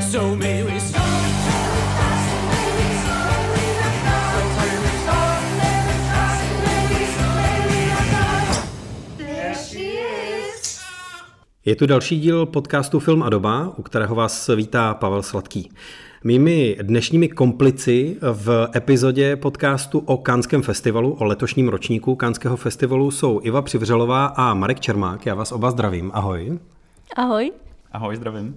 So 0.00 0.36
may 0.36 0.62
we. 0.62 0.76
Je 11.68 11.76
tu 11.76 11.86
další 11.86 12.20
díl 12.20 12.46
podcastu 12.46 13.00
Film 13.00 13.22
a 13.22 13.30
doba, 13.30 13.72
u 13.76 13.82
kterého 13.82 14.14
vás 14.14 14.50
vítá 14.56 14.94
Pavel 14.94 15.22
Sladký. 15.22 15.70
Mými 16.26 16.76
dnešními 16.82 17.28
komplici 17.28 18.16
v 18.32 18.68
epizodě 18.76 19.36
podcastu 19.36 19.98
o 19.98 20.16
Kánském 20.16 20.62
festivalu, 20.62 21.12
o 21.12 21.24
letošním 21.24 21.68
ročníku 21.68 22.14
Kánského 22.14 22.56
festivalu 22.56 23.10
jsou 23.10 23.40
Iva 23.42 23.62
Přivřelová 23.62 24.26
a 24.26 24.54
Marek 24.54 24.80
Čermák. 24.80 25.26
Já 25.26 25.34
vás 25.34 25.52
oba 25.52 25.70
zdravím. 25.70 26.10
Ahoj. 26.14 26.58
Ahoj. 27.16 27.52
Ahoj, 27.92 28.16
zdravím. 28.16 28.56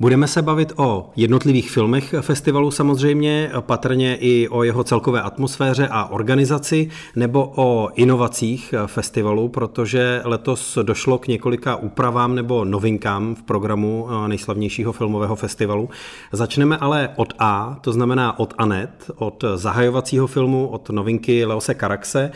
Budeme 0.00 0.28
se 0.28 0.42
bavit 0.42 0.72
o 0.76 1.10
jednotlivých 1.16 1.70
filmech 1.70 2.14
festivalu 2.20 2.70
samozřejmě, 2.70 3.50
patrně 3.60 4.16
i 4.16 4.48
o 4.48 4.62
jeho 4.62 4.84
celkové 4.84 5.22
atmosféře 5.22 5.88
a 5.90 6.10
organizaci, 6.10 6.88
nebo 7.16 7.52
o 7.56 7.88
inovacích 7.94 8.74
festivalu, 8.86 9.48
protože 9.48 10.20
letos 10.24 10.78
došlo 10.82 11.18
k 11.18 11.28
několika 11.28 11.76
úpravám 11.76 12.34
nebo 12.34 12.64
novinkám 12.64 13.34
v 13.34 13.42
programu 13.42 14.08
nejslavnějšího 14.26 14.92
filmového 14.92 15.36
festivalu. 15.36 15.88
Začneme 16.32 16.76
ale 16.76 17.10
od 17.16 17.32
A, 17.38 17.78
to 17.80 17.92
znamená 17.92 18.38
od 18.38 18.54
Anet, 18.58 19.10
od 19.16 19.44
zahajovacího 19.54 20.26
filmu, 20.26 20.66
od 20.66 20.90
novinky 20.90 21.44
Leose 21.44 21.74
Karaxe, 21.74 22.30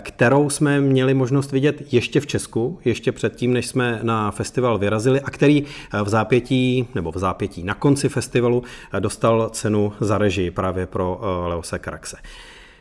kterou 0.00 0.50
jsme 0.50 0.80
měli 0.80 1.14
možnost 1.14 1.52
vidět 1.52 1.92
ještě 1.92 2.20
v 2.20 2.26
Česku, 2.26 2.78
ještě 2.84 3.12
předtím, 3.12 3.52
než 3.52 3.66
jsme 3.66 4.00
na 4.02 4.30
festival 4.30 4.78
vyrazili 4.78 5.20
a 5.20 5.30
který 5.30 5.64
v 6.04 6.08
zápětí 6.08 6.86
nebo 7.00 7.12
v 7.12 7.18
zápětí 7.18 7.64
na 7.64 7.74
konci 7.74 8.08
festivalu 8.08 8.62
dostal 8.98 9.48
cenu 9.52 9.92
za 10.00 10.18
režii 10.18 10.50
právě 10.50 10.86
pro 10.86 11.20
eh, 11.22 11.48
Leose 11.48 11.78
Karaxe. 11.78 12.16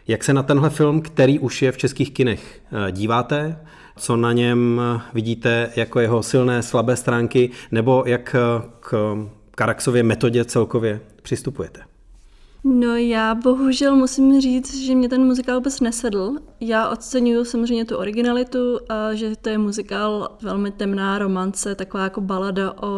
Jak 0.08 0.24
se 0.24 0.34
na 0.34 0.44
tenhle 0.44 0.70
film, 0.70 1.02
který 1.02 1.40
už 1.40 1.62
je 1.62 1.72
v 1.72 1.78
českých 1.78 2.12
kinech, 2.12 2.62
eh, 2.88 2.92
díváte? 2.92 3.60
Co 3.96 4.18
na 4.18 4.34
něm 4.34 4.82
vidíte 5.14 5.72
jako 5.76 6.00
jeho 6.00 6.24
silné, 6.24 6.64
slabé 6.64 6.96
stránky, 6.96 7.50
nebo 7.72 8.04
jak 8.06 8.36
eh, 8.36 8.70
k 8.80 9.18
Karaxově 9.56 10.04
metodě 10.04 10.46
celkově 10.46 11.00
přistupujete? 11.22 11.82
No 12.64 12.96
já 12.96 13.36
bohužel 13.36 13.96
musím 13.96 14.42
říct, 14.42 14.76
že 14.76 14.96
mě 14.96 15.10
ten 15.10 15.26
muzikál 15.26 15.56
vůbec 15.56 15.80
nesedl. 15.80 16.36
Já 16.60 16.90
oceňuju 16.90 17.46
samozřejmě 17.46 17.86
tu 17.86 17.98
originalitu 17.98 18.80
a 18.90 19.14
že 19.14 19.36
to 19.36 19.50
je 19.50 19.58
muzikál 19.58 20.38
velmi 20.42 20.72
temná 20.72 21.20
romance, 21.20 21.76
taková 21.76 22.04
jako 22.04 22.22
balada 22.22 22.74
o 22.82 22.90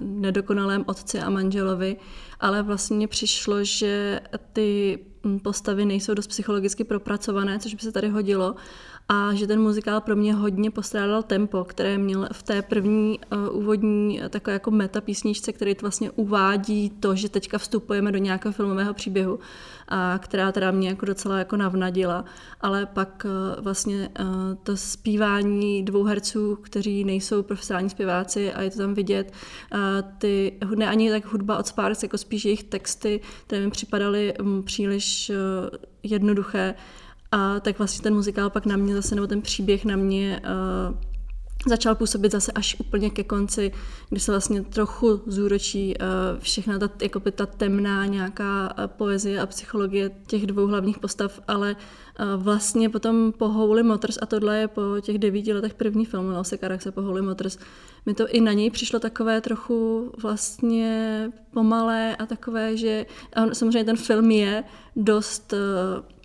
nedokonalém 0.00 0.84
otci 0.86 1.20
a 1.20 1.30
manželovi, 1.30 1.96
ale 2.40 2.62
vlastně 2.62 3.08
přišlo, 3.08 3.64
že 3.64 4.20
ty 4.52 4.98
postavy 5.42 5.84
nejsou 5.84 6.14
dost 6.14 6.26
psychologicky 6.26 6.84
propracované, 6.84 7.58
což 7.58 7.74
by 7.74 7.80
se 7.80 7.92
tady 7.92 8.08
hodilo 8.08 8.54
a 9.08 9.34
že 9.34 9.46
ten 9.46 9.60
muzikál 9.60 10.00
pro 10.00 10.16
mě 10.16 10.34
hodně 10.34 10.70
postrádal 10.70 11.22
tempo, 11.22 11.64
které 11.64 11.98
měl 11.98 12.28
v 12.32 12.42
té 12.42 12.62
první 12.62 13.18
uh, 13.32 13.58
úvodní 13.58 14.20
uh, 14.20 14.28
takové 14.28 14.52
jako 14.52 14.70
meta 14.70 15.00
písničce, 15.00 15.52
který 15.52 15.74
vlastně 15.82 16.10
uvádí 16.10 16.90
to, 16.90 17.14
že 17.14 17.28
teďka 17.28 17.58
vstupujeme 17.58 18.12
do 18.12 18.18
nějakého 18.18 18.52
filmového 18.52 18.94
příběhu, 18.94 19.38
a 19.88 20.18
která 20.18 20.52
teda 20.52 20.70
mě 20.70 20.88
jako 20.88 21.06
docela 21.06 21.38
jako 21.38 21.56
navnadila, 21.56 22.24
ale 22.60 22.86
pak 22.86 23.26
uh, 23.26 23.64
vlastně 23.64 24.08
uh, 24.20 24.26
to 24.62 24.76
zpívání 24.76 25.82
dvou 25.82 26.04
herců, 26.04 26.56
kteří 26.56 27.04
nejsou 27.04 27.42
profesionální 27.42 27.90
zpěváci 27.90 28.52
a 28.52 28.62
je 28.62 28.70
to 28.70 28.78
tam 28.78 28.94
vidět, 28.94 29.32
uh, 29.72 29.78
ty, 30.18 30.58
ne 30.76 30.88
ani 30.88 31.10
tak 31.10 31.26
hudba 31.26 31.58
od 31.58 31.66
Sparks, 31.66 32.02
jako 32.02 32.18
spíš 32.18 32.44
jejich 32.44 32.62
texty, 32.62 33.20
které 33.46 33.64
mi 33.64 33.70
připadaly 33.70 34.34
um, 34.40 34.62
příliš 34.62 35.30
uh, 35.30 35.36
jednoduché, 36.02 36.74
a 37.36 37.60
tak 37.60 37.78
vlastně 37.78 38.02
ten 38.02 38.14
muzikál 38.14 38.50
pak 38.50 38.66
na 38.66 38.76
mě 38.76 38.94
zase, 38.94 39.14
nebo 39.14 39.26
ten 39.26 39.42
příběh 39.42 39.84
na 39.84 39.96
mě 39.96 40.40
uh, 40.44 40.96
začal 41.66 41.94
působit 41.94 42.32
zase 42.32 42.52
až 42.52 42.76
úplně 42.80 43.10
ke 43.10 43.24
konci, 43.24 43.72
kdy 44.08 44.20
se 44.20 44.32
vlastně 44.32 44.62
trochu 44.62 45.20
zúročí 45.26 45.94
uh, 45.96 46.40
všechna 46.40 46.78
ta, 46.78 46.90
jako 47.02 47.20
ta 47.20 47.46
temná 47.46 48.06
nějaká 48.06 48.74
uh, 48.78 48.86
poezie 48.86 49.40
a 49.40 49.46
psychologie 49.46 50.10
těch 50.26 50.46
dvou 50.46 50.66
hlavních 50.66 50.98
postav, 50.98 51.40
ale 51.48 51.76
uh, 51.76 52.42
vlastně 52.42 52.88
potom 52.88 53.32
po 53.38 53.48
Holy 53.48 53.82
Motors, 53.82 54.18
a 54.22 54.26
tohle 54.26 54.58
je 54.58 54.68
po 54.68 54.82
těch 55.00 55.18
devíti 55.18 55.52
letech 55.52 55.74
první 55.74 56.04
film, 56.04 56.24
jmenoval 56.24 56.44
se 56.44 56.58
se 56.78 56.92
po 56.92 57.02
Holy 57.02 57.22
Motors, 57.22 57.58
mi 58.06 58.14
to 58.14 58.28
i 58.28 58.40
na 58.40 58.52
něj 58.52 58.70
přišlo 58.70 59.00
takové 59.00 59.40
trochu 59.40 60.10
vlastně 60.22 61.30
pomalé 61.50 62.16
a 62.16 62.26
takové, 62.26 62.76
že 62.76 63.06
a 63.32 63.54
samozřejmě 63.54 63.84
ten 63.84 63.96
film 63.96 64.30
je 64.30 64.64
dost 64.96 65.52
uh, 65.52 66.15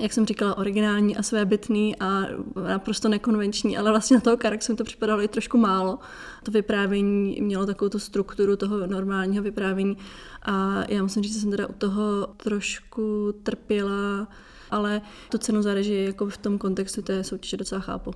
jak 0.00 0.12
jsem 0.12 0.26
říkala, 0.26 0.58
originální 0.58 1.16
a 1.16 1.22
svébytný 1.22 1.96
a 2.00 2.22
naprosto 2.68 3.08
nekonvenční, 3.08 3.78
ale 3.78 3.90
vlastně 3.90 4.16
na 4.16 4.20
toho 4.20 4.36
Karaxu 4.36 4.72
mi 4.72 4.76
to 4.76 4.84
připadalo 4.84 5.22
i 5.22 5.28
trošku 5.28 5.58
málo. 5.58 5.98
To 6.42 6.50
vyprávění 6.50 7.38
mělo 7.40 7.66
takovou 7.66 7.88
tu 7.88 7.98
strukturu 7.98 8.56
toho 8.56 8.86
normálního 8.86 9.42
vyprávění 9.42 9.96
a 10.42 10.84
já 10.88 11.02
musím 11.02 11.22
říct, 11.22 11.34
že 11.34 11.40
jsem 11.40 11.50
teda 11.50 11.66
u 11.66 11.72
toho 11.72 12.28
trošku 12.36 13.34
trpěla, 13.42 14.28
ale 14.70 15.00
tu 15.30 15.38
cenu 15.38 15.62
za 15.62 15.74
režii 15.74 16.06
jako 16.06 16.26
v 16.26 16.38
tom 16.38 16.58
kontextu 16.58 17.02
té 17.02 17.24
soutěže 17.24 17.56
docela 17.56 17.80
chápu. 17.80 18.10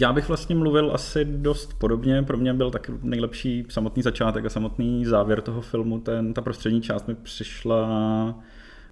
Já 0.00 0.12
bych 0.12 0.28
vlastně 0.28 0.54
mluvil 0.54 0.90
asi 0.94 1.24
dost 1.24 1.74
podobně. 1.78 2.22
Pro 2.22 2.36
mě 2.36 2.54
byl 2.54 2.70
taky 2.70 2.92
nejlepší 3.02 3.66
samotný 3.68 4.02
začátek 4.02 4.44
a 4.44 4.48
samotný 4.48 5.04
závěr 5.04 5.40
toho 5.40 5.60
filmu. 5.60 6.00
Ten, 6.00 6.34
ta 6.34 6.42
prostřední 6.42 6.80
část 6.80 7.08
mi 7.08 7.14
přišla 7.14 7.88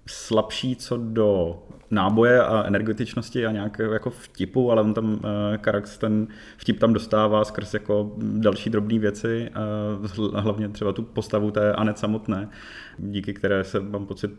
slabší 0.09 0.75
co 0.75 0.97
do 0.97 1.59
náboje 1.91 2.43
a 2.43 2.63
energetičnosti 2.63 3.45
a 3.45 3.51
nějakého 3.51 3.93
jako 3.93 4.09
vtipu, 4.09 4.71
ale 4.71 4.81
on 4.81 4.93
tam 4.93 5.13
uh, 5.13 5.19
Karax 5.57 5.97
ten 5.97 6.27
vtip 6.57 6.79
tam 6.79 6.93
dostává 6.93 7.45
skrz 7.45 7.73
jako 7.73 8.11
další 8.17 8.69
drobné 8.69 8.99
věci, 8.99 9.51
uh, 10.17 10.35
hlavně 10.35 10.69
třeba 10.69 10.93
tu 10.93 11.03
postavu 11.03 11.51
té 11.51 11.73
Anet 11.73 11.97
samotné, 11.97 12.49
díky 12.97 13.33
které 13.33 13.63
se 13.63 13.79
mám 13.79 14.05
pocit 14.05 14.31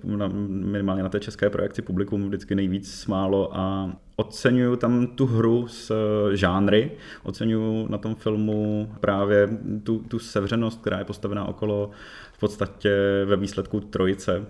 minimálně 0.49 1.03
na 1.03 1.09
té 1.09 1.21
české 1.21 1.51
projekci 1.51 1.83
publikum 1.83 2.29
vždycky 2.29 2.55
nejvíc 2.55 2.95
smálo 2.95 3.57
a 3.57 3.93
oceňuju 4.21 4.77
tam 4.77 5.07
tu 5.07 5.27
hru 5.27 5.69
s 5.69 5.91
eh, 5.91 6.37
žánry, 6.37 6.91
oceňuju 7.23 7.89
na 7.89 7.99
tom 7.99 8.15
filmu 8.15 8.91
právě 9.01 9.49
tu, 9.85 9.99
tu 9.99 10.19
sevřenost, 10.19 10.81
která 10.81 10.99
je 10.99 11.05
postavená 11.05 11.45
okolo 11.45 11.91
podstatě 12.41 12.93
ve 13.25 13.37
výsledku 13.37 13.81
trojice 13.81 14.45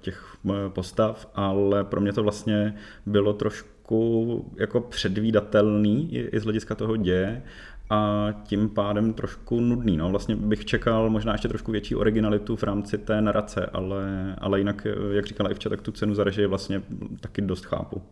těch 0.00 0.36
postav, 0.68 1.30
ale 1.34 1.84
pro 1.84 2.00
mě 2.00 2.12
to 2.12 2.22
vlastně 2.22 2.74
bylo 3.06 3.32
trošku 3.32 4.52
jako 4.56 4.80
předvídatelný 4.80 6.14
i 6.14 6.40
z 6.40 6.44
hlediska 6.44 6.74
toho 6.74 6.96
děje 6.96 7.42
a 7.90 8.28
tím 8.44 8.68
pádem 8.68 9.12
trošku 9.12 9.60
nudný. 9.60 9.96
No. 9.96 10.10
Vlastně 10.10 10.36
bych 10.36 10.64
čekal 10.64 11.10
možná 11.10 11.32
ještě 11.32 11.48
trošku 11.48 11.72
větší 11.72 11.94
originalitu 11.94 12.56
v 12.56 12.62
rámci 12.62 12.98
té 12.98 13.20
narace, 13.20 13.66
ale, 13.66 14.34
ale 14.38 14.58
jinak, 14.58 14.86
jak 15.10 15.26
říkala 15.26 15.50
Ivča, 15.50 15.68
tak 15.68 15.82
tu 15.82 15.92
cenu 15.92 16.14
za 16.14 16.24
režii 16.24 16.46
vlastně 16.46 16.82
taky 17.20 17.42
dost 17.42 17.64
chápu. 17.64 18.02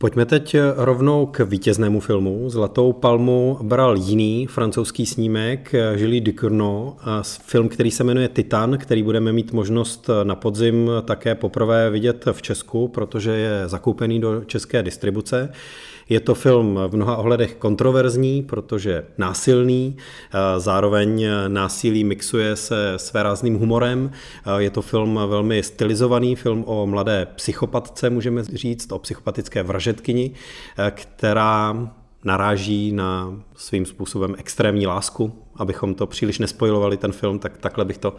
Pojďme 0.00 0.24
teď 0.24 0.56
rovnou 0.76 1.26
k 1.26 1.40
vítěznému 1.40 2.00
filmu. 2.00 2.50
Zlatou 2.50 2.92
palmu 2.92 3.58
bral 3.62 3.96
jiný 3.96 4.46
francouzský 4.46 5.06
snímek 5.06 5.72
Julie 5.94 6.20
Ducournau, 6.20 6.92
film, 7.46 7.68
který 7.68 7.90
se 7.90 8.04
jmenuje 8.04 8.28
Titan, 8.28 8.78
který 8.78 9.02
budeme 9.02 9.32
mít 9.32 9.52
možnost 9.52 10.10
na 10.22 10.34
podzim 10.34 10.90
také 11.04 11.34
poprvé 11.34 11.90
vidět 11.90 12.24
v 12.32 12.42
Česku, 12.42 12.88
protože 12.88 13.30
je 13.30 13.68
zakoupený 13.68 14.20
do 14.20 14.44
české 14.44 14.82
distribuce. 14.82 15.52
Je 16.08 16.20
to 16.20 16.34
film 16.34 16.80
v 16.88 16.96
mnoha 16.96 17.16
ohledech 17.16 17.54
kontroverzní, 17.54 18.42
protože 18.42 19.04
násilný, 19.18 19.96
zároveň 20.58 21.26
násilí 21.48 22.04
mixuje 22.04 22.56
se 22.56 22.94
své 22.96 23.22
rázným 23.22 23.58
humorem. 23.58 24.10
Je 24.58 24.70
to 24.70 24.82
film 24.82 25.20
velmi 25.26 25.62
stylizovaný, 25.62 26.36
film 26.36 26.64
o 26.66 26.86
mladé 26.86 27.26
psychopatce, 27.34 28.10
můžeme 28.10 28.44
říct, 28.44 28.92
o 28.92 28.98
psychopatické 28.98 29.62
vražetkyni, 29.62 30.30
která 30.90 31.88
naráží 32.24 32.92
na 32.92 33.34
svým 33.56 33.86
způsobem 33.86 34.34
extrémní 34.38 34.86
lásku. 34.86 35.32
Abychom 35.56 35.94
to 35.94 36.06
příliš 36.06 36.38
nespojovali 36.38 36.96
ten 36.96 37.12
film, 37.12 37.38
tak 37.38 37.58
takhle 37.58 37.84
bych 37.84 37.98
to 37.98 38.16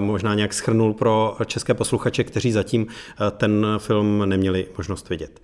možná 0.00 0.34
nějak 0.34 0.54
schrnul 0.54 0.94
pro 0.94 1.36
české 1.46 1.74
posluchače, 1.74 2.24
kteří 2.24 2.52
zatím 2.52 2.86
ten 3.36 3.66
film 3.78 4.22
neměli 4.26 4.66
možnost 4.76 5.08
vidět. 5.08 5.40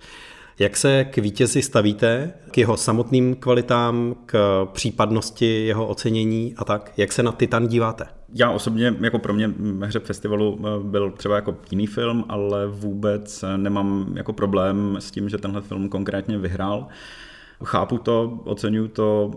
Jak 0.59 0.77
se 0.77 1.05
k 1.05 1.17
vítězi 1.17 1.61
stavíte, 1.61 2.33
k 2.51 2.57
jeho 2.57 2.77
samotným 2.77 3.35
kvalitám, 3.35 4.15
k 4.25 4.65
případnosti 4.73 5.65
jeho 5.65 5.87
ocenění 5.87 6.53
a 6.57 6.65
tak? 6.65 6.91
Jak 6.97 7.11
se 7.11 7.23
na 7.23 7.31
Titan 7.31 7.67
díváte? 7.67 8.05
Já 8.33 8.51
osobně, 8.51 8.95
jako 9.01 9.19
pro 9.19 9.33
mě 9.33 9.53
hře 9.81 9.99
festivalu 9.99 10.59
eh, 10.59 10.83
byl 10.83 11.11
třeba 11.11 11.35
jako 11.35 11.55
jiný 11.71 11.87
film, 11.87 12.25
ale 12.29 12.67
vůbec 12.67 13.45
nemám 13.57 14.13
jako 14.15 14.33
problém 14.33 14.97
s 14.99 15.11
tím, 15.11 15.29
že 15.29 15.37
tenhle 15.37 15.61
film 15.61 15.89
konkrétně 15.89 16.37
vyhrál. 16.37 16.87
Chápu 17.63 17.97
to, 17.97 18.39
oceňuju 18.43 18.87
to 18.87 19.31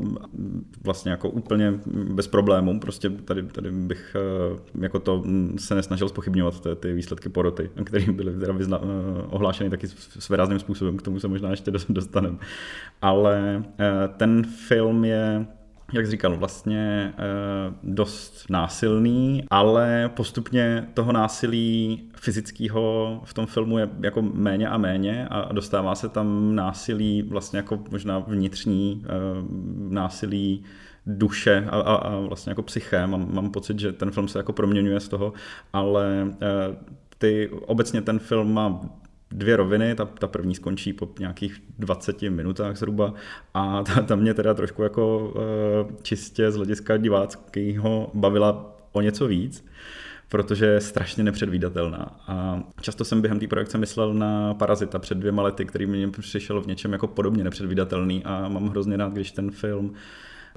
vlastně 0.85 1.11
jako 1.11 1.31
úplně 1.31 1.81
bez 2.15 2.27
problémů, 2.27 2.81
prostě 2.81 3.11
tady, 3.11 3.43
tady 3.43 3.71
bych 3.71 4.17
jako 4.81 4.99
to 4.99 5.25
se 5.57 5.75
nesnažil 5.75 6.09
spochybňovat 6.09 6.61
ty, 6.61 6.69
ty 6.77 6.93
výsledky 6.93 7.29
poroty, 7.29 7.71
které 7.85 8.13
byly 8.13 8.41
teda 8.41 8.53
vyzna, 8.53 8.81
ohlášeny 9.31 9.71
taky 9.71 9.87
svérázným 10.19 10.59
způsobem, 10.59 10.97
k 10.97 11.03
tomu 11.03 11.21
se 11.21 11.29
možná 11.29 11.51
ještě 11.51 11.71
dostaneme. 11.89 12.37
Ale 13.03 13.65
ten 14.17 14.45
film 14.45 15.05
je 15.05 15.47
jak 15.93 16.07
říkal, 16.07 16.37
vlastně 16.37 17.13
eh, 17.19 17.75
dost 17.83 18.45
násilný, 18.51 19.45
ale 19.51 20.11
postupně 20.17 20.89
toho 20.95 21.13
násilí 21.13 22.03
fyzického 22.17 23.21
v 23.25 23.35
tom 23.35 23.47
filmu 23.47 23.79
je 23.79 23.89
jako 24.01 24.23
méně 24.23 24.69
a 24.69 24.79
méně 24.79 25.29
a 25.31 25.53
dostává 25.53 25.95
se 25.95 26.09
tam 26.09 26.55
násilí 26.55 27.23
vlastně 27.23 27.57
jako 27.57 27.85
možná 27.91 28.19
vnitřní 28.19 29.05
eh, 29.05 29.09
násilí 29.89 30.65
duše 31.07 31.67
a, 31.71 31.81
a, 31.81 31.95
a 31.95 32.19
vlastně 32.19 32.51
jako 32.51 32.63
psyché. 32.63 33.07
Mám, 33.07 33.35
mám 33.35 33.51
pocit, 33.51 33.79
že 33.79 33.93
ten 33.93 34.11
film 34.11 34.29
se 34.29 34.39
jako 34.39 34.53
proměňuje 34.53 35.01
z 35.01 35.09
toho, 35.09 35.33
ale 35.73 36.27
eh, 36.43 36.77
ty, 37.19 37.49
obecně 37.49 38.03
ten 38.03 38.19
film 38.19 38.53
má 38.53 38.81
dvě 39.31 39.57
roviny, 39.57 39.95
ta, 39.95 40.05
ta 40.05 40.27
první 40.27 40.55
skončí 40.55 40.93
po 40.93 41.09
nějakých 41.19 41.63
20 41.79 42.23
minutách 42.23 42.77
zhruba 42.77 43.15
a 43.55 43.83
ta, 43.83 44.03
ta 44.03 44.17
mě 44.17 44.35
teda 44.35 44.55
trošku 44.55 44.83
jako 44.83 45.19
uh, 45.19 45.97
čistě 46.03 46.51
z 46.51 46.57
hlediska 46.57 46.97
diváckého 46.97 48.11
bavila 48.15 48.77
o 48.93 49.01
něco 49.01 49.27
víc, 49.27 49.65
protože 50.29 50.67
je 50.67 50.81
strašně 50.81 51.25
nepředvídatelná. 51.25 52.21
A 52.27 52.63
často 52.81 53.05
jsem 53.05 53.21
během 53.21 53.41
té 53.41 53.47
projekce 53.47 53.79
myslel 53.79 54.15
na 54.15 54.55
Parazita 54.55 54.99
před 54.99 55.19
dvěma 55.19 55.43
lety, 55.43 55.65
který 55.65 55.87
mi 55.87 56.11
přišel 56.11 56.61
v 56.61 56.67
něčem 56.67 56.93
jako 56.93 57.07
podobně 57.07 57.45
nepředvídatelný 57.45 58.25
a 58.25 58.49
mám 58.49 58.69
hrozně 58.69 58.97
rád, 58.97 59.13
když 59.13 59.31
ten 59.31 59.51
film 59.51 59.95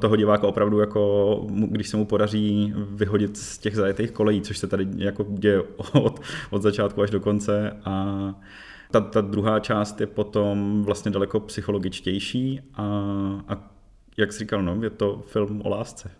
toho 0.02 0.16
diváka 0.16 0.48
opravdu 0.48 0.80
jako, 0.80 1.46
když 1.50 1.88
se 1.88 1.98
mu 1.98 2.06
podaří 2.06 2.74
vyhodit 2.76 3.38
z 3.38 3.58
těch 3.58 3.76
zajetých 3.76 4.12
kolejí, 4.12 4.42
což 4.42 4.58
se 4.58 4.68
tady 4.68 4.88
jako 4.96 5.26
děje 5.30 5.62
od, 5.94 6.20
od 6.50 6.62
začátku 6.62 7.02
až 7.02 7.10
do 7.10 7.20
konce 7.20 7.78
a 7.86 8.06
ta, 8.92 9.02
ta 9.02 9.22
druhá 9.22 9.60
část 9.60 10.02
je 10.02 10.08
potom 10.08 10.84
vlastně 10.84 11.12
daleko 11.12 11.40
psychologičtější 11.40 12.62
a, 12.74 12.84
a 13.48 13.72
jak 14.18 14.34
jsi 14.34 14.40
říkal, 14.40 14.64
no, 14.64 14.84
je 14.84 14.90
to 14.90 15.22
film 15.28 15.62
o 15.66 15.70
lásce. 15.70 16.12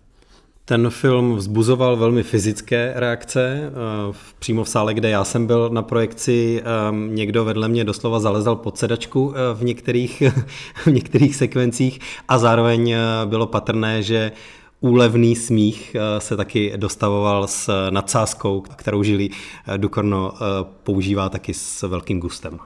Ten 0.72 0.90
film 0.90 1.36
vzbuzoval 1.36 1.98
velmi 1.98 2.24
fyzické 2.24 2.94
reakce. 2.96 3.60
Eh, 3.60 4.14
přímo 4.40 4.64
v 4.64 4.70
sále, 4.70 4.94
kde 4.94 5.10
já 5.10 5.24
jsem 5.24 5.48
byl 5.48 5.70
na 5.70 5.82
projekci, 5.82 6.64
ehm, 6.66 7.16
někdo 7.16 7.46
vedle 7.46 7.68
mě 7.68 7.84
doslova 7.84 8.20
zalezal 8.20 8.56
pod 8.56 8.78
sedačku 8.78 9.34
eh, 9.36 9.54
v 9.54 9.64
některých, 9.64 10.24
v 10.86 10.88
některých 10.88 11.36
sekvencích 11.36 12.00
a 12.28 12.38
zároveň 12.38 12.92
eh, 12.92 13.00
bylo 13.26 13.48
patrné, 13.48 14.04
že 14.04 14.32
úlevný 14.80 15.36
smích 15.36 15.96
se 16.20 16.38
taky 16.38 16.74
dostavoval 16.76 17.48
s 17.48 17.90
nadsázkou, 17.90 18.62
kterou 18.62 19.04
žili 19.04 19.30
Dukorno 19.78 20.34
používá 20.84 21.30
taky 21.30 21.54
s 21.54 21.82
velkým 21.82 22.20
gustem. 22.20 22.60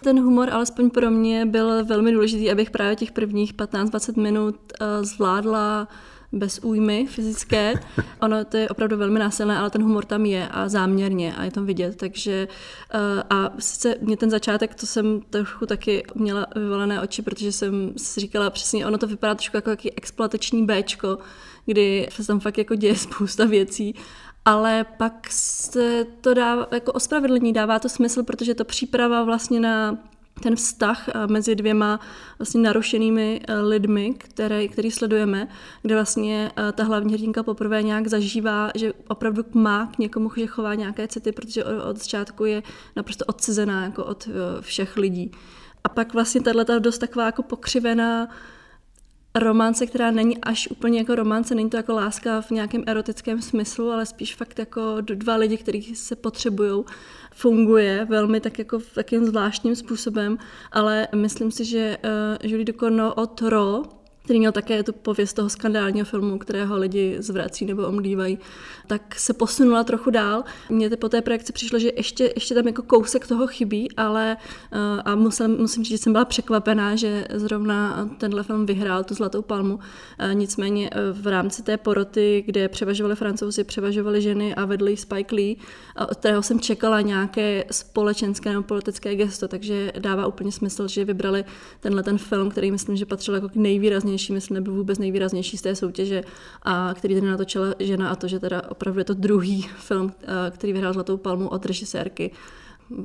Ten 0.00 0.20
humor, 0.20 0.50
alespoň 0.50 0.90
pro 0.90 1.10
mě, 1.10 1.46
byl 1.46 1.84
velmi 1.84 2.12
důležitý, 2.12 2.50
abych 2.50 2.70
právě 2.70 2.96
těch 2.96 3.12
prvních 3.12 3.54
15-20 3.54 4.22
minut 4.22 4.56
zvládla 5.02 5.88
bez 6.32 6.58
újmy 6.58 7.06
fyzické. 7.06 7.74
Ono 8.20 8.44
to 8.44 8.56
je 8.56 8.68
opravdu 8.68 8.96
velmi 8.96 9.18
násilné, 9.18 9.58
ale 9.58 9.70
ten 9.70 9.82
humor 9.82 10.04
tam 10.04 10.26
je 10.26 10.48
a 10.48 10.68
záměrně 10.68 11.34
a 11.34 11.44
je 11.44 11.50
tam 11.50 11.66
vidět, 11.66 11.96
takže 11.96 12.48
eh, 12.94 13.22
a 13.30 13.52
sice 13.58 13.94
mě 14.00 14.16
ten 14.16 14.30
začátek, 14.30 14.74
to 14.74 14.86
jsem 14.86 15.20
trochu 15.30 15.66
taky 15.66 16.04
měla 16.14 16.46
vyvolené 16.54 17.00
oči, 17.00 17.22
protože 17.22 17.52
jsem 17.52 17.92
si 17.96 18.20
říkala 18.20 18.50
přesně, 18.50 18.86
ono 18.86 18.98
to 18.98 19.06
vypadá 19.06 19.34
trošku 19.34 19.56
jako 19.56 19.70
jaký 19.70 19.92
exploatační 19.92 20.66
Bčko, 20.66 21.18
kdy 21.66 22.08
se 22.10 22.26
tam 22.26 22.40
fakt 22.40 22.58
jako 22.58 22.74
děje 22.74 22.96
spousta 23.06 23.44
věcí 23.44 23.94
ale 24.44 24.84
pak 24.84 25.26
se 25.30 26.06
to 26.20 26.34
dá, 26.34 26.66
jako 26.72 26.92
ospravedlnění 26.92 27.52
dává 27.52 27.78
to 27.78 27.88
smysl, 27.88 28.22
protože 28.22 28.54
to 28.54 28.64
příprava 28.64 29.24
vlastně 29.24 29.60
na 29.60 29.98
ten 30.42 30.56
vztah 30.56 31.08
eh, 31.08 31.26
mezi 31.26 31.54
dvěma 31.54 32.00
vlastně 32.38 32.60
narušenými 32.60 33.40
eh, 33.48 33.60
lidmi, 33.60 34.14
které, 34.18 34.68
který 34.68 34.90
sledujeme, 34.90 35.48
kde 35.82 35.94
vlastně 35.94 36.50
eh, 36.56 36.72
ta 36.72 36.84
hlavní 36.84 37.12
hrdinka 37.12 37.42
poprvé 37.42 37.82
nějak 37.82 38.08
zažívá, 38.08 38.70
že 38.74 38.92
opravdu 39.08 39.44
má 39.52 39.86
k 39.86 39.98
někomu, 39.98 40.30
že 40.36 40.46
chová 40.46 40.74
nějaké 40.74 41.08
city, 41.08 41.32
protože 41.32 41.64
od 41.64 41.98
začátku 41.98 42.44
je 42.44 42.62
naprosto 42.96 43.24
odcizená 43.24 43.84
jako 43.84 44.04
od 44.04 44.28
všech 44.60 44.96
lidí. 44.96 45.30
A 45.84 45.88
pak 45.88 46.14
vlastně 46.14 46.40
tahle 46.40 46.64
dost 46.78 46.98
taková 46.98 47.26
jako 47.26 47.42
pokřivená 47.42 48.28
romance, 49.34 49.86
která 49.86 50.10
není 50.10 50.38
až 50.38 50.68
úplně 50.70 50.98
jako 50.98 51.14
romance, 51.14 51.54
není 51.54 51.70
to 51.70 51.76
jako 51.76 51.92
láska 51.92 52.40
v 52.40 52.50
nějakém 52.50 52.84
erotickém 52.86 53.42
smyslu, 53.42 53.90
ale 53.90 54.06
spíš 54.06 54.34
fakt 54.34 54.58
jako 54.58 55.00
dva 55.00 55.36
lidi, 55.36 55.56
kteří 55.56 55.94
se 55.94 56.16
potřebují, 56.16 56.84
funguje 57.34 58.06
velmi 58.10 58.40
tak 58.40 58.58
jako 58.58 58.78
v 58.78 58.94
takým 58.94 59.24
zvláštním 59.24 59.76
způsobem, 59.76 60.38
ale 60.72 61.08
myslím 61.14 61.50
si, 61.50 61.64
že 61.64 61.98
uh, 62.04 62.50
Julie 62.50 62.64
Ducournau 62.64 63.10
od 63.10 63.40
Ro, 63.40 63.82
který 64.22 64.38
měl 64.38 64.52
také 64.52 64.82
tu 64.82 64.92
pověst 64.92 65.32
toho 65.32 65.48
skandálního 65.48 66.04
filmu, 66.04 66.38
kterého 66.38 66.76
lidi 66.76 67.16
zvrací 67.18 67.64
nebo 67.64 67.86
omlívají, 67.86 68.38
tak 68.86 69.14
se 69.14 69.32
posunula 69.32 69.84
trochu 69.84 70.10
dál. 70.10 70.44
Mně 70.70 70.90
po 70.90 71.08
té 71.08 71.22
projekci 71.22 71.52
přišlo, 71.52 71.78
že 71.78 71.90
ještě, 71.96 72.32
ještě 72.34 72.54
tam 72.54 72.66
jako 72.66 72.82
kousek 72.82 73.26
toho 73.26 73.46
chybí, 73.46 73.96
ale 73.96 74.36
eh, 74.72 75.02
a 75.04 75.14
musím, 75.14 75.48
musím 75.48 75.84
říct, 75.84 75.92
že 75.92 75.98
jsem 75.98 76.12
byla 76.12 76.24
překvapená, 76.24 76.96
že 76.96 77.26
zrovna 77.34 78.08
tenhle 78.18 78.42
film 78.42 78.66
vyhrál 78.66 79.04
tu 79.04 79.14
Zlatou 79.14 79.42
palmu. 79.42 79.78
Eh, 80.18 80.34
nicméně 80.34 80.90
eh, 80.92 81.12
v 81.12 81.26
rámci 81.26 81.62
té 81.62 81.76
poroty, 81.76 82.42
kde 82.46 82.68
převažovali 82.68 83.16
francouzi, 83.16 83.64
převažovali 83.64 84.22
ženy 84.22 84.54
a 84.54 84.64
vedli 84.64 84.96
Spike 84.96 85.34
Lee, 85.34 85.56
od 86.08 86.18
kterého 86.18 86.42
jsem 86.42 86.60
čekala 86.60 87.00
nějaké 87.00 87.64
společenské 87.70 88.50
nebo 88.50 88.62
politické 88.62 89.14
gesto, 89.14 89.48
takže 89.48 89.92
dává 89.98 90.26
úplně 90.26 90.52
smysl, 90.52 90.88
že 90.88 91.04
vybrali 91.04 91.44
tenhle 91.80 92.02
ten 92.02 92.18
film, 92.18 92.50
který 92.50 92.70
myslím, 92.70 92.96
že 92.96 93.06
patřil 93.06 93.34
jako 93.34 93.48
k 93.48 93.54
nejvýraznějším, 94.12 94.34
myslím, 94.34 94.54
nebyl 94.54 94.74
vůbec 94.74 94.98
nejvýraznější 94.98 95.56
z 95.56 95.62
té 95.62 95.74
soutěže 95.74 96.22
a 96.62 96.94
který 96.94 97.14
tedy 97.14 97.26
natočila 97.26 97.74
žena 97.78 98.10
a 98.10 98.16
to, 98.16 98.28
že 98.28 98.40
teda 98.40 98.62
opravdu 98.68 99.00
je 99.00 99.04
to 99.04 99.14
druhý 99.14 99.62
film, 99.78 100.12
eh, 100.22 100.50
který 100.50 100.72
vyhrál 100.72 100.92
Zlatou 100.92 101.16
palmu 101.16 101.48
od 101.48 101.66
režisérky. 101.66 102.30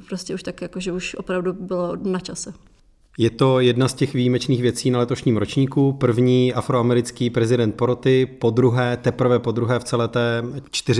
Prostě 0.08 0.34
už 0.34 0.44
tak 0.44 0.62
jako, 0.62 0.80
že 0.80 0.92
už 0.92 1.16
opravdu 1.16 1.54
bylo 1.54 1.96
na 1.96 2.20
čase. 2.20 2.54
Je 3.20 3.30
to 3.30 3.60
jedna 3.60 3.88
z 3.88 3.94
těch 3.94 4.14
výjimečných 4.14 4.62
věcí 4.62 4.92
na 4.92 5.00
letošním 5.00 5.38
ročníku. 5.38 5.94
První 5.94 6.54
afroamerický 6.54 7.30
prezident 7.30 7.72
poroty, 7.72 8.26
po 8.26 8.50
druhé, 8.50 8.98
teprve 8.98 9.40
po 9.40 9.52
druhé 9.52 9.80
v 9.80 9.84
celé 9.84 10.08
té 10.08 10.44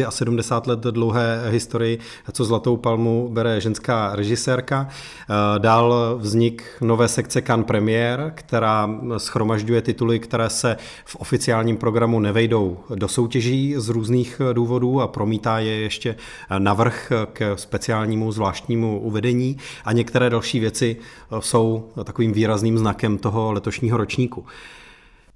74 0.10 0.70
let 0.70 0.80
dlouhé 0.80 1.44
historii, 1.50 2.00
co 2.32 2.46
Zlatou 2.46 2.78
palmu 2.78 3.30
bere 3.32 3.62
ženská 3.62 4.16
režisérka. 4.16 4.88
Eh, 4.90 5.60
dál 5.60 6.18
vznik 6.20 6.64
nové 6.82 7.08
sekce 7.08 7.42
Cannes 7.42 7.68
Premier, 7.68 8.32
která 8.36 8.90
schromažďuje 9.18 9.82
tituly, 9.82 10.20
které 10.20 10.50
se 10.50 10.78
v 11.06 11.16
oficiálním 11.16 11.78
programu 11.78 12.20
nevejdou 12.20 12.78
do 12.96 13.08
soutěží 13.08 13.76
z 13.78 13.90
různých 13.90 14.42
důvodů 14.54 15.02
a 15.02 15.08
promítá 15.08 15.60
je 15.60 15.80
ještě 15.80 16.16
navrh 16.58 17.12
k 17.34 17.58
speciálnímu 17.58 18.32
zvláštnímu 18.32 19.00
uvedení 19.00 19.58
a 19.86 19.94
některé 19.94 20.30
další 20.30 20.60
věci 20.60 20.98
jsou 21.40 21.90
takovým 22.08 22.34
výrazným 22.34 22.78
znakem 22.78 23.18
toho 23.18 23.52
letošního 23.52 23.98
ročníku. 23.98 24.46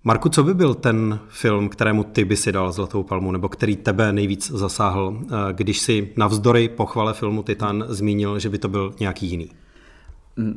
Marku, 0.04 0.30
co 0.30 0.44
by 0.44 0.54
byl 0.54 0.74
ten 0.74 1.20
film, 1.30 1.70
kterému 1.70 2.04
ty 2.04 2.26
by 2.26 2.38
si 2.38 2.52
dal 2.52 2.72
Zlatou 2.72 3.04
palmu, 3.04 3.32
nebo 3.32 3.50
který 3.50 3.76
tebe 3.76 4.14
nejvíc 4.14 4.52
zasáhl, 4.52 5.20
eh, 5.24 5.36
když 5.54 5.80
si 5.80 6.14
navzdory 6.18 6.70
pochvale 6.70 7.14
filmu 7.14 7.44
Titan 7.44 7.86
zmínil, 7.88 8.40
že 8.40 8.50
by 8.50 8.58
to 8.58 8.68
byl 8.68 8.94
nějaký 9.00 9.28
jiný? 9.28 9.50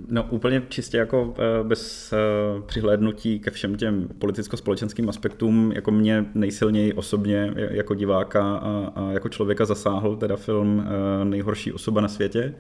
No 0.09 0.27
úplně 0.31 0.63
čistě 0.69 0.97
jako 0.97 1.35
eh, 1.39 1.65
bez 1.65 2.13
eh, 2.13 2.17
přihlédnutí 2.67 3.41
ke 3.41 3.51
všem 3.51 3.77
těm 3.77 4.09
politicko-společenským 4.19 5.09
aspektům, 5.09 5.73
jako 5.75 5.91
mě 5.91 6.25
nejsilněji 6.35 6.93
osobně 6.93 7.53
jako 7.57 7.95
diváka 7.95 8.57
a, 8.57 8.93
a 8.95 9.13
jako 9.13 9.29
člověka 9.29 9.65
zasáhl 9.65 10.17
teda 10.17 10.37
film 10.37 10.85
Nejhorší 11.25 11.73
osoba 11.73 12.01
na 12.01 12.09
světě 12.09 12.55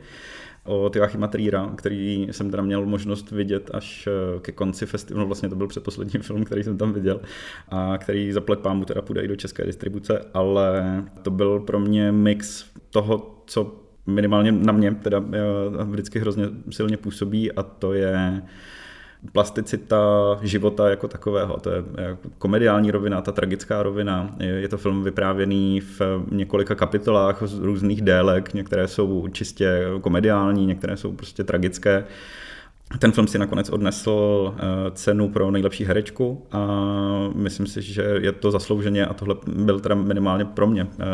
od 0.64 0.96
Joachima 0.96 1.28
Trýra, 1.28 1.72
který 1.76 2.28
jsem 2.30 2.50
teda 2.50 2.62
měl 2.62 2.86
možnost 2.86 3.30
vidět 3.30 3.70
až 3.74 4.06
eh, 4.06 4.40
ke 4.40 4.52
konci 4.52 4.86
festivalu, 4.86 5.24
no 5.24 5.26
vlastně 5.26 5.48
to 5.48 5.56
byl 5.56 5.66
předposlední 5.66 6.20
film, 6.22 6.44
který 6.44 6.64
jsem 6.64 6.78
tam 6.78 6.92
viděl 6.92 7.20
a 7.68 7.98
který 7.98 8.32
zaplet 8.32 8.60
pámu 8.60 8.84
teda 8.84 9.02
půjde 9.02 9.22
i 9.22 9.28
do 9.28 9.36
české 9.36 9.64
distribuce, 9.64 10.24
ale 10.34 11.04
to 11.22 11.30
byl 11.30 11.60
pro 11.60 11.80
mě 11.80 12.12
mix 12.12 12.64
toho, 12.90 13.42
co 13.46 13.80
minimálně 14.06 14.52
na 14.52 14.72
mě 14.72 14.94
teda 14.94 15.24
eh, 15.32 15.84
vždycky 15.84 16.18
hrozně 16.18 16.44
silně 16.70 16.96
působí 16.96 17.52
a 17.52 17.62
to 17.62 17.92
je 17.92 18.42
plasticita 19.32 19.98
života 20.42 20.90
jako 20.90 21.08
takového. 21.08 21.60
To 21.60 21.70
je 21.70 21.84
komediální 22.38 22.90
rovina, 22.90 23.22
ta 23.22 23.32
tragická 23.32 23.82
rovina. 23.82 24.34
Je 24.40 24.68
to 24.68 24.78
film 24.78 25.04
vyprávěný 25.04 25.80
v 25.80 26.00
několika 26.30 26.74
kapitolách 26.74 27.42
z 27.44 27.58
různých 27.58 28.02
délek. 28.02 28.54
Některé 28.54 28.88
jsou 28.88 29.28
čistě 29.28 29.82
komediální, 30.00 30.66
některé 30.66 30.96
jsou 30.96 31.12
prostě 31.12 31.44
tragické. 31.44 32.04
Ten 32.98 33.12
film 33.12 33.26
si 33.26 33.38
nakonec 33.38 33.70
odnesl 33.70 34.54
eh, 34.56 34.90
cenu 34.90 35.28
pro 35.28 35.50
nejlepší 35.50 35.84
herečku 35.84 36.46
a 36.52 36.68
myslím 37.34 37.66
si, 37.66 37.82
že 37.82 38.02
je 38.02 38.32
to 38.32 38.50
zaslouženě 38.50 39.06
a 39.06 39.14
tohle 39.14 39.36
byl 39.46 39.80
teda 39.80 39.94
minimálně 39.94 40.44
pro 40.44 40.66
mě 40.66 40.82
eh, 40.82 41.04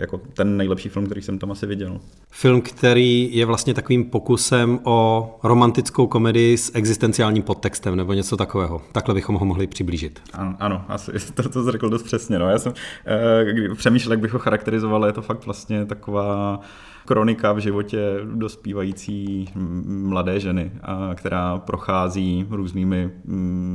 jako 0.00 0.20
ten 0.34 0.56
nejlepší 0.56 0.88
film, 0.88 1.06
který 1.06 1.22
jsem 1.22 1.38
tam 1.38 1.50
asi 1.50 1.66
viděl. 1.66 2.00
Film, 2.30 2.60
který 2.60 3.36
je 3.36 3.46
vlastně 3.46 3.74
takovým 3.74 4.04
pokusem 4.04 4.78
o 4.84 5.38
romantickou 5.42 6.06
komedii 6.06 6.58
s 6.58 6.74
existenciálním 6.74 7.42
podtextem 7.42 7.96
nebo 7.96 8.12
něco 8.12 8.36
takového. 8.36 8.82
Takhle 8.92 9.14
bychom 9.14 9.34
ho 9.34 9.46
mohli 9.46 9.66
přiblížit. 9.66 10.20
Ano, 10.32 10.56
ano 10.58 10.84
asi 10.88 11.12
to, 11.34 11.48
to 11.48 11.72
řekl 11.72 11.88
dost 11.88 12.02
přesně. 12.02 12.38
No. 12.38 12.50
Já 12.50 12.58
jsem 12.58 12.72
uh, 13.68 13.74
přemýšlel, 13.74 14.12
jak 14.12 14.20
bych 14.20 14.32
ho 14.32 14.38
charakterizoval, 14.38 15.06
je 15.06 15.12
to 15.12 15.22
fakt 15.22 15.46
vlastně 15.46 15.86
taková 15.86 16.60
kronika 17.08 17.52
v 17.52 17.58
životě 17.58 17.98
dospívající 18.24 19.48
mladé 19.84 20.40
ženy, 20.40 20.72
která 21.14 21.58
prochází 21.58 22.46
různými 22.50 23.10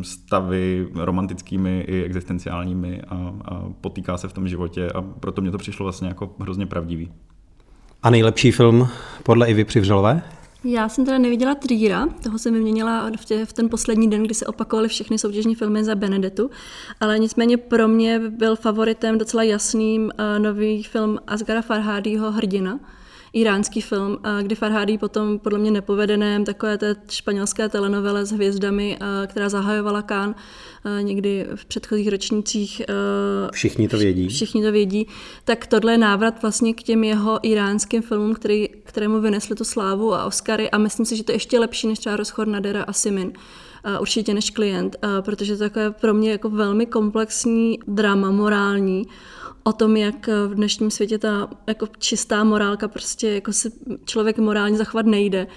stavy 0.02 0.88
romantickými 0.96 1.86
i 1.88 2.04
existenciálními 2.04 3.02
a, 3.02 3.34
a 3.46 3.64
potýká 3.82 4.18
se 4.18 4.28
v 4.28 4.34
tom 4.34 4.48
životě 4.48 4.92
a 4.92 5.02
proto 5.02 5.42
mě 5.42 5.52
to 5.52 5.58
přišlo 5.58 5.84
vlastně 5.84 6.08
jako 6.08 6.36
hrozně 6.40 6.66
pravdivý. 6.66 7.12
A 8.04 8.10
nejlepší 8.10 8.52
film 8.52 8.88
podle 9.24 9.50
Ivy 9.50 9.66
Přivřelové? 9.66 10.22
Já 10.64 10.90
jsem 10.90 11.06
teda 11.06 11.18
neviděla 11.18 11.56
Trýra, 11.56 12.08
toho 12.24 12.40
jsem 12.40 12.54
vyměnila 12.54 13.12
v, 13.18 13.26
tě, 13.26 13.46
v 13.46 13.54
ten 13.54 13.70
poslední 13.70 14.10
den, 14.10 14.24
kdy 14.24 14.34
se 14.34 14.46
opakovaly 14.46 14.88
všechny 14.88 15.18
soutěžní 15.18 15.56
filmy 15.56 15.84
za 15.84 15.96
Benedetu, 15.96 16.50
ale 17.00 17.20
nicméně 17.20 17.58
pro 17.58 17.88
mě 17.88 18.20
byl 18.20 18.56
favoritem 18.56 19.18
docela 19.18 19.44
jasným 19.44 20.04
uh, 20.04 20.44
nový 20.44 20.84
film 20.84 21.20
Asgara 21.28 21.62
Farhádího 21.62 22.32
Hrdina, 22.32 22.80
iránský 23.34 23.82
film, 23.82 24.18
kdy 24.42 24.56
Farhadi 24.56 24.98
potom 24.98 25.40
podle 25.40 25.60
mě 25.60 25.72
nepovedeném 25.72 26.46
takové 26.46 26.78
té 26.78 26.96
španělské 27.10 27.70
telenovele 27.70 28.26
s 28.26 28.32
hvězdami, 28.32 28.98
která 29.28 29.50
zahajovala 29.50 30.02
Kán 30.02 30.36
někdy 31.02 31.48
v 31.56 31.66
předchozích 31.66 32.10
ročnících. 32.10 32.82
Všichni 33.52 33.88
to 33.88 33.98
vědí. 33.98 34.28
Všichni 34.28 34.64
to 34.64 34.72
vědí. 34.72 35.08
Tak 35.44 35.68
tohle 35.68 35.92
je 35.92 35.98
návrat 35.98 36.42
vlastně 36.42 36.74
k 36.74 36.84
těm 36.84 37.04
jeho 37.04 37.40
iránským 37.42 38.02
filmům, 38.02 38.34
který, 38.34 38.68
kterému 38.84 39.22
vynesli 39.22 39.56
tu 39.56 39.64
slávu 39.64 40.14
a 40.14 40.26
Oscary 40.26 40.72
a 40.72 40.78
myslím 40.78 41.06
si, 41.06 41.18
že 41.18 41.24
to 41.24 41.32
je 41.32 41.36
ještě 41.36 41.60
lepší 41.60 41.88
než 41.88 42.00
třeba 42.00 42.16
Rozchod 42.16 42.48
Nadera 42.48 42.84
a 42.84 42.94
Simin. 42.94 43.34
Určitě 44.00 44.34
než 44.34 44.50
klient, 44.50 44.96
protože 45.22 45.58
to 45.58 45.80
je 45.80 45.92
pro 45.92 46.14
mě 46.14 46.32
jako 46.32 46.50
velmi 46.50 46.86
komplexní 46.86 47.80
drama 47.88 48.32
morální, 48.32 49.04
o 49.64 49.74
tom, 49.74 49.98
jak 49.98 50.28
v 50.28 50.56
dnešním 50.56 50.92
světě 50.92 51.18
ta 51.18 51.50
jako 51.68 51.88
čistá 51.98 52.44
morálka 52.44 52.88
prostě 52.88 53.30
jako 53.30 53.54
se 53.54 53.70
člověk 54.06 54.38
morálně 54.38 54.78
zachovat 54.78 55.06
nejde. 55.06 55.48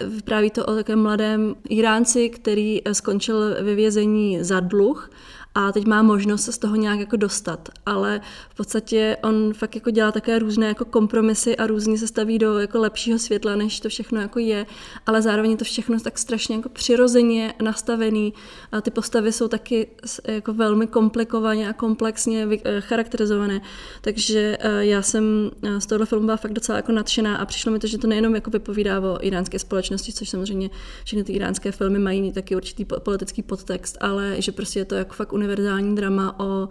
Vypráví 0.00 0.50
to 0.50 0.66
o 0.66 0.74
takém 0.74 1.02
mladém 1.02 1.54
Iránci, 1.68 2.30
který 2.30 2.80
skončil 2.92 3.54
ve 3.62 3.74
vězení 3.74 4.44
za 4.44 4.60
dluh 4.60 5.10
a 5.58 5.72
teď 5.72 5.86
má 5.86 6.02
možnost 6.02 6.42
se 6.42 6.52
z 6.52 6.58
toho 6.58 6.76
nějak 6.76 6.98
jako 7.00 7.16
dostat. 7.16 7.68
Ale 7.86 8.20
v 8.50 8.54
podstatě 8.56 9.16
on 9.22 9.54
fakt 9.54 9.74
jako 9.74 9.90
dělá 9.90 10.12
také 10.12 10.38
různé 10.38 10.66
jako 10.66 10.84
kompromisy 10.84 11.56
a 11.56 11.66
různě 11.66 11.98
se 11.98 12.06
staví 12.06 12.38
do 12.38 12.58
jako 12.58 12.78
lepšího 12.78 13.18
světla, 13.18 13.56
než 13.56 13.80
to 13.80 13.88
všechno 13.88 14.20
jako 14.20 14.38
je, 14.38 14.66
ale 15.06 15.22
zároveň 15.22 15.50
je 15.50 15.56
to 15.56 15.64
všechno 15.64 16.00
tak 16.00 16.18
strašně 16.18 16.56
jako 16.56 16.68
přirozeně 16.68 17.54
nastavený. 17.62 18.34
A 18.72 18.80
ty 18.80 18.90
postavy 18.90 19.32
jsou 19.32 19.48
taky 19.48 19.88
jako 20.24 20.54
velmi 20.54 20.86
komplikovaně 20.86 21.68
a 21.68 21.72
komplexně 21.72 22.48
eh, 22.64 22.80
charakterizované. 22.80 23.60
Takže 24.00 24.56
eh, 24.60 24.86
já 24.86 25.02
jsem 25.02 25.50
eh, 25.62 25.80
z 25.80 25.86
tohohle 25.86 26.06
filmu 26.06 26.24
byla 26.24 26.36
fakt 26.36 26.52
docela 26.52 26.76
jako 26.76 26.92
nadšená 26.92 27.36
a 27.36 27.44
přišlo 27.44 27.72
mi 27.72 27.78
to, 27.78 27.86
že 27.86 27.98
to 27.98 28.06
nejenom 28.06 28.34
jako 28.34 28.50
vypovídá 28.50 29.00
o 29.00 29.18
iránské 29.20 29.58
společnosti, 29.58 29.85
což 30.12 30.28
samozřejmě 30.28 30.70
všechny 31.04 31.24
ty 31.24 31.32
iránské 31.32 31.72
filmy 31.72 31.98
mají 31.98 32.32
taky 32.32 32.56
určitý 32.56 32.84
politický 32.84 33.42
podtext, 33.42 33.96
ale 34.00 34.36
že 34.38 34.52
prostě 34.52 34.78
je 34.78 34.84
to 34.84 34.94
jako 34.94 35.14
fakt 35.14 35.32
univerzální 35.32 35.96
drama 35.96 36.40
o 36.40 36.68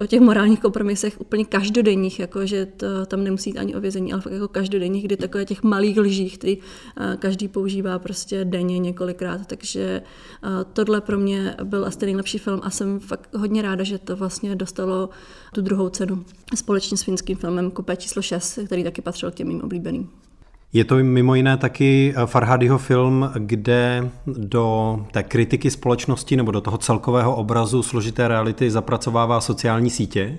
o 0.00 0.06
těch 0.06 0.20
morálních 0.20 0.60
kompromisech 0.60 1.20
úplně 1.20 1.44
každodenních, 1.44 2.20
jako 2.20 2.46
že 2.46 2.66
to, 2.66 3.06
tam 3.06 3.24
nemusí 3.24 3.50
jít 3.50 3.58
ani 3.58 3.74
o 3.74 3.80
vězení, 3.80 4.12
ale 4.12 4.22
fakt 4.22 4.32
jako 4.32 4.48
každodenních, 4.48 5.04
kdy 5.04 5.16
takové 5.16 5.44
těch 5.44 5.62
malých 5.62 5.98
lžích, 5.98 6.38
který 6.38 6.58
uh, 6.58 6.64
každý 7.18 7.48
používá 7.48 7.98
prostě 7.98 8.44
denně 8.44 8.78
několikrát, 8.78 9.46
takže 9.46 10.02
uh, 10.44 10.50
tohle 10.72 11.00
pro 11.00 11.18
mě 11.18 11.56
byl 11.64 11.86
asi 11.86 12.06
nejlepší 12.06 12.38
film 12.38 12.60
a 12.62 12.70
jsem 12.70 13.00
fakt 13.00 13.34
hodně 13.34 13.62
ráda, 13.62 13.84
že 13.84 13.98
to 13.98 14.16
vlastně 14.16 14.56
dostalo 14.56 15.08
tu 15.54 15.60
druhou 15.60 15.88
cenu 15.88 16.24
společně 16.54 16.96
s 16.96 17.02
finským 17.02 17.36
filmem 17.36 17.70
Kupé 17.70 17.96
číslo 17.96 18.22
6, 18.22 18.58
který 18.66 18.84
taky 18.84 19.02
patřil 19.02 19.30
k 19.30 19.34
těm 19.34 19.48
mým 19.48 19.60
oblíbeným. 19.60 20.29
Je 20.72 20.84
to 20.84 20.96
mimo 20.96 21.34
jiné 21.34 21.56
taky 21.56 22.14
eh, 22.16 22.26
Farhadiho 22.26 22.78
film, 22.78 23.30
kde 23.38 24.10
do 24.26 24.98
té 25.10 25.22
kritiky 25.22 25.70
společnosti 25.70 26.36
nebo 26.36 26.50
do 26.50 26.60
toho 26.60 26.78
celkového 26.78 27.36
obrazu 27.36 27.82
složité 27.82 28.28
reality 28.28 28.70
zapracovává 28.70 29.40
sociální 29.40 29.90
sítě, 29.90 30.38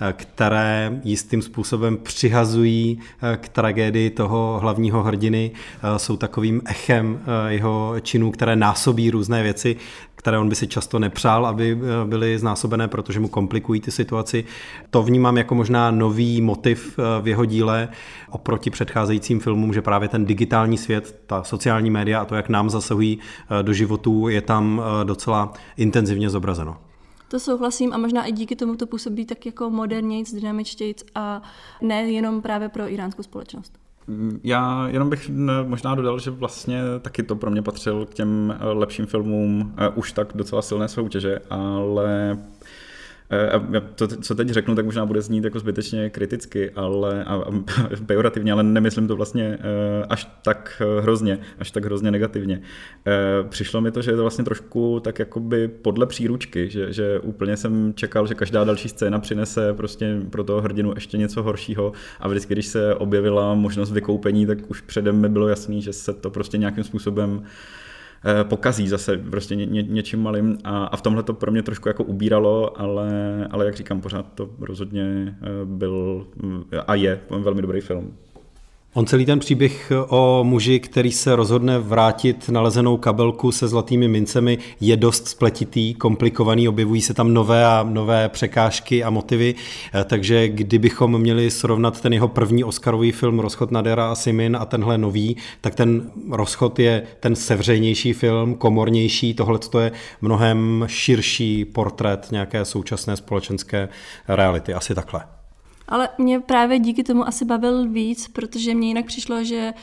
eh, 0.00 0.12
které 0.12 1.00
jistým 1.04 1.42
způsobem 1.42 1.96
přihazují 1.96 2.98
eh, 3.22 3.36
k 3.36 3.48
tragédii 3.48 4.10
toho 4.10 4.58
hlavního 4.62 5.02
hrdiny, 5.02 5.50
jsou 5.96 6.16
takovým 6.16 6.62
echem 6.64 7.20
jeho 7.48 7.94
činů, 8.00 8.30
které 8.30 8.56
násobí 8.56 9.10
různé 9.10 9.42
věci 9.42 9.76
které 10.18 10.38
on 10.38 10.48
by 10.48 10.54
si 10.54 10.66
často 10.66 10.98
nepřál, 10.98 11.46
aby 11.46 11.78
eh, 11.80 12.06
byly 12.08 12.38
znásobené, 12.38 12.88
protože 12.88 13.20
mu 13.20 13.28
komplikují 13.28 13.80
ty 13.80 13.90
situaci. 13.90 14.44
To 14.90 15.02
vnímám 15.02 15.36
jako 15.36 15.54
možná 15.54 15.90
nový 15.90 16.40
motiv 16.40 16.98
eh, 16.98 17.22
v 17.22 17.28
jeho 17.28 17.44
díle 17.44 17.88
oproti 18.30 18.70
předcházejícím 18.70 19.40
filmům, 19.40 19.72
že 19.72 19.82
právě 19.82 20.08
ten 20.08 20.24
digitální 20.24 20.78
svět, 20.78 21.20
ta 21.26 21.44
sociální 21.44 21.90
média 21.90 22.20
a 22.20 22.24
to, 22.24 22.34
jak 22.34 22.48
nám 22.48 22.70
zasahují 22.70 23.18
eh, 23.18 23.62
do 23.62 23.72
životů, 23.72 24.28
je 24.28 24.40
tam 24.40 24.82
docela 25.04 25.52
intenzivně 25.76 26.30
zobrazeno. 26.30 26.76
To 27.28 27.40
souhlasím 27.40 27.92
a 27.92 27.98
možná 27.98 28.24
i 28.24 28.32
díky 28.32 28.56
tomu 28.56 28.76
to 28.76 28.86
působí 28.86 29.26
tak 29.26 29.46
jako 29.46 29.70
modernějc, 29.70 30.34
dynamičtějc 30.34 31.04
a 31.14 31.42
ne 31.82 32.02
jenom 32.02 32.42
právě 32.42 32.68
pro 32.68 32.92
iránskou 32.92 33.22
společnost. 33.22 33.87
Já 34.44 34.88
jenom 34.88 35.10
bych 35.10 35.30
možná 35.66 35.94
dodal, 35.94 36.18
že 36.18 36.30
vlastně 36.30 36.82
taky 37.02 37.22
to 37.22 37.36
pro 37.36 37.50
mě 37.50 37.62
patřil 37.62 38.06
k 38.06 38.14
těm 38.14 38.58
lepším 38.60 39.06
filmům 39.06 39.74
eh, 39.76 39.88
už 39.88 40.12
tak 40.12 40.32
docela 40.34 40.62
silné 40.62 40.88
soutěže, 40.88 41.38
ale 41.50 42.38
Eh, 43.30 43.80
to, 43.94 44.06
co 44.06 44.34
teď 44.34 44.48
řeknu, 44.48 44.74
tak 44.74 44.84
možná 44.84 45.06
bude 45.06 45.22
znít 45.22 45.44
jako 45.44 45.58
zbytečně 45.58 46.10
kriticky, 46.10 46.70
ale 46.70 47.24
a, 47.24 47.34
a, 47.34 47.50
pejorativně, 48.06 48.52
ale 48.52 48.62
nemyslím 48.62 49.08
to 49.08 49.16
vlastně 49.16 49.58
eh, 49.60 50.04
až 50.08 50.40
tak 50.44 50.82
eh, 50.84 51.00
hrozně, 51.00 51.38
až 51.58 51.70
tak 51.70 51.84
hrozně 51.84 52.10
negativně. 52.10 52.60
Přišlo 53.48 53.80
mi 53.80 53.90
to, 53.90 54.02
že 54.02 54.10
je 54.10 54.16
to 54.16 54.22
vlastně 54.22 54.44
trošku 54.44 55.00
tak 55.00 55.18
jakoby 55.18 55.68
podle 55.68 56.06
příručky, 56.06 56.70
že, 56.70 56.92
že 56.92 57.20
úplně 57.20 57.56
jsem 57.56 57.92
čekal, 57.94 58.26
že 58.26 58.34
každá 58.34 58.64
další 58.64 58.88
scéna 58.88 59.18
přinese 59.18 59.74
prostě 59.74 60.16
pro 60.30 60.44
toho 60.44 60.60
hrdinu 60.60 60.92
ještě 60.94 61.18
něco 61.18 61.42
horšího 61.42 61.92
a 62.20 62.28
vždycky, 62.28 62.54
když 62.54 62.66
se 62.66 62.94
objevila 62.94 63.54
možnost 63.54 63.92
vykoupení, 63.92 64.46
tak 64.46 64.58
už 64.70 64.80
předem 64.80 65.20
mi 65.20 65.28
bylo 65.28 65.48
jasný, 65.48 65.82
že 65.82 65.92
se 65.92 66.12
to 66.12 66.30
prostě 66.30 66.58
nějakým 66.58 66.84
způsobem 66.84 67.42
Eh, 67.42 67.87
pokazí 68.42 68.88
zase 68.88 69.18
prostě 69.18 69.56
ně, 69.56 69.66
ně, 69.66 69.82
něčím 69.82 70.22
malým 70.22 70.58
a, 70.64 70.84
a 70.84 70.96
v 70.96 71.02
tomhle 71.02 71.22
to 71.22 71.34
pro 71.34 71.52
mě 71.52 71.62
trošku 71.62 71.88
jako 71.88 72.04
ubíralo, 72.04 72.80
ale, 72.80 73.10
ale 73.50 73.64
jak 73.64 73.76
říkám, 73.76 74.00
pořád 74.00 74.32
to 74.34 74.50
rozhodně 74.60 75.36
eh, 75.42 75.46
byl 75.64 76.26
a 76.86 76.94
je 76.94 77.20
velmi 77.30 77.62
dobrý 77.62 77.80
film. 77.80 78.12
On 78.98 79.06
celý 79.06 79.26
ten 79.26 79.38
příběh 79.38 79.92
o 80.08 80.40
muži, 80.44 80.80
který 80.80 81.12
se 81.12 81.36
rozhodne 81.36 81.78
vrátit 81.78 82.48
nalezenou 82.48 82.96
kabelku 82.96 83.52
se 83.52 83.68
zlatými 83.68 84.08
mincemi, 84.08 84.58
je 84.80 84.96
dost 84.96 85.28
spletitý, 85.28 85.94
komplikovaný, 85.94 86.68
objevují 86.68 87.00
se 87.00 87.14
tam 87.14 87.34
nové 87.34 87.66
a 87.66 87.82
nové 87.82 88.28
překážky 88.28 89.04
a 89.04 89.10
motivy, 89.10 89.54
eh, 89.94 90.04
takže 90.04 90.48
kdybychom 90.48 91.18
měli 91.18 91.50
srovnat 91.50 92.00
ten 92.00 92.12
jeho 92.12 92.28
první 92.28 92.64
Oscarový 92.64 93.12
film 93.12 93.38
Rozchod 93.38 93.70
Nadera 93.70 94.10
a 94.10 94.14
Simin 94.14 94.56
a 94.60 94.64
tenhle 94.64 94.98
nový, 94.98 95.36
tak 95.60 95.74
ten 95.74 96.10
Rozchod 96.30 96.78
je 96.78 97.02
ten 97.20 97.36
sevřejnější 97.36 98.12
film, 98.12 98.54
komornější, 98.54 99.34
tohle 99.34 99.58
je 99.80 99.92
mnohem 100.20 100.84
širší 100.88 101.64
portrét 101.64 102.28
nějaké 102.30 102.64
současné 102.64 103.16
společenské 103.16 103.88
reality, 104.28 104.74
asi 104.74 104.94
takhle. 104.94 105.37
Ale 105.88 106.08
mě 106.18 106.40
právě 106.40 106.78
díky 106.78 107.04
tomu 107.04 107.28
asi 107.28 107.44
bavil 107.44 107.88
víc, 107.88 108.28
protože 108.28 108.74
mě 108.74 108.88
jinak 108.88 109.06
přišlo, 109.06 109.44
že 109.44 109.74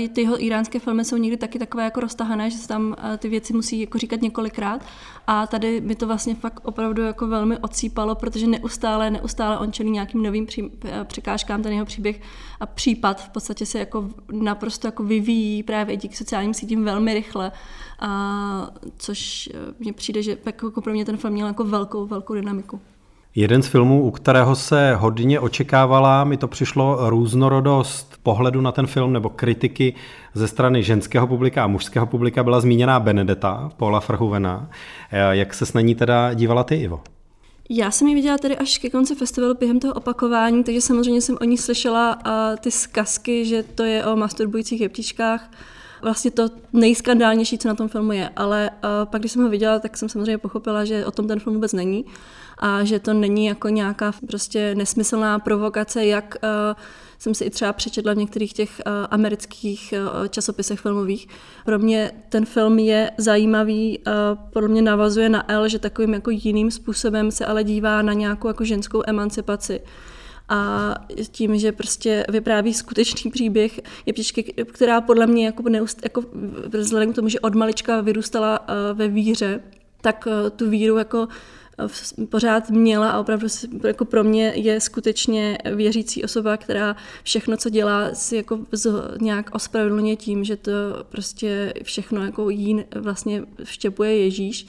uh, 0.00 0.08
ty 0.08 0.20
jeho 0.20 0.44
iránské 0.44 0.78
filmy 0.78 1.04
jsou 1.04 1.16
někdy 1.16 1.36
taky 1.36 1.58
takové 1.58 1.84
jako 1.84 2.00
roztahané, 2.00 2.50
že 2.50 2.58
se 2.58 2.68
tam 2.68 2.86
uh, 2.86 3.16
ty 3.16 3.28
věci 3.28 3.52
musí 3.52 3.80
jako 3.80 3.98
říkat 3.98 4.22
několikrát. 4.22 4.84
A 5.26 5.46
tady 5.46 5.80
mi 5.80 5.94
to 5.94 6.06
vlastně 6.06 6.34
fakt 6.34 6.60
opravdu 6.64 7.02
jako 7.02 7.26
velmi 7.26 7.58
ocípalo, 7.58 8.14
protože 8.14 8.46
neustále, 8.46 9.10
neustále 9.10 9.58
on 9.58 9.72
čelí 9.72 9.90
nějakým 9.90 10.22
novým 10.22 10.46
pří, 10.46 10.70
eh, 10.84 11.04
překážkám, 11.04 11.62
ten 11.62 11.72
jeho 11.72 11.86
příběh 11.86 12.20
a 12.60 12.66
případ 12.66 13.20
v 13.20 13.28
podstatě 13.28 13.66
se 13.66 13.78
jako 13.78 14.08
naprosto 14.32 14.88
jako 14.88 15.02
vyvíjí 15.02 15.62
právě 15.62 15.96
díky 15.96 16.16
sociálním 16.16 16.54
sítím 16.54 16.84
velmi 16.84 17.14
rychle. 17.14 17.52
A 18.00 18.70
což 18.96 19.50
mně 19.78 19.92
přijde, 19.92 20.22
že 20.22 20.38
jako 20.46 20.80
pro 20.80 20.92
mě 20.92 21.04
ten 21.04 21.16
film 21.16 21.32
měl 21.32 21.46
jako 21.46 21.64
velkou, 21.64 22.06
velkou 22.06 22.34
dynamiku. 22.34 22.80
Jeden 23.38 23.62
z 23.62 23.66
filmů, 23.66 24.02
u 24.02 24.10
kterého 24.10 24.56
se 24.56 24.94
hodně 24.94 25.40
očekávala, 25.40 26.24
mi 26.24 26.36
to 26.36 26.48
přišlo 26.48 27.10
různorodost 27.10 28.16
pohledu 28.22 28.60
na 28.60 28.72
ten 28.72 28.86
film 28.86 29.12
nebo 29.12 29.28
kritiky 29.28 29.94
ze 30.34 30.48
strany 30.48 30.82
ženského 30.82 31.26
publika 31.26 31.64
a 31.64 31.66
mužského 31.66 32.06
publika 32.06 32.44
byla 32.44 32.60
zmíněná 32.60 33.00
Benedetta, 33.00 33.70
Paula 33.76 34.00
Frhuvena. 34.00 34.70
Jak 35.30 35.54
se 35.54 35.66
s 35.66 35.74
ní 35.74 35.94
teda 35.94 36.34
dívala 36.34 36.64
ty, 36.64 36.74
Ivo? 36.74 37.00
Já 37.70 37.90
jsem 37.90 38.08
ji 38.08 38.14
viděla 38.14 38.38
tady 38.38 38.56
až 38.56 38.78
ke 38.78 38.90
konci 38.90 39.14
festivalu 39.14 39.54
během 39.54 39.80
toho 39.80 39.94
opakování, 39.94 40.64
takže 40.64 40.80
samozřejmě 40.80 41.20
jsem 41.20 41.36
o 41.40 41.44
ní 41.44 41.58
slyšela 41.58 42.16
uh, 42.16 42.56
ty 42.60 42.70
zkazky, 42.70 43.44
že 43.44 43.62
to 43.62 43.82
je 43.82 44.04
o 44.04 44.16
masturbujících 44.16 44.80
jeptičkách. 44.80 45.50
Vlastně 46.02 46.30
to 46.30 46.48
nejskandálnější, 46.72 47.58
co 47.58 47.68
na 47.68 47.74
tom 47.74 47.88
filmu 47.88 48.12
je. 48.12 48.30
Ale 48.36 48.70
uh, 48.70 48.90
pak, 49.04 49.20
když 49.22 49.32
jsem 49.32 49.42
ho 49.42 49.48
viděla, 49.48 49.78
tak 49.78 49.96
jsem 49.96 50.08
samozřejmě 50.08 50.38
pochopila, 50.38 50.84
že 50.84 51.06
o 51.06 51.10
tom 51.10 51.28
ten 51.28 51.40
film 51.40 51.54
vůbec 51.54 51.72
není 51.72 52.04
a 52.58 52.84
že 52.84 52.98
to 52.98 53.14
není 53.14 53.46
jako 53.46 53.68
nějaká 53.68 54.12
prostě 54.26 54.74
nesmyslná 54.74 55.38
provokace, 55.38 56.06
jak 56.06 56.36
uh, 56.42 56.48
jsem 57.18 57.34
si 57.34 57.44
i 57.44 57.50
třeba 57.50 57.72
přečetla 57.72 58.12
v 58.12 58.16
některých 58.16 58.52
těch 58.52 58.70
uh, 58.86 58.92
amerických 59.10 59.94
uh, 59.96 60.26
časopisech 60.26 60.80
filmových. 60.80 61.28
Pro 61.64 61.78
mě 61.78 62.10
ten 62.28 62.46
film 62.46 62.78
je 62.78 63.10
zajímavý, 63.18 63.98
pro 64.52 64.68
mě 64.68 64.82
navazuje 64.82 65.28
na 65.28 65.52
L, 65.52 65.68
že 65.68 65.78
takovým 65.78 66.14
jako 66.14 66.30
jiným 66.30 66.70
způsobem 66.70 67.30
se 67.30 67.46
ale 67.46 67.64
dívá 67.64 68.02
na 68.02 68.12
nějakou 68.12 68.48
jako 68.48 68.64
ženskou 68.64 69.02
emancipaci 69.06 69.80
a 70.48 70.94
tím, 71.30 71.58
že 71.58 71.72
prostě 71.72 72.24
vypráví 72.28 72.74
skutečný 72.74 73.30
příběh 73.30 73.80
je 74.06 74.12
píčky, 74.12 74.42
která 74.72 75.00
podle 75.00 75.26
mě 75.26 75.46
jako, 75.46 75.68
neust, 75.68 76.00
jako 76.02 76.24
vzhledem 76.68 77.12
k 77.12 77.14
tomu, 77.14 77.28
že 77.28 77.40
od 77.40 77.54
malička 77.54 78.00
vyrůstala 78.00 78.66
ve 78.94 79.08
víře, 79.08 79.60
tak 80.00 80.28
tu 80.56 80.70
víru 80.70 80.96
jako 80.96 81.28
pořád 82.28 82.70
měla 82.70 83.10
a 83.10 83.20
opravdu 83.20 83.46
jako 83.86 84.04
pro 84.04 84.24
mě 84.24 84.52
je 84.54 84.80
skutečně 84.80 85.58
věřící 85.74 86.24
osoba, 86.24 86.56
která 86.56 86.96
všechno, 87.22 87.56
co 87.56 87.70
dělá, 87.70 88.14
si 88.14 88.36
jako 88.36 88.58
nějak 89.20 89.50
ospravedlně 89.54 90.16
tím, 90.16 90.44
že 90.44 90.56
to 90.56 90.70
prostě 91.08 91.74
všechno 91.82 92.24
jako 92.24 92.50
jí 92.50 92.84
vlastně 92.94 93.42
vštěpuje 93.64 94.18
Ježíš 94.18 94.66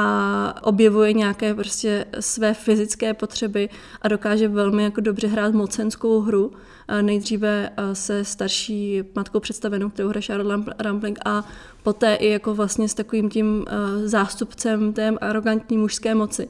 a 0.00 0.54
objevuje 0.62 1.12
nějaké 1.12 1.54
prostě 1.54 2.04
své 2.20 2.54
fyzické 2.54 3.14
potřeby 3.14 3.68
a 4.02 4.08
dokáže 4.08 4.48
velmi 4.48 4.82
jako 4.82 5.00
dobře 5.00 5.26
hrát 5.26 5.54
mocenskou 5.54 6.20
hru. 6.20 6.52
Nejdříve 7.00 7.70
se 7.92 8.24
starší 8.24 9.02
matkou 9.14 9.40
představenou, 9.40 9.90
kterou 9.90 10.08
hraje 10.08 10.22
Charlotte 10.22 10.72
Rampling 10.78 11.18
a 11.24 11.44
poté 11.82 12.14
i 12.14 12.28
jako 12.28 12.54
vlastně 12.54 12.88
s 12.88 12.94
takovým 12.94 13.30
tím 13.30 13.64
zástupcem 14.04 14.92
té 14.92 15.08
arrogantní 15.08 15.78
mužské 15.78 16.14
moci. 16.14 16.48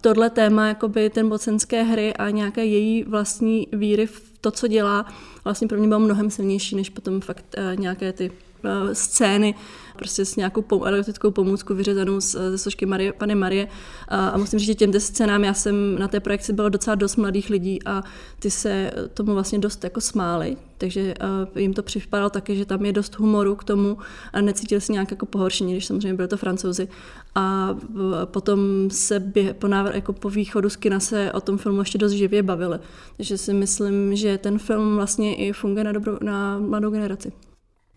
Tohle 0.00 0.30
téma, 0.30 0.68
jakoby 0.68 1.10
ten 1.10 1.28
mocenské 1.28 1.82
hry 1.82 2.14
a 2.14 2.30
nějaké 2.30 2.64
její 2.64 3.04
vlastní 3.04 3.66
víry 3.72 4.06
v 4.06 4.22
to, 4.40 4.50
co 4.50 4.68
dělá, 4.68 5.06
vlastně 5.44 5.68
pro 5.68 5.78
mě 5.78 5.88
bylo 5.88 6.00
mnohem 6.00 6.30
silnější, 6.30 6.76
než 6.76 6.90
potom 6.90 7.20
fakt 7.20 7.56
nějaké 7.74 8.12
ty 8.12 8.32
scény, 8.92 9.54
prostě 9.96 10.24
s 10.24 10.36
nějakou 10.36 10.84
erotickou 10.84 11.30
pomůcku 11.30 11.74
vyřezanou 11.74 12.20
ze 12.20 12.58
složky 12.58 12.86
Marie, 12.86 13.12
Pany 13.12 13.34
Marie. 13.34 13.68
A, 14.08 14.28
a 14.28 14.36
musím 14.36 14.58
říct, 14.58 14.66
že 14.66 14.74
těmto 14.74 15.00
scénám 15.00 15.44
já 15.44 15.54
jsem 15.54 15.98
na 15.98 16.08
té 16.08 16.20
projekci 16.20 16.52
bylo 16.52 16.68
docela 16.68 16.94
dost 16.94 17.16
mladých 17.16 17.50
lidí 17.50 17.78
a 17.86 18.02
ty 18.38 18.50
se 18.50 18.90
tomu 19.14 19.32
vlastně 19.32 19.58
dost 19.58 19.84
jako 19.84 20.00
smáli, 20.00 20.56
takže 20.78 21.14
jim 21.56 21.74
to 21.74 21.82
připadalo 21.82 22.30
taky, 22.30 22.56
že 22.56 22.64
tam 22.64 22.84
je 22.84 22.92
dost 22.92 23.18
humoru 23.18 23.54
k 23.56 23.64
tomu 23.64 23.98
a 24.32 24.40
necítili 24.40 24.80
se 24.80 24.92
nějak 24.92 25.10
jako 25.10 25.26
pohoršení, 25.26 25.72
když 25.72 25.86
samozřejmě 25.86 26.14
byly 26.14 26.28
to 26.28 26.36
francouzi. 26.36 26.88
A 27.34 27.76
potom 28.24 28.60
se 28.90 29.20
bě, 29.20 29.54
po, 29.54 29.68
návr, 29.68 29.90
jako 29.94 30.12
po 30.12 30.30
východu 30.30 30.70
z 30.70 30.76
kina 30.76 31.00
se 31.00 31.32
o 31.32 31.40
tom 31.40 31.58
filmu 31.58 31.80
ještě 31.80 31.98
dost 31.98 32.12
živě 32.12 32.42
bavili. 32.42 32.78
Takže 33.16 33.38
si 33.38 33.52
myslím, 33.52 34.16
že 34.16 34.38
ten 34.38 34.58
film 34.58 34.96
vlastně 34.96 35.34
i 35.36 35.52
funguje 35.52 35.84
na, 35.84 35.92
dobro, 35.92 36.18
na 36.22 36.58
mladou 36.58 36.90
generaci. 36.90 37.32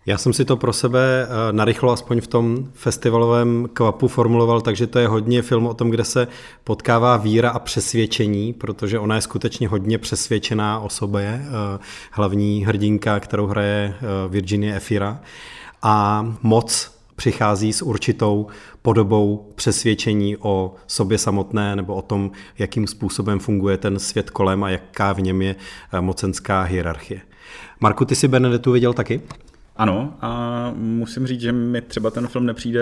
Já 0.05 0.17
jsem 0.17 0.33
si 0.33 0.45
to 0.45 0.57
pro 0.57 0.73
sebe 0.73 1.27
eh, 1.29 1.53
narychlo 1.53 1.91
aspoň 1.91 2.21
v 2.21 2.27
tom 2.27 2.69
festivalovém 2.73 3.69
kvapu 3.73 4.07
formuloval, 4.07 4.61
takže 4.61 4.87
to 4.87 4.99
je 4.99 5.07
hodně 5.07 5.41
film 5.41 5.67
o 5.67 5.73
tom, 5.73 5.89
kde 5.89 6.03
se 6.03 6.27
potkává 6.63 7.17
víra 7.17 7.49
a 7.49 7.59
přesvědčení, 7.59 8.53
protože 8.53 8.99
ona 8.99 9.15
je 9.15 9.21
skutečně 9.21 9.67
hodně 9.67 9.97
přesvědčená 9.97 10.79
o 10.79 10.89
sobě, 10.89 11.41
eh, 11.45 11.79
hlavní 12.11 12.65
hrdinka, 12.65 13.19
kterou 13.19 13.47
hraje 13.47 13.95
eh, 13.95 14.29
Virginie 14.29 14.75
Efira. 14.75 15.21
A 15.81 16.25
moc 16.41 16.99
přichází 17.15 17.73
s 17.73 17.81
určitou 17.81 18.47
podobou 18.81 19.51
přesvědčení 19.55 20.37
o 20.37 20.75
sobě 20.87 21.17
samotné 21.17 21.75
nebo 21.75 21.95
o 21.95 22.01
tom, 22.01 22.31
jakým 22.57 22.87
způsobem 22.87 23.39
funguje 23.39 23.77
ten 23.77 23.99
svět 23.99 24.29
kolem 24.29 24.63
a 24.63 24.69
jaká 24.69 25.13
v 25.13 25.21
něm 25.21 25.41
je 25.41 25.55
mocenská 25.99 26.61
hierarchie. 26.61 27.21
Marku, 27.79 28.05
ty 28.05 28.15
jsi 28.15 28.27
Benedettu 28.27 28.71
viděl 28.71 28.93
taky? 28.93 29.21
Ano, 29.79 30.13
a 30.21 30.71
musím 30.75 31.27
říct, 31.27 31.41
že 31.41 31.51
mi 31.51 31.81
třeba 31.81 32.11
ten 32.11 32.27
film 32.27 32.45
nepřijde, 32.45 32.81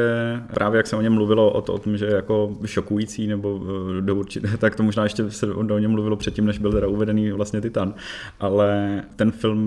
právě 0.53 0.77
jak 0.77 0.87
se 0.87 0.95
o 0.95 1.01
něm 1.01 1.13
mluvilo, 1.13 1.51
o, 1.51 1.61
to, 1.61 1.73
o 1.73 1.77
tom, 1.77 1.97
že 1.97 2.05
je 2.05 2.15
jako 2.15 2.57
šokující, 2.65 3.27
nebo 3.27 3.61
eh, 3.97 4.01
do 4.01 4.15
určitě, 4.15 4.47
tak 4.57 4.75
to 4.75 4.83
možná 4.83 5.03
ještě 5.03 5.31
se 5.31 5.53
o 5.53 5.79
něm 5.79 5.91
mluvilo 5.91 6.15
předtím, 6.15 6.45
než 6.45 6.57
byl 6.57 6.71
teda 6.71 6.87
uvedený 6.87 7.31
vlastně 7.31 7.61
Titan. 7.61 7.93
Ale 8.39 9.01
ten 9.15 9.31
film 9.31 9.59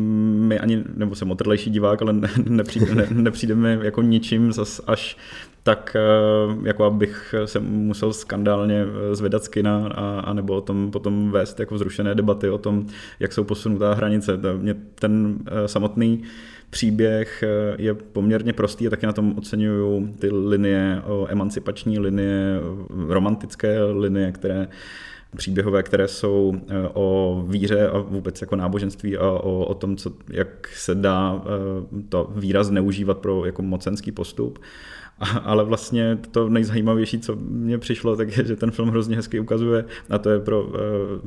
mi 0.48 0.58
ani, 0.58 0.84
nebo 0.96 1.14
jsem 1.14 1.30
otrlejší 1.30 1.70
divák, 1.70 2.02
ale 2.02 2.12
nepřijde, 2.48 2.94
ne, 2.94 3.06
nepřijde 3.10 3.54
mi 3.54 3.78
jako 3.82 4.02
ničím 4.02 4.52
zas 4.52 4.80
až 4.86 5.16
tak 5.62 5.96
eh, 5.96 6.68
jako 6.68 6.84
abych 6.84 7.34
se 7.44 7.60
musel 7.60 8.12
skandálně 8.12 8.84
eh, 8.84 9.14
zvedat 9.14 9.44
z 9.44 9.48
kina 9.48 9.88
a, 9.94 10.20
a 10.20 10.32
nebo 10.32 10.56
o 10.56 10.60
tom 10.60 10.90
potom 10.90 11.30
vést 11.30 11.60
jako 11.60 11.74
vzrušené 11.74 12.14
debaty 12.14 12.50
o 12.50 12.58
tom, 12.58 12.86
jak 13.20 13.32
jsou 13.32 13.44
posunutá 13.44 13.94
hranice. 13.94 14.38
Mě 14.56 14.74
ten 14.94 15.38
samotný 15.66 16.22
příběh 16.70 17.42
eh, 17.42 17.74
je 17.78 17.94
poměrně 17.94 18.52
prostý 18.52 18.86
a 18.86 18.90
taky 18.90 19.06
na 19.06 19.12
tom 19.12 19.34
oceňuju 19.38 20.14
ty 20.18 20.30
linie, 20.32 21.02
emancipační 21.28 21.98
linie, 21.98 22.60
romantické 23.08 23.82
linie, 23.82 24.32
které 24.32 24.68
příběhové, 25.36 25.82
které 25.82 26.08
jsou 26.08 26.54
eh, 26.68 26.74
o 26.94 27.42
víře 27.48 27.88
a 27.88 27.98
vůbec 27.98 28.40
jako 28.40 28.56
náboženství 28.56 29.16
a 29.16 29.30
o, 29.30 29.64
o 29.64 29.74
tom, 29.74 29.96
co, 29.96 30.12
jak 30.30 30.68
se 30.68 30.94
dá 30.94 31.42
eh, 31.44 32.02
to 32.08 32.32
víra 32.36 32.64
zneužívat 32.64 33.18
pro 33.18 33.44
jako 33.44 33.62
mocenský 33.62 34.12
postup. 34.12 34.58
Ale 35.44 35.64
vlastně 35.64 36.18
to 36.30 36.48
nejzajímavější, 36.48 37.20
co 37.20 37.36
mně 37.36 37.78
přišlo, 37.78 38.16
tak 38.16 38.36
je, 38.36 38.44
že 38.44 38.56
ten 38.56 38.70
film 38.70 38.88
hrozně 38.88 39.16
hezky 39.16 39.40
ukazuje, 39.40 39.84
a 40.10 40.18
to 40.18 40.30
je 40.30 40.40
pro 40.40 40.62
uh, 40.62 40.70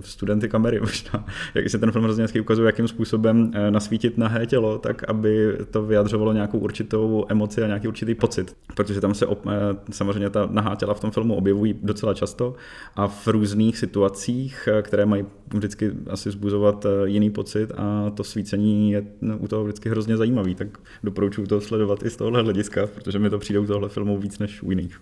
studenty 0.02 0.50
kamery 0.50 0.80
možná, 0.80 1.26
jak 1.54 1.70
se 1.70 1.80
ten 1.80 1.92
film 1.92 2.04
hrozně 2.04 2.24
hezky 2.24 2.40
ukazuje, 2.40 2.66
jakým 2.66 2.88
způsobem 2.88 3.44
uh, 3.44 3.72
nasvítit 3.72 4.18
nahé 4.18 4.46
tělo, 4.46 4.78
tak 4.78 5.10
aby 5.10 5.58
to 5.72 5.84
vyjadřovalo 5.84 6.34
nějakou 6.34 6.58
určitou 6.58 7.26
emoci 7.30 7.64
a 7.64 7.68
nějaký 7.68 7.88
určitý 7.88 8.16
pocit. 8.16 8.56
Protože 8.76 9.02
tam 9.02 9.14
se 9.14 9.26
op, 9.26 9.46
uh, 9.46 9.52
samozřejmě 9.92 10.30
ta 10.30 10.48
nahá 10.52 10.76
těla 10.76 10.94
v 10.94 11.00
tom 11.00 11.12
filmu 11.12 11.36
objevují 11.36 11.80
docela 11.84 12.14
často 12.14 12.56
a 12.96 13.08
v 13.08 13.28
různých 13.28 13.78
situacích, 13.78 14.70
které 14.82 15.06
mají 15.06 15.26
vždycky 15.54 15.92
asi 16.10 16.32
zbuzovat 16.32 16.86
jiný 17.06 17.30
pocit 17.30 17.72
a 17.78 18.10
to 18.10 18.24
svícení 18.24 18.92
je 18.92 19.04
no, 19.22 19.38
u 19.38 19.48
toho 19.48 19.64
vždycky 19.64 19.90
hrozně 19.90 20.18
zajímavý, 20.18 20.56
tak 20.56 20.68
doporučuji 21.04 21.48
to 21.48 21.62
sledovat 21.62 22.04
i 22.04 22.10
z 22.10 22.16
tohohle 22.16 22.42
hlediska, 22.42 22.88
protože 22.88 23.20
mi 23.20 23.30
to 23.30 23.40
přijde 23.40 23.60
u 23.60 23.66
toho 23.66 23.80
tohle 23.84 23.94
filmu 23.94 24.18
víc 24.18 24.40
než 24.40 24.64
u 24.64 24.70
jiných. 24.70 25.02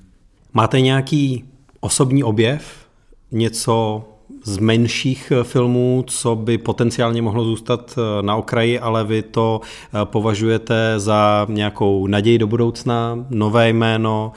Máte 0.54 0.82
nějaký 0.82 1.44
osobní 1.80 2.24
objev? 2.24 2.88
Něco 3.32 4.04
z 4.44 4.58
menších 4.58 5.32
eh, 5.32 5.44
filmů, 5.44 6.04
co 6.08 6.36
by 6.36 6.58
potenciálně 6.58 7.22
mohlo 7.22 7.44
zůstat 7.44 7.98
eh, 7.98 8.22
na 8.22 8.36
okraji, 8.36 8.80
ale 8.80 9.04
vy 9.04 9.22
to 9.22 9.62
eh, 9.62 10.06
považujete 10.06 11.00
za 11.00 11.46
nějakou 11.50 12.08
naději 12.08 12.38
do 12.38 12.48
budoucna, 12.48 13.26
nové 13.30 13.70
jméno, 13.70 14.32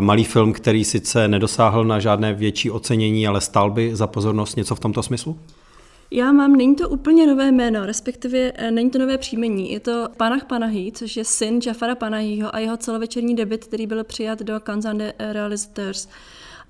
malý 0.00 0.24
film, 0.24 0.52
který 0.52 0.84
sice 0.84 1.28
nedosáhl 1.28 1.84
na 1.84 2.00
žádné 2.00 2.34
větší 2.34 2.70
ocenění, 2.70 3.26
ale 3.26 3.40
stál 3.40 3.70
by 3.70 3.96
za 3.96 4.06
pozornost 4.06 4.56
něco 4.56 4.74
v 4.74 4.80
tomto 4.80 5.02
smyslu? 5.02 5.38
Já 6.10 6.32
mám, 6.32 6.56
není 6.56 6.76
to 6.76 6.88
úplně 6.88 7.26
nové 7.26 7.52
jméno, 7.52 7.86
respektive 7.86 8.52
eh, 8.54 8.70
není 8.70 8.90
to 8.90 8.98
nové 8.98 9.18
příjmení. 9.18 9.72
Je 9.72 9.80
to 9.80 10.08
Panach 10.16 10.44
Panahi, 10.44 10.92
což 10.94 11.16
je 11.16 11.24
syn 11.24 11.60
Jafara 11.66 11.94
Panahiho 11.94 12.54
a 12.54 12.58
jeho 12.58 12.76
celovečerní 12.76 13.36
debit, 13.36 13.64
který 13.64 13.86
byl 13.86 14.04
přijat 14.04 14.42
do 14.42 14.60
Kanzande 14.60 15.12
Realizators. 15.18 16.08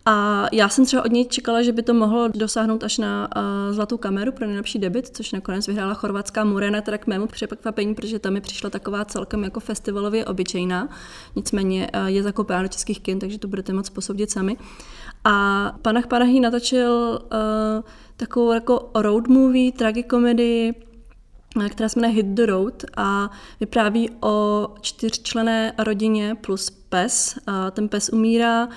A 0.08 0.46
já 0.52 0.68
jsem 0.68 0.86
třeba 0.86 1.04
od 1.04 1.12
něj 1.12 1.24
čekala, 1.24 1.62
že 1.62 1.72
by 1.72 1.82
to 1.82 1.94
mohlo 1.94 2.28
dosáhnout 2.28 2.84
až 2.84 2.98
na 2.98 3.28
uh, 3.36 3.74
zlatou 3.74 3.96
kameru 3.96 4.32
pro 4.32 4.46
nejlepší 4.46 4.78
debit, 4.78 5.16
což 5.16 5.32
nakonec 5.32 5.66
vyhrála 5.66 5.94
chorvatská 5.94 6.44
Murena, 6.44 6.80
teda 6.80 6.98
k 6.98 7.06
mému 7.06 7.26
překvapení, 7.26 7.94
protože 7.94 8.18
tam 8.18 8.32
mi 8.32 8.40
přišla 8.40 8.70
taková 8.70 9.04
celkem 9.04 9.44
jako 9.44 9.60
festivalově 9.60 10.24
obyčejná. 10.24 10.88
Nicméně 11.36 11.90
uh, 11.94 12.06
je 12.06 12.22
zakoupená 12.22 12.62
do 12.62 12.68
českých 12.68 13.00
kin, 13.00 13.18
takže 13.18 13.38
to 13.38 13.48
budete 13.48 13.72
moc 13.72 13.90
posoudit 13.90 14.30
sami. 14.30 14.56
A 15.24 15.72
Panach 15.82 16.06
Panahi 16.06 16.40
natočil 16.40 17.20
uh, 17.22 17.84
takovou 18.16 18.52
jako 18.52 18.90
road 18.94 19.28
movie, 19.28 19.72
tragikomedii, 19.72 20.74
která 21.70 21.88
se 21.88 22.00
jmenuje 22.00 22.16
Hit 22.22 22.26
the 22.26 22.46
Road 22.46 22.84
a 22.96 23.30
vypráví 23.60 24.10
o 24.20 24.68
čtyřčlené 24.80 25.72
rodině 25.78 26.34
plus 26.34 26.70
pes. 26.88 27.38
A 27.46 27.70
ten 27.70 27.88
pes 27.88 28.10
umírá, 28.12 28.68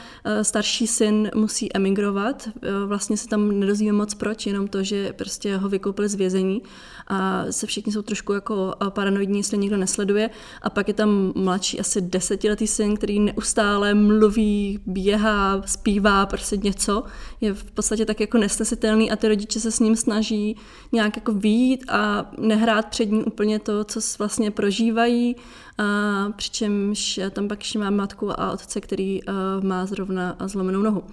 starší 0.41 0.87
syn 0.87 1.31
musí 1.35 1.75
emigrovat. 1.75 2.49
Vlastně 2.85 3.17
se 3.17 3.27
tam 3.27 3.59
nedozvíme 3.59 3.91
moc 3.91 4.13
proč, 4.13 4.45
jenom 4.45 4.67
to, 4.67 4.83
že 4.83 5.13
prostě 5.13 5.57
ho 5.57 5.69
vykoupili 5.69 6.09
z 6.09 6.15
vězení 6.15 6.61
a 7.07 7.45
se 7.49 7.67
všichni 7.67 7.91
jsou 7.91 8.01
trošku 8.01 8.33
jako 8.33 8.73
paranoidní, 8.89 9.37
jestli 9.39 9.57
nikdo 9.57 9.77
nesleduje. 9.77 10.29
A 10.61 10.69
pak 10.69 10.87
je 10.87 10.93
tam 10.93 11.33
mladší 11.35 11.79
asi 11.79 12.01
desetiletý 12.01 12.67
syn, 12.67 12.97
který 12.97 13.19
neustále 13.19 13.93
mluví, 13.93 14.79
běhá, 14.85 15.61
zpívá 15.65 16.25
prostě 16.25 16.57
něco. 16.57 17.03
Je 17.41 17.53
v 17.53 17.71
podstatě 17.71 18.05
tak 18.05 18.19
jako 18.19 18.37
nesnesitelný 18.37 19.11
a 19.11 19.15
ty 19.15 19.27
rodiče 19.27 19.59
se 19.59 19.71
s 19.71 19.79
ním 19.79 19.95
snaží 19.95 20.57
nějak 20.91 21.15
jako 21.15 21.33
výjít 21.33 21.85
a 21.89 22.31
nehrát 22.37 22.85
před 22.85 23.11
ním 23.11 23.23
úplně 23.27 23.59
to, 23.59 23.83
co 23.83 23.99
vlastně 24.19 24.51
prožívají. 24.51 25.35
A 25.81 26.29
přičemž 26.35 27.19
tam 27.31 27.47
pak 27.47 27.59
ještě 27.59 27.79
má 27.79 27.89
matku 27.99 28.39
a 28.39 28.51
otce, 28.51 28.81
který 28.81 29.23
uh, 29.23 29.33
má 29.63 29.85
zrovna 29.85 30.35
zlomenou 30.45 30.81
nohu 30.81 31.03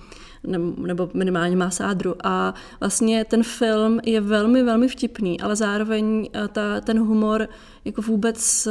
nebo 0.76 1.10
minimálně 1.14 1.56
má 1.56 1.70
sádru. 1.70 2.14
A 2.24 2.54
vlastně 2.80 3.24
ten 3.24 3.42
film 3.42 4.00
je 4.04 4.20
velmi, 4.20 4.62
velmi 4.62 4.88
vtipný, 4.88 5.40
ale 5.40 5.56
zároveň 5.56 6.28
ta, 6.52 6.80
ten 6.80 6.98
humor 6.98 7.48
jako 7.84 8.02
vůbec 8.02 8.68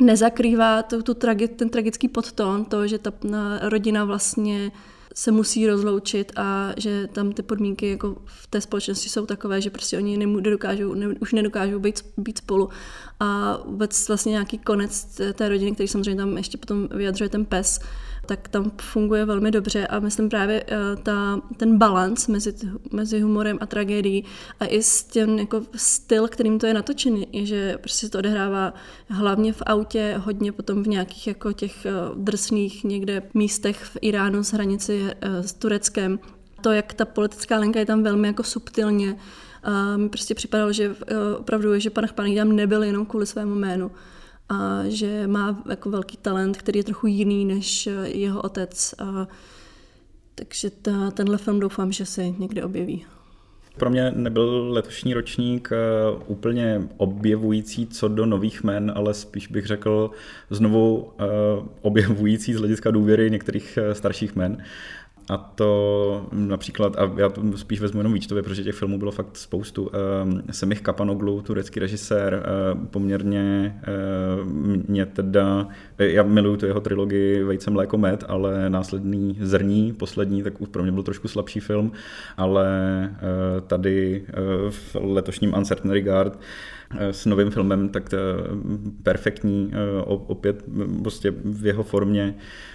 nezakrývá 0.00 0.82
tu, 0.82 1.02
tu 1.02 1.14
tragi, 1.14 1.48
ten 1.48 1.68
tragický 1.68 2.08
podtón, 2.08 2.64
to, 2.64 2.86
že 2.86 2.98
ta 2.98 3.12
rodina 3.62 4.04
vlastně 4.04 4.72
se 5.14 5.32
musí 5.32 5.66
rozloučit 5.66 6.32
a 6.36 6.72
že 6.76 7.08
tam 7.12 7.32
ty 7.32 7.42
podmínky 7.42 7.90
jako 7.90 8.16
v 8.24 8.46
té 8.46 8.60
společnosti 8.60 9.08
jsou 9.08 9.26
takové, 9.26 9.60
že 9.60 9.70
prostě 9.70 9.96
oni 9.96 10.16
nedokážou, 10.16 10.94
ne, 10.94 11.08
už 11.20 11.32
nedokážou 11.32 11.78
být, 11.78 12.04
být 12.16 12.38
spolu. 12.38 12.68
A 13.20 13.58
vůbec 13.64 14.08
vlastně 14.08 14.30
nějaký 14.30 14.58
konec 14.58 15.20
té 15.32 15.48
rodiny, 15.48 15.72
který 15.72 15.88
samozřejmě 15.88 16.22
tam 16.22 16.36
ještě 16.36 16.58
potom 16.58 16.88
vyjadřuje 16.94 17.28
ten 17.28 17.44
pes, 17.44 17.80
tak 18.26 18.48
tam 18.48 18.72
funguje 18.80 19.24
velmi 19.24 19.50
dobře 19.50 19.86
a 19.86 19.98
myslím 19.98 20.28
právě 20.28 20.64
uh, 20.64 21.02
ta, 21.02 21.40
ten 21.56 21.78
balans 21.78 22.28
mezi, 22.28 22.54
mezi 22.92 23.20
humorem 23.20 23.58
a 23.60 23.66
tragédií 23.66 24.24
a 24.60 24.66
i 24.66 24.82
s 24.82 25.04
tím 25.04 25.38
jako 25.38 25.62
styl, 25.76 26.28
kterým 26.28 26.58
to 26.58 26.66
je 26.66 26.74
natočený, 26.74 27.26
je, 27.32 27.46
že 27.46 27.78
prostě 27.78 28.08
to 28.08 28.18
odehrává 28.18 28.74
hlavně 29.08 29.52
v 29.52 29.62
autě, 29.66 30.14
hodně 30.24 30.52
potom 30.52 30.82
v 30.82 30.88
nějakých 30.88 31.26
jako 31.26 31.52
těch 31.52 31.86
uh, 31.86 32.18
drsných 32.24 32.84
někde 32.84 33.22
místech 33.34 33.84
v 33.84 33.96
Iránu 34.00 34.44
z 34.44 34.52
hranici 34.52 35.00
uh, 35.00 35.08
s 35.40 35.52
Tureckem. 35.52 36.18
To, 36.60 36.72
jak 36.72 36.94
ta 36.94 37.04
politická 37.04 37.58
lenka 37.58 37.78
je 37.78 37.86
tam 37.86 38.02
velmi 38.02 38.28
jako 38.28 38.42
subtilně 38.42 39.16
mi 39.96 40.08
prostě 40.08 40.34
připadalo, 40.34 40.72
že 40.72 40.94
opravdu, 41.38 41.78
že 41.78 41.90
pan 41.90 42.06
Chpaný 42.06 42.36
tam 42.36 42.56
nebyl 42.56 42.82
jenom 42.82 43.06
kvůli 43.06 43.26
svému 43.26 43.54
jménu 43.54 43.90
a 44.50 44.82
že 44.88 45.26
má 45.26 45.62
jako 45.70 45.90
velký 45.90 46.16
talent, 46.16 46.56
který 46.56 46.78
je 46.78 46.84
trochu 46.84 47.06
jiný 47.06 47.44
než 47.44 47.88
jeho 48.04 48.42
otec. 48.42 48.94
A, 48.98 49.28
takže 50.34 50.70
ta, 50.70 51.10
tenhle 51.10 51.38
film 51.38 51.60
doufám, 51.60 51.92
že 51.92 52.06
se 52.06 52.28
někde 52.28 52.64
objeví. 52.64 53.06
Pro 53.76 53.90
mě 53.90 54.10
nebyl 54.10 54.72
letošní 54.72 55.14
ročník 55.14 55.70
uh, 56.12 56.22
úplně 56.26 56.88
objevující 56.96 57.86
co 57.86 58.08
do 58.08 58.26
nových 58.26 58.62
men, 58.62 58.92
ale 58.94 59.14
spíš 59.14 59.48
bych 59.48 59.66
řekl 59.66 60.10
znovu 60.50 60.96
uh, 60.96 61.66
objevující 61.82 62.54
z 62.54 62.58
hlediska 62.58 62.90
důvěry 62.90 63.30
některých 63.30 63.78
uh, 63.82 63.94
starších 63.94 64.36
men. 64.36 64.62
A 65.30 65.36
to 65.36 66.26
například, 66.32 66.96
a 66.98 67.12
já 67.16 67.28
to 67.28 67.42
spíš 67.56 67.80
vezmu 67.80 68.00
jenom 68.00 68.12
výčtově, 68.12 68.42
protože 68.42 68.64
těch 68.64 68.74
filmů 68.74 68.98
bylo 68.98 69.10
fakt 69.10 69.36
spoustu. 69.36 69.90
Ehm, 69.92 70.42
Semich 70.50 70.80
Kapanoglu, 70.80 71.42
turecký 71.42 71.80
režisér, 71.80 72.42
ehm, 72.44 72.86
poměrně 72.86 73.76
ehm, 73.82 74.84
mě 74.88 75.06
teda, 75.06 75.68
já 75.98 76.22
miluju 76.22 76.56
tu 76.56 76.66
jeho 76.66 76.80
trilogii 76.80 77.42
Vejce, 77.42 77.70
mléko, 77.70 77.98
med, 77.98 78.24
ale 78.28 78.70
následný 78.70 79.38
Zrní, 79.40 79.92
poslední, 79.92 80.42
tak 80.42 80.60
už 80.60 80.68
pro 80.68 80.82
mě 80.82 80.92
byl 80.92 81.02
trošku 81.02 81.28
slabší 81.28 81.60
film, 81.60 81.92
ale 82.36 82.68
tady 83.66 84.24
v 84.70 84.96
letošním 85.00 85.54
Uncertain 85.54 85.92
Regard 85.92 86.38
s 86.98 87.26
novým 87.26 87.50
filmem, 87.50 87.88
tak 87.88 88.08
perfektní, 89.02 89.72
opět 90.04 90.64
prostě 91.02 91.34
v 91.44 91.66
jeho 91.66 91.82
formě 91.82 92.34
Eh, 92.34 92.69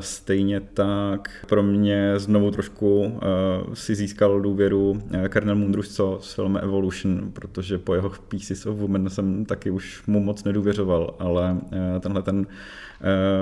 stejně 0.00 0.60
tak 0.60 1.46
pro 1.48 1.62
mě 1.62 2.18
znovu 2.18 2.50
trošku 2.50 3.12
eh, 3.14 3.26
si 3.74 3.94
získal 3.94 4.40
důvěru 4.40 5.02
eh, 5.10 5.28
Kernel 5.28 5.56
Mundrusco 5.56 6.18
s 6.22 6.34
filmem 6.34 6.64
Evolution, 6.64 7.30
protože 7.32 7.78
po 7.78 7.94
jeho 7.94 8.10
Pieces 8.28 8.66
of 8.66 8.76
Woman 8.76 9.10
jsem 9.10 9.44
taky 9.44 9.70
už 9.70 10.06
mu 10.06 10.20
moc 10.20 10.44
nedůvěřoval, 10.44 11.14
ale 11.18 11.56
tenhle 12.00 12.22
ten 12.22 12.46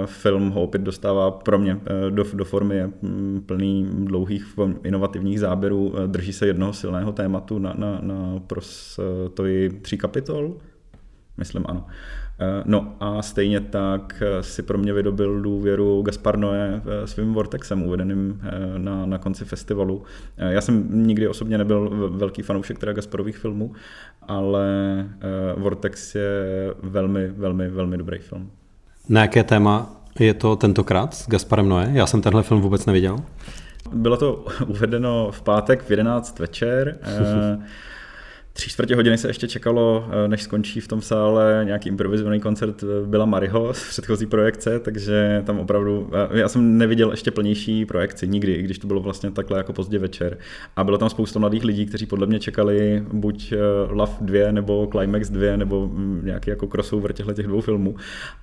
film 0.07 0.51
ho 0.51 0.63
opět 0.63 0.83
dostává 0.83 1.31
pro 1.31 1.59
mě 1.59 1.81
do, 2.11 2.25
do 2.35 2.45
formy, 2.45 2.77
je 2.77 2.91
mm, 3.03 3.43
plný 3.47 3.89
dlouhých 4.05 4.59
inovativních 4.85 5.41
záběrů, 5.41 5.95
drží 6.07 6.33
se 6.33 6.47
jednoho 6.47 6.73
silného 6.73 7.13
tématu 7.13 7.59
na, 7.59 7.75
na, 7.79 7.99
na 8.03 8.41
prostoji 8.47 9.71
tří 9.71 9.99
kapitol, 9.99 10.57
myslím 11.37 11.65
ano. 11.69 11.87
Eh, 11.87 12.24
no 12.65 12.95
a 13.01 13.23
stejně 13.23 13.61
tak 13.61 14.23
eh, 14.27 14.43
si 14.43 14.63
pro 14.63 14.79
mě 14.79 14.93
vydobil 14.93 15.43
důvěru 15.43 16.03
Gaspar 16.03 16.39
Noé 16.39 16.83
eh, 16.85 17.07
svým 17.07 17.35
Vortexem 17.35 17.83
uvedeným 17.83 18.41
na, 18.79 19.07
na 19.07 19.19
konci 19.19 19.45
festivalu. 19.45 20.03
Já 20.37 20.61
jsem 20.61 21.07
nikdy 21.07 21.29
osobně 21.29 21.59
nebyl 21.59 22.11
velký 22.11 22.43
fanoušek 22.43 22.79
teda 22.79 22.93
Gasparových 22.93 23.39
filmů, 23.39 23.73
ale 24.23 24.67
Vortex 25.57 26.15
je 26.15 26.45
velmi, 26.83 27.29
velmi, 27.29 27.69
velmi 27.69 27.99
dobrý 27.99 28.19
film. 28.19 28.51
Na 29.09 29.21
jaké 29.21 29.45
téma 29.45 30.03
je 30.19 30.35
to 30.35 30.57
tentokrát 30.57 31.15
s 31.15 31.29
Gasparem 31.29 31.69
Noé? 31.69 31.91
Já 31.93 32.07
jsem 32.07 32.23
tenhle 32.23 32.43
film 32.43 32.61
vůbec 32.61 32.87
neviděl. 32.87 33.19
Bylo 33.93 34.17
to 34.17 34.45
uvedeno 34.67 35.31
v 35.31 35.43
pátek 35.43 35.83
v 35.83 35.91
11 35.91 36.39
večer. 36.39 36.99
Tři 38.57 38.71
čtvrtě 38.71 38.95
hodiny 38.95 39.19
se 39.19 39.29
ještě 39.29 39.49
čekalo, 39.49 40.09
eh, 40.25 40.29
než 40.29 40.43
skončí 40.43 40.81
v 40.81 40.89
tom 40.89 41.03
sále 41.03 41.63
nějaký 41.65 41.89
improvizovaný 41.89 42.41
koncert 42.41 42.83
eh, 42.83 43.07
Byla 43.07 43.25
Mariho 43.25 43.75
z 43.75 43.89
předchozí 43.89 44.27
projekce, 44.27 44.81
takže 44.81 45.43
tam 45.47 45.59
opravdu, 45.59 46.11
eh, 46.33 46.39
já 46.39 46.49
jsem 46.49 46.79
neviděl 46.79 47.11
ještě 47.11 47.31
plnější 47.31 47.87
projekci 47.87 48.29
nikdy, 48.29 48.63
když 48.63 48.79
to 48.79 48.87
bylo 48.87 49.01
vlastně 49.01 49.31
takhle 49.31 49.59
jako 49.59 49.73
pozdě 49.73 49.99
večer. 49.99 50.39
A 50.77 50.85
bylo 50.85 50.99
tam 50.99 51.11
spousta 51.11 51.39
mladých 51.39 51.65
lidí, 51.65 51.87
kteří 51.87 52.07
podle 52.07 52.27
mě 52.27 52.41
čekali 52.41 53.05
buď 53.13 53.55
Love 53.89 54.13
2 54.21 54.53
nebo 54.53 54.89
Climax 54.93 55.31
2 55.31 55.57
nebo 55.57 55.87
mm, 55.87 56.21
nějaký 56.25 56.51
jako 56.51 56.67
crossover 56.67 57.13
těchto 57.13 57.33
těch 57.33 57.47
dvou 57.47 57.61
filmů. 57.61 57.97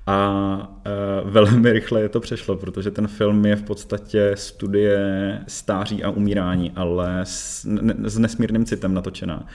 A 0.07 0.81
velmi 1.25 1.73
rychle 1.73 2.01
je 2.01 2.09
to 2.09 2.19
přešlo, 2.19 2.55
protože 2.55 2.91
ten 2.91 3.07
film 3.07 3.45
je 3.45 3.55
v 3.55 3.63
podstatě 3.63 4.31
studie 4.35 5.39
stáří 5.47 6.03
a 6.03 6.09
umírání, 6.09 6.71
ale 6.75 7.19
s, 7.23 7.67
s 8.03 8.17
nesmírným 8.17 8.65
citem 8.65 8.93
natočená. 8.93 9.47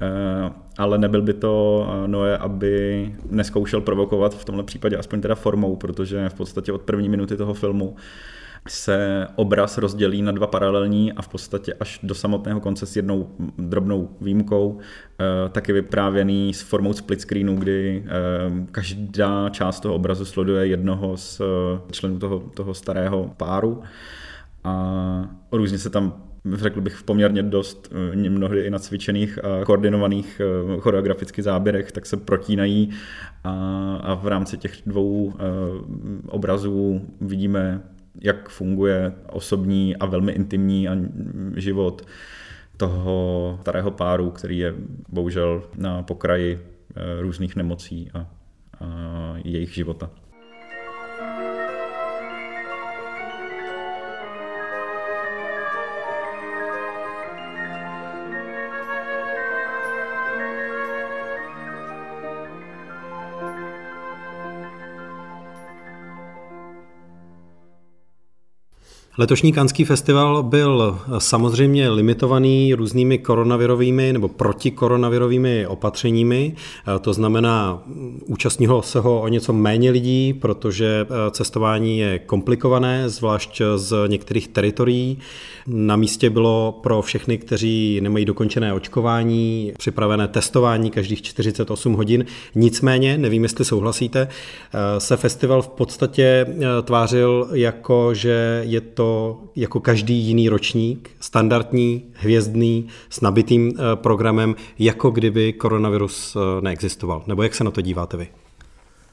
Eh, 0.00 0.52
ale 0.78 0.98
nebyl 0.98 1.22
by 1.22 1.34
to 1.34 1.86
eh, 1.88 2.08
Noé, 2.08 2.38
aby 2.38 3.14
neskoušel 3.30 3.80
provokovat 3.80 4.34
v 4.34 4.44
tomhle 4.44 4.64
případě 4.64 4.96
aspoň 4.96 5.20
teda 5.20 5.34
formou, 5.34 5.76
protože 5.76 6.28
v 6.28 6.34
podstatě 6.34 6.72
od 6.72 6.82
první 6.82 7.08
minuty 7.08 7.36
toho 7.36 7.54
filmu 7.54 7.96
se 8.68 9.26
obraz 9.36 9.78
rozdělí 9.78 10.22
na 10.22 10.32
dva 10.32 10.46
paralelní 10.46 11.12
a 11.12 11.22
v 11.22 11.28
podstatě 11.28 11.74
až 11.74 12.00
do 12.02 12.14
samotného 12.14 12.60
konce 12.60 12.86
s 12.86 12.96
jednou 12.96 13.28
drobnou 13.58 14.16
výjimkou, 14.20 14.78
eh, 15.20 15.48
taky 15.48 15.72
vyprávěný 15.72 16.54
s 16.54 16.60
formou 16.62 16.92
split 16.92 17.20
screenu, 17.20 17.56
kdy 17.56 18.04
každá 18.70 19.48
část 19.48 19.80
toho 19.80 19.94
obrazu 19.94 20.24
sleduje 20.24 20.66
jednoho 20.66 21.16
z 21.16 21.40
členů 21.90 22.18
toho, 22.18 22.38
toho 22.38 22.74
starého 22.74 23.34
páru 23.36 23.82
a 24.64 25.30
různě 25.52 25.78
se 25.78 25.90
tam 25.90 26.31
řekl 26.52 26.80
bych, 26.80 26.94
v 26.94 27.02
poměrně 27.02 27.42
dost 27.42 27.92
eh, 28.12 28.30
mnohdy 28.30 28.60
i 28.60 28.70
nacvičených 28.70 29.44
a 29.44 29.64
koordinovaných 29.64 30.40
eh, 30.40 30.80
choreografických 30.80 31.44
záběrech, 31.44 31.92
tak 31.92 32.06
se 32.06 32.16
protínají 32.16 32.90
a, 33.44 33.52
a 34.02 34.14
v 34.14 34.26
rámci 34.26 34.58
těch 34.58 34.72
dvou 34.86 35.32
eh, 35.34 35.38
obrazů 36.28 37.08
vidíme, 37.20 37.82
jak 38.20 38.48
funguje 38.48 39.12
osobní 39.32 39.96
a 39.96 40.06
velmi 40.06 40.32
intimní 40.32 40.88
život 41.56 42.06
toho 42.76 43.58
starého 43.60 43.90
páru, 43.90 44.30
který 44.30 44.58
je 44.58 44.74
bohužel 45.08 45.62
na 45.76 46.02
pokraji 46.02 46.60
různých 47.20 47.56
nemocí 47.56 48.10
a, 48.14 48.18
a 48.18 49.34
jejich 49.44 49.74
života. 49.74 50.10
Letošní 69.22 69.52
Kanský 69.52 69.84
festival 69.84 70.42
byl 70.42 70.98
samozřejmě 71.18 71.90
limitovaný 71.90 72.74
různými 72.74 73.18
koronavirovými 73.18 74.12
nebo 74.12 74.28
protikoronavirovými 74.28 75.66
opatřeními. 75.66 76.54
To 77.00 77.12
znamená, 77.12 77.82
účastnilo 78.26 78.82
se 78.82 79.00
ho 79.00 79.20
o 79.20 79.28
něco 79.28 79.52
méně 79.52 79.90
lidí, 79.90 80.32
protože 80.32 81.06
cestování 81.30 81.98
je 81.98 82.18
komplikované, 82.18 83.08
zvlášť 83.08 83.62
z 83.76 83.96
některých 84.06 84.48
teritorií. 84.48 85.18
Na 85.66 85.96
místě 85.96 86.30
bylo 86.30 86.80
pro 86.82 87.02
všechny, 87.02 87.38
kteří 87.38 88.00
nemají 88.02 88.24
dokončené 88.24 88.72
očkování, 88.72 89.72
připravené 89.78 90.28
testování 90.28 90.90
každých 90.90 91.22
48 91.22 91.92
hodin. 91.92 92.24
Nicméně, 92.54 93.18
nevím, 93.18 93.42
jestli 93.42 93.64
souhlasíte, 93.64 94.28
se 94.98 95.16
festival 95.16 95.62
v 95.62 95.68
podstatě 95.68 96.46
tvářil 96.82 97.48
jako, 97.52 98.14
že 98.14 98.62
je 98.66 98.80
to 98.80 99.11
jako 99.56 99.80
každý 99.80 100.14
jiný 100.14 100.48
ročník, 100.48 101.10
standardní, 101.20 102.04
hvězdný, 102.12 102.88
s 103.10 103.20
nabitým 103.20 103.72
eh, 103.72 103.96
programem, 103.96 104.54
jako 104.78 105.10
kdyby 105.10 105.52
koronavirus 105.52 106.36
eh, 106.36 106.60
neexistoval. 106.60 107.22
Nebo 107.26 107.42
jak 107.42 107.54
se 107.54 107.64
na 107.64 107.70
to 107.70 107.80
díváte 107.80 108.16
vy? 108.16 108.28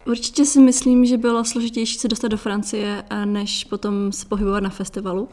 Určitě 0.07 0.45
si 0.45 0.59
myslím, 0.59 1.05
že 1.05 1.17
bylo 1.17 1.45
složitější 1.45 1.99
se 1.99 2.07
dostat 2.07 2.27
do 2.27 2.37
Francie, 2.37 3.03
eh, 3.09 3.25
než 3.25 3.63
potom 3.63 4.11
se 4.11 4.25
pohybovat 4.25 4.63
na 4.63 4.69
festivalu. 4.69 5.29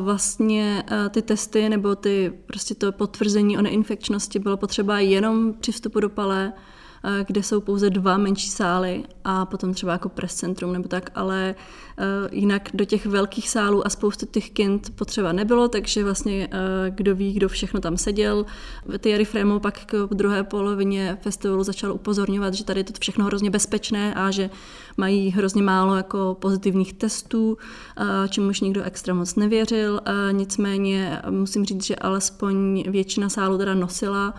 Vlastně 0.00 0.84
ty 1.10 1.22
testy 1.22 1.68
nebo 1.68 1.94
ty 1.94 2.32
prostě 2.46 2.74
to 2.74 2.92
potvrzení 2.92 3.58
o 3.58 3.62
neinfekčnosti 3.62 4.38
bylo 4.38 4.56
potřeba 4.56 5.00
jenom 5.00 5.54
při 5.60 5.72
vstupu 5.72 6.00
do 6.00 6.08
palé, 6.08 6.52
kde 7.26 7.42
jsou 7.42 7.60
pouze 7.60 7.90
dva 7.90 8.16
menší 8.16 8.50
sály 8.50 9.04
a 9.24 9.46
potom 9.46 9.74
třeba 9.74 9.92
jako 9.92 10.08
press 10.08 10.34
centrum 10.34 10.72
nebo 10.72 10.88
tak, 10.88 11.10
ale 11.14 11.54
eh, 11.98 12.04
jinak 12.32 12.68
do 12.74 12.84
těch 12.84 13.06
velkých 13.06 13.50
sálů 13.50 13.86
a 13.86 13.90
spoustu 13.90 14.26
těch 14.26 14.50
kind 14.50 14.90
potřeba 14.90 15.32
nebylo, 15.32 15.68
takže 15.68 16.04
vlastně 16.04 16.48
eh, 16.50 16.90
kdo 16.90 17.14
ví, 17.14 17.32
kdo 17.32 17.48
všechno 17.48 17.80
tam 17.80 17.96
seděl. 17.96 18.46
Thierry 18.98 19.24
Frémo 19.24 19.60
pak 19.60 19.84
k 19.84 20.14
druhé 20.14 20.42
polovině 20.42 21.18
festivalu 21.20 21.64
začal 21.64 21.92
upozorňovat, 21.92 22.54
že 22.54 22.64
tady 22.64 22.80
je 22.80 22.84
to 22.84 22.92
všechno 23.00 23.24
hrozně 23.24 23.50
bezpečné 23.50 24.14
a 24.14 24.30
že 24.30 24.50
mají 24.98 25.30
hrozně 25.30 25.62
málo 25.62 25.96
jako 25.96 26.36
pozitivních 26.40 26.92
testů, 26.92 27.58
čemuž 28.28 28.60
nikdo 28.60 28.82
extra 28.82 29.14
moc 29.14 29.34
nevěřil. 29.34 30.00
Nicméně 30.32 31.22
musím 31.30 31.64
říct, 31.64 31.84
že 31.84 31.96
alespoň 31.96 32.84
většina 32.90 33.28
sálů 33.28 33.58
teda 33.58 33.74
nosila 33.74 34.34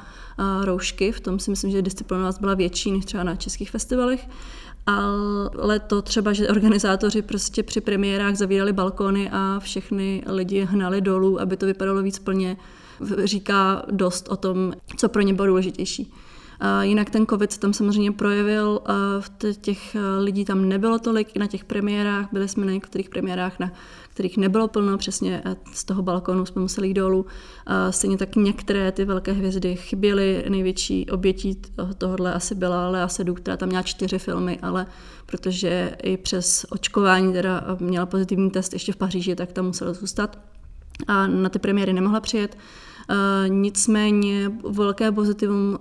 roušky, 0.63 1.11
v 1.11 1.19
tom 1.19 1.39
si 1.39 1.49
myslím, 1.49 1.71
že 1.71 1.81
disciplinovanost 1.81 2.39
byla 2.39 2.53
větší 2.53 2.91
než 2.91 3.05
třeba 3.05 3.23
na 3.23 3.35
českých 3.35 3.71
festivalech. 3.71 4.27
Ale 5.61 5.79
to 5.79 6.01
třeba, 6.01 6.33
že 6.33 6.47
organizátoři 6.47 7.21
prostě 7.21 7.63
při 7.63 7.81
premiérách 7.81 8.35
zavírali 8.35 8.73
balkony 8.73 9.29
a 9.31 9.59
všechny 9.59 10.23
lidi 10.27 10.67
hnali 10.69 11.01
dolů, 11.01 11.41
aby 11.41 11.57
to 11.57 11.65
vypadalo 11.65 12.01
víc 12.01 12.19
plně, 12.19 12.57
říká 13.23 13.85
dost 13.91 14.27
o 14.29 14.37
tom, 14.37 14.73
co 14.97 15.09
pro 15.09 15.21
ně 15.21 15.33
bylo 15.33 15.47
důležitější. 15.47 16.13
Jinak 16.81 17.09
ten 17.09 17.25
covid 17.27 17.51
se 17.51 17.59
tam 17.59 17.73
samozřejmě 17.73 18.11
projevil, 18.11 18.81
v 19.19 19.29
těch 19.61 19.95
lidí 20.19 20.45
tam 20.45 20.69
nebylo 20.69 20.99
tolik, 20.99 21.35
i 21.35 21.39
na 21.39 21.47
těch 21.47 21.65
premiérách, 21.65 22.27
byli 22.31 22.47
jsme 22.47 22.65
na 22.65 22.71
některých 22.71 23.09
premiérách, 23.09 23.59
na 23.59 23.71
kterých 24.09 24.37
nebylo 24.37 24.67
plno, 24.67 24.97
přesně 24.97 25.43
z 25.73 25.83
toho 25.83 26.01
balkonu 26.01 26.45
jsme 26.45 26.61
museli 26.61 26.87
jít 26.87 26.93
dolů. 26.93 27.25
Stejně 27.89 28.17
tak 28.17 28.35
některé 28.35 28.91
ty 28.91 29.05
velké 29.05 29.31
hvězdy 29.31 29.75
chyběly, 29.75 30.45
největší 30.49 31.09
obětí 31.09 31.61
tohohle 31.97 32.33
asi 32.33 32.55
byla 32.55 32.89
Lea 32.89 33.07
Sedu, 33.07 33.33
která 33.33 33.57
tam 33.57 33.69
měla 33.69 33.83
čtyři 33.83 34.19
filmy, 34.19 34.59
ale 34.61 34.85
protože 35.25 35.95
i 36.03 36.17
přes 36.17 36.65
očkování 36.69 37.33
teda 37.33 37.77
měla 37.79 38.05
pozitivní 38.05 38.51
test 38.51 38.73
ještě 38.73 38.91
v 38.91 38.97
Paříži, 38.97 39.35
tak 39.35 39.51
tam 39.51 39.65
musela 39.65 39.93
zůstat 39.93 40.39
a 41.07 41.27
na 41.27 41.49
ty 41.49 41.59
premiéry 41.59 41.93
nemohla 41.93 42.19
přijet. 42.19 42.57
Nicméně 43.47 44.51
velké 44.69 45.11
pozitivum 45.11 45.77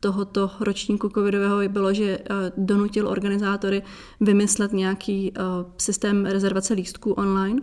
tohoto 0.00 0.50
ročníku 0.60 1.08
covidového 1.08 1.68
bylo, 1.68 1.94
že 1.94 2.18
eh, 2.18 2.52
donutil 2.56 3.08
organizátory 3.08 3.82
vymyslet 4.20 4.72
nějaký 4.72 5.32
eh, 5.36 5.40
systém 5.76 6.26
rezervace 6.26 6.74
lístků 6.74 7.12
online, 7.12 7.62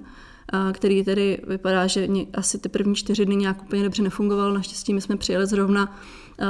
eh, 0.53 0.73
který 0.73 1.03
tedy 1.03 1.41
vypadá, 1.47 1.87
že 1.87 2.07
asi 2.33 2.57
ty 2.57 2.69
první 2.69 2.95
čtyři 2.95 3.25
dny 3.25 3.35
nějak 3.35 3.63
úplně 3.63 3.83
dobře 3.83 4.03
nefungoval. 4.03 4.53
Naštěstí 4.53 4.93
my 4.93 5.01
jsme 5.01 5.17
přijeli 5.17 5.45
zrovna 5.47 5.99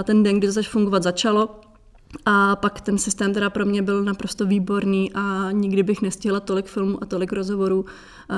ten 0.04 0.24
den, 0.24 0.40
kdy 0.40 0.54
to 0.54 0.64
fungovat 0.64 1.04
začalo, 1.04 1.62
a 2.26 2.56
pak 2.56 2.82
ten 2.82 2.98
systém 2.98 3.34
teda 3.34 3.50
pro 3.50 3.66
mě 3.66 3.82
byl 3.82 4.04
naprosto 4.04 4.46
výborný 4.46 5.14
a 5.14 5.52
nikdy 5.52 5.84
bych 5.84 6.02
nestihla 6.02 6.40
tolik 6.40 6.66
filmů 6.66 7.04
a 7.04 7.06
tolik 7.06 7.34
rozhovorů, 7.34 7.86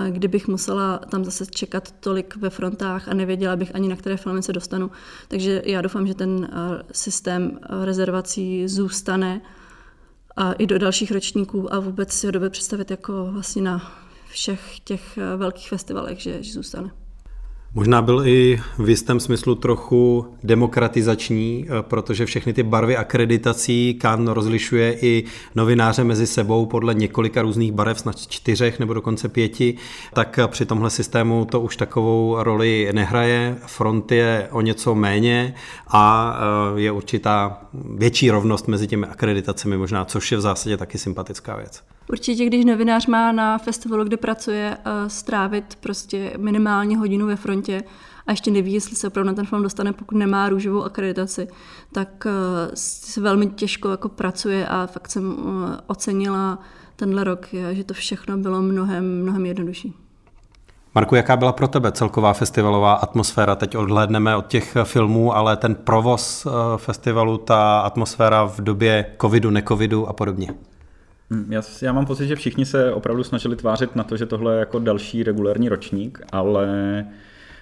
kdybych 0.10 0.48
musela 0.48 0.98
tam 0.98 1.26
zase 1.26 1.46
čekat 1.46 1.92
tolik 1.92 2.36
ve 2.36 2.50
frontách 2.50 3.08
a 3.08 3.14
nevěděla 3.14 3.56
bych 3.56 3.76
ani 3.76 3.88
na 3.88 3.96
které 3.96 4.18
filmy 4.18 4.44
se 4.44 4.54
dostanu. 4.54 4.92
Takže 5.28 5.62
já 5.66 5.82
doufám, 5.82 6.08
že 6.08 6.14
ten 6.14 6.50
systém 6.92 7.60
rezervací 7.84 8.68
zůstane 8.68 9.42
a 10.36 10.54
i 10.54 10.68
do 10.68 10.80
dalších 10.80 11.12
ročníků 11.12 11.74
a 11.74 11.80
vůbec 11.80 12.14
si 12.14 12.28
ho 12.28 12.32
dobře 12.32 12.50
představit 12.50 12.92
jako 12.92 13.30
vlastně 13.32 13.62
na 13.62 13.92
všech 14.30 14.80
těch 14.80 15.20
velkých 15.38 15.70
festivalech, 15.70 16.20
že, 16.20 16.44
že 16.44 16.54
zůstane. 16.54 16.92
Možná 17.74 18.02
byl 18.02 18.28
i 18.28 18.62
v 18.78 18.90
jistém 18.90 19.20
smyslu 19.20 19.56
trochu 19.56 20.26
demokratizační, 20.44 21.66
eh, 21.66 21.82
protože 21.82 22.26
všechny 22.26 22.54
ty 22.54 22.64
barvy 22.64 22.98
akreditací 22.98 23.94
KAN 23.94 24.28
rozlišuje 24.28 24.98
i 25.02 25.24
novináře 25.56 26.04
mezi 26.04 26.28
sebou 26.28 26.66
podle 26.66 26.94
několika 26.94 27.42
různých 27.42 27.72
barev, 27.72 28.00
snad 28.00 28.16
čtyřech 28.20 28.80
nebo 28.80 28.94
dokonce 28.94 29.30
pěti, 29.30 29.76
tak 30.14 30.40
při 30.48 30.66
tomhle 30.66 30.90
systému 30.90 31.46
to 31.46 31.62
už 31.62 31.78
takovou 31.78 32.44
roli 32.44 32.90
nehraje. 32.94 33.58
Front 33.66 34.12
je 34.12 34.48
o 34.52 34.62
něco 34.62 34.96
méně 34.96 35.56
a 35.88 36.36
eh, 36.76 36.80
je 36.80 36.92
určitá 36.92 37.62
větší 37.96 38.32
rovnost 38.32 38.68
mezi 38.68 38.88
těmi 38.88 39.06
akreditacemi 39.06 39.78
možná, 39.78 40.06
což 40.06 40.32
je 40.32 40.38
v 40.38 40.42
zásadě 40.42 40.78
taky 40.78 40.98
sympatická 40.98 41.56
věc. 41.56 41.84
Určitě, 42.12 42.46
když 42.46 42.66
novinář 42.66 43.08
má 43.08 43.32
na 43.32 43.58
festivalu, 43.58 44.04
kde 44.04 44.18
pracuje, 44.18 44.78
eh, 44.86 45.10
strávit 45.10 45.78
prostě 45.80 46.34
minimálně 46.38 46.98
hodinu 46.98 47.28
ve 47.28 47.36
frontě 47.36 47.84
a 48.28 48.32
ještě 48.32 48.52
neví, 48.52 48.74
jestli 48.74 48.96
se 48.96 49.08
opravdu 49.08 49.28
na 49.28 49.34
ten 49.34 49.46
film 49.46 49.64
dostane, 49.64 49.94
pokud 49.94 50.18
nemá 50.18 50.50
růžovou 50.50 50.84
akreditaci, 50.84 51.48
tak 51.92 52.26
eh, 52.26 52.32
se 52.74 53.22
velmi 53.22 53.48
těžko 53.48 53.90
jako 53.90 54.10
pracuje 54.10 54.68
a 54.68 54.88
fakt 54.88 55.12
jsem 55.12 55.36
eh, 55.38 55.78
ocenila 55.88 56.60
tenhle 56.96 57.24
rok, 57.24 57.48
že 57.72 57.84
to 57.84 57.94
všechno 57.94 58.38
bylo 58.38 58.62
mnohem, 58.62 59.22
mnohem 59.22 59.46
jednodušší. 59.46 59.94
Marku, 60.96 61.16
jaká 61.16 61.38
byla 61.38 61.52
pro 61.52 61.68
tebe 61.68 61.92
celková 61.92 62.34
festivalová 62.34 62.94
atmosféra? 62.94 63.56
Teď 63.56 63.78
odhlédneme 63.78 64.36
od 64.36 64.48
těch 64.48 64.78
filmů, 64.84 65.36
ale 65.36 65.58
ten 65.58 65.76
provoz 65.76 66.48
festivalu, 66.78 67.38
ta 67.38 67.80
atmosféra 67.80 68.44
v 68.44 68.62
době 68.62 69.06
covidu, 69.22 69.50
necovidu 69.50 70.08
a 70.08 70.14
podobně. 70.14 70.54
Hm, 71.32 71.54
já, 71.54 71.62
já 71.82 71.94
mám 71.94 72.06
pocit, 72.06 72.28
že 72.28 72.36
všichni 72.36 72.66
se 72.66 72.94
opravdu 72.94 73.24
snažili 73.24 73.56
tvářit 73.56 73.96
na 73.96 74.04
to, 74.04 74.18
že 74.18 74.26
tohle 74.26 74.54
je 74.56 74.60
jako 74.60 74.80
další 74.80 75.24
regulární 75.24 75.70
ročník, 75.70 76.22
ale 76.32 77.06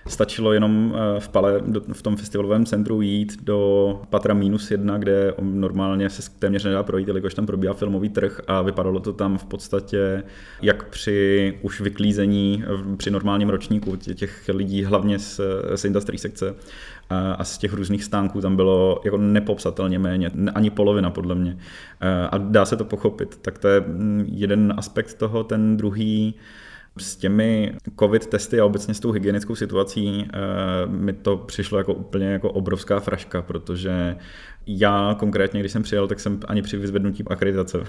stačilo 0.07 0.53
jenom 0.53 0.95
eh, 0.95 1.19
v 1.19 1.29
Pale, 1.29 1.61
v 1.93 2.01
tom 2.01 2.15
festivalovém 2.15 2.65
centru 2.65 3.01
jít 3.01 3.43
do 3.43 4.01
patra 4.09 4.33
minus 4.33 4.71
jedna, 4.71 4.97
kde 4.97 5.33
normálně 5.41 6.09
se 6.09 6.31
téměř 6.39 6.63
nedá 6.63 6.83
projít, 6.83 7.07
jelikož 7.07 7.33
tam 7.33 7.45
probíhá 7.45 7.73
filmový 7.73 8.09
trh 8.09 8.41
a 8.47 8.61
vypadalo 8.61 8.99
to 8.99 9.13
tam 9.13 9.37
v 9.37 9.45
podstatě 9.45 10.23
jak 10.61 10.89
při 10.89 11.53
už 11.61 11.81
vyklízení 11.81 12.63
při 12.97 13.11
normálním 13.11 13.49
ročníku 13.49 13.95
těch 13.95 14.49
lidí, 14.53 14.83
hlavně 14.83 15.19
z, 15.19 15.41
z 15.75 15.85
industry 15.85 16.17
sekce 16.17 16.55
a 17.09 17.43
z 17.43 17.57
těch 17.57 17.73
různých 17.73 18.03
stánků 18.03 18.41
tam 18.41 18.55
bylo 18.55 19.01
jako 19.05 19.17
nepopsatelně 19.17 19.99
méně, 19.99 20.31
ani 20.55 20.69
polovina 20.69 21.09
podle 21.09 21.35
mě. 21.35 21.57
A 22.31 22.37
dá 22.37 22.65
se 22.65 22.77
to 22.77 22.85
pochopit. 22.85 23.39
Tak 23.41 23.57
to 23.57 23.67
je 23.67 23.79
mm, 23.81 24.25
jeden 24.31 24.73
aspekt 24.77 25.13
toho, 25.13 25.43
ten 25.43 25.77
druhý 25.77 26.35
s 26.97 27.15
těmi 27.15 27.73
covid 27.99 28.27
testy 28.27 28.59
a 28.59 28.65
obecně 28.65 28.93
s 28.93 28.99
tou 28.99 29.11
hygienickou 29.11 29.55
situací 29.55 30.27
eh, 30.33 30.37
mi 30.85 31.13
to 31.13 31.37
přišlo 31.37 31.77
jako 31.77 31.93
úplně 31.93 32.25
jako 32.25 32.51
obrovská 32.51 32.99
fraška, 32.99 33.41
protože 33.41 34.15
já 34.67 35.15
konkrétně, 35.19 35.59
když 35.59 35.71
jsem 35.71 35.83
přijel, 35.83 36.07
tak 36.07 36.19
jsem 36.19 36.39
ani 36.47 36.61
při 36.61 36.77
vyzvednutí 36.77 37.23
akreditace 37.27 37.77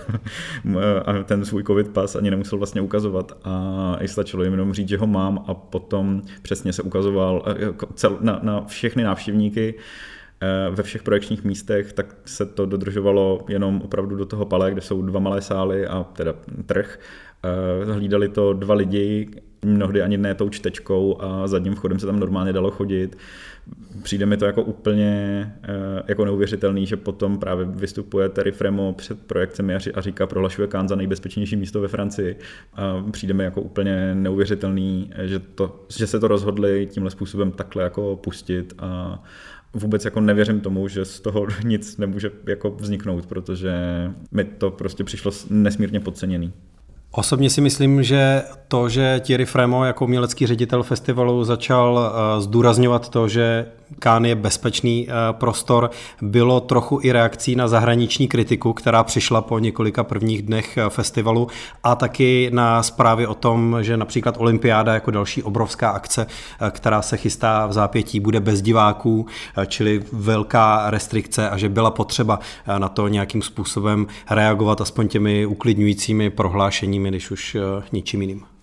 a 1.07 1.23
ten 1.23 1.45
svůj 1.45 1.64
covid 1.64 1.88
pas 1.88 2.17
ani 2.17 2.31
nemusel 2.31 2.59
vlastně 2.59 2.81
ukazovat 2.81 3.38
a 3.45 3.97
i 4.01 4.09
stačilo 4.09 4.43
jim 4.43 4.53
jenom 4.53 4.73
říct, 4.73 4.88
že 4.88 4.99
ho 4.99 5.07
mám 5.07 5.45
a 5.47 5.55
potom 5.55 6.23
přesně 6.43 6.73
se 6.73 6.83
ukazoval 6.83 7.43
eh, 7.47 7.64
jako 7.64 7.88
na, 8.21 8.41
na 8.43 8.64
všechny 8.64 9.03
návštěvníky 9.03 9.75
eh, 10.41 10.71
ve 10.71 10.83
všech 10.83 11.03
projekčních 11.03 11.45
místech, 11.45 11.93
tak 11.93 12.14
se 12.25 12.47
to 12.47 12.67
dodržovalo 12.67 13.45
jenom 13.49 13.83
opravdu 13.85 14.17
do 14.17 14.27
toho 14.27 14.47
pale, 14.47 14.71
kde 14.71 14.81
jsou 14.81 15.03
dva 15.03 15.21
malé 15.21 15.43
sály 15.43 15.87
a 15.87 16.05
teda 16.05 16.35
trh 16.67 16.99
Eh, 17.43 17.93
hlídali 17.93 18.29
to 18.29 18.53
dva 18.53 18.75
lidi 18.75 19.29
mnohdy 19.64 20.03
ani 20.03 20.17
ne 20.17 20.35
tou 20.35 20.49
čtečkou 20.49 21.23
a 21.23 21.47
zadním 21.47 21.75
vchodem 21.75 21.99
se 21.99 22.07
tam 22.07 22.21
normálně 22.21 22.53
dalo 22.53 22.71
chodit. 22.71 23.17
Přijde 24.02 24.26
mi 24.26 24.37
to 24.37 24.44
jako 24.44 24.62
úplně 24.62 25.42
eh, 25.62 26.02
jako 26.09 26.24
neuvěřitelný, 26.24 26.87
že 26.87 26.96
potom 26.96 27.38
právě 27.38 27.64
vystupuje 27.64 28.28
Terry 28.28 28.52
Fremo 28.52 28.92
před 28.92 29.18
projekcemi 29.26 29.74
a 29.94 30.00
říká, 30.00 30.26
prohlašuje 30.26 30.68
Cannes 30.68 30.88
za 30.88 30.96
nejbezpečnější 30.96 31.57
místo 31.57 31.81
ve 31.81 31.88
Francii. 31.88 32.37
A 32.74 33.04
přijde 33.11 33.35
mi 33.35 33.44
jako 33.44 33.61
úplně 33.61 34.14
neuvěřitelný, 34.14 35.11
že, 35.22 35.38
to, 35.38 35.87
že 35.98 36.07
se 36.07 36.20
to 36.20 36.28
rozhodli 36.28 36.88
tímhle 36.90 37.11
způsobem 37.11 37.52
takhle 37.52 37.83
jako 37.83 38.16
pustit 38.16 38.74
a, 38.78 39.22
vůbec 39.74 40.04
jako 40.04 40.20
nevěřím 40.20 40.61
tomu, 40.61 40.88
že 40.88 41.04
z 41.04 41.20
toho 41.20 41.46
nic 41.64 41.96
nemůže 41.96 42.31
jako 42.46 42.70
vzniknout, 42.70 43.26
protože 43.26 43.72
mi 44.33 44.44
to 44.44 44.70
prostě 44.70 45.04
přišlo 45.04 45.33
nesmírně 45.50 46.00
podceněný. 46.00 46.52
Osobně 47.11 47.51
si 47.51 47.61
myslím, 47.61 48.03
že 48.03 48.42
to, 48.68 48.88
že 48.88 49.21
Thierry 49.21 49.47
Fremo 49.47 49.85
jako 49.85 50.05
umělecký 50.05 50.47
ředitel 50.47 50.83
festivalu 50.83 51.44
začal 51.44 52.01
eh, 52.01 52.40
zdůrazňovat 52.40 53.09
to, 53.09 53.29
že 53.29 53.66
Kán 53.98 54.24
je 54.24 54.35
bezpečný 54.35 55.09
eh, 55.09 55.12
prostor, 55.33 55.90
bylo 56.22 56.61
trochu 56.61 57.01
i 57.03 57.12
reakcí 57.12 57.57
na 57.57 57.68
zahraniční 57.68 58.29
kritiku, 58.29 58.72
která 58.72 59.05
přišla 59.05 59.42
po 59.42 59.59
několika 59.59 60.05
prvních 60.05 60.42
dnech 60.42 60.77
eh, 60.77 60.90
festivalu 60.90 61.48
a 61.85 61.94
taky 61.94 62.51
na 62.53 62.83
zprávy 62.83 63.27
o 63.27 63.35
tom, 63.35 63.77
že 63.81 63.96
například 63.96 64.35
Olympiáda 64.38 64.94
jako 64.94 65.11
další 65.11 65.42
obrovská 65.42 65.90
akce, 65.90 66.27
která 66.70 67.03
se 67.03 67.16
chystá 67.16 67.66
v 67.66 67.72
zápětí, 67.72 68.20
bude 68.20 68.40
bez 68.40 68.62
diváků, 68.62 69.27
čili 69.66 70.03
velká 70.12 70.90
restrikce 70.90 71.51
a 71.51 71.57
že 71.57 71.68
byla 71.68 71.90
potřeba 71.90 72.38
na 72.79 72.88
to 72.88 73.09
nějakým 73.09 73.42
způsobem 73.42 74.07
reagovat 74.31 74.81
aspoň 74.81 75.09
těmi 75.09 75.46
uklidňujícími 75.46 76.31
prohlášeními, 76.31 77.09
když 77.09 77.31
už 77.31 77.57
ničím 77.92 78.20
jiným. 78.20 78.58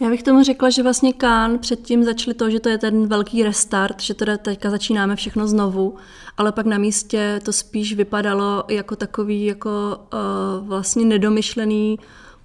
Já 0.00 0.08
bych 0.08 0.22
tomu 0.22 0.42
řekla, 0.42 0.70
že 0.70 0.82
vlastně 0.82 1.12
Kán 1.12 1.58
předtím 1.58 2.04
začali 2.04 2.34
to, 2.34 2.50
že 2.50 2.60
to 2.60 2.68
je 2.68 2.78
ten 2.78 3.06
velký 3.06 3.42
restart, 3.42 4.00
že 4.00 4.14
teda 4.14 4.36
teďka 4.36 4.70
začínáme 4.70 5.16
všechno 5.16 5.46
znovu, 5.46 5.96
ale 6.36 6.52
pak 6.52 6.66
na 6.66 6.78
místě 6.78 7.40
to 7.44 7.52
spíš 7.52 7.94
vypadalo 7.94 8.64
jako 8.68 8.96
takový 8.96 9.44
jako 9.44 9.70
uh, 10.12 10.68
vlastně 10.68 11.04
nedomyšlený 11.04 11.98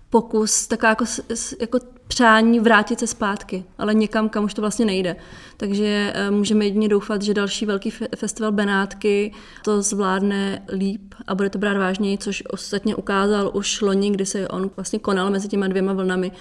pokus, 0.10 0.68
taková 0.68 0.90
jako, 0.90 1.06
jako 1.62 1.80
přání 2.08 2.60
vrátit 2.60 3.00
se 3.00 3.08
zpátky, 3.08 3.64
ale 3.78 3.94
někam, 3.94 4.30
kam 4.30 4.44
už 4.44 4.54
to 4.54 4.62
vlastně 4.62 4.86
nejde. 4.86 5.16
Takže 5.58 6.14
eh, 6.16 6.32
můžeme 6.32 6.66
jedině 6.66 6.90
doufat, 6.90 7.22
že 7.22 7.34
další 7.34 7.66
velký 7.66 7.92
festival 8.16 8.52
Benátky 8.52 9.34
to 9.64 9.82
zvládne 9.82 10.64
líp 10.74 11.16
a 11.28 11.36
bude 11.36 11.50
to 11.50 11.58
brát 11.58 11.78
vážněji, 11.78 12.18
což 12.18 12.44
ostatně 12.50 12.96
ukázal 12.96 13.52
už 13.54 13.82
loni, 13.82 14.12
kdy 14.12 14.26
se 14.26 14.48
on 14.48 14.70
vlastně 14.76 15.00
konal 15.00 15.30
mezi 15.30 15.48
těma 15.48 15.68
dvěma 15.68 15.94
vlnami 15.94 16.32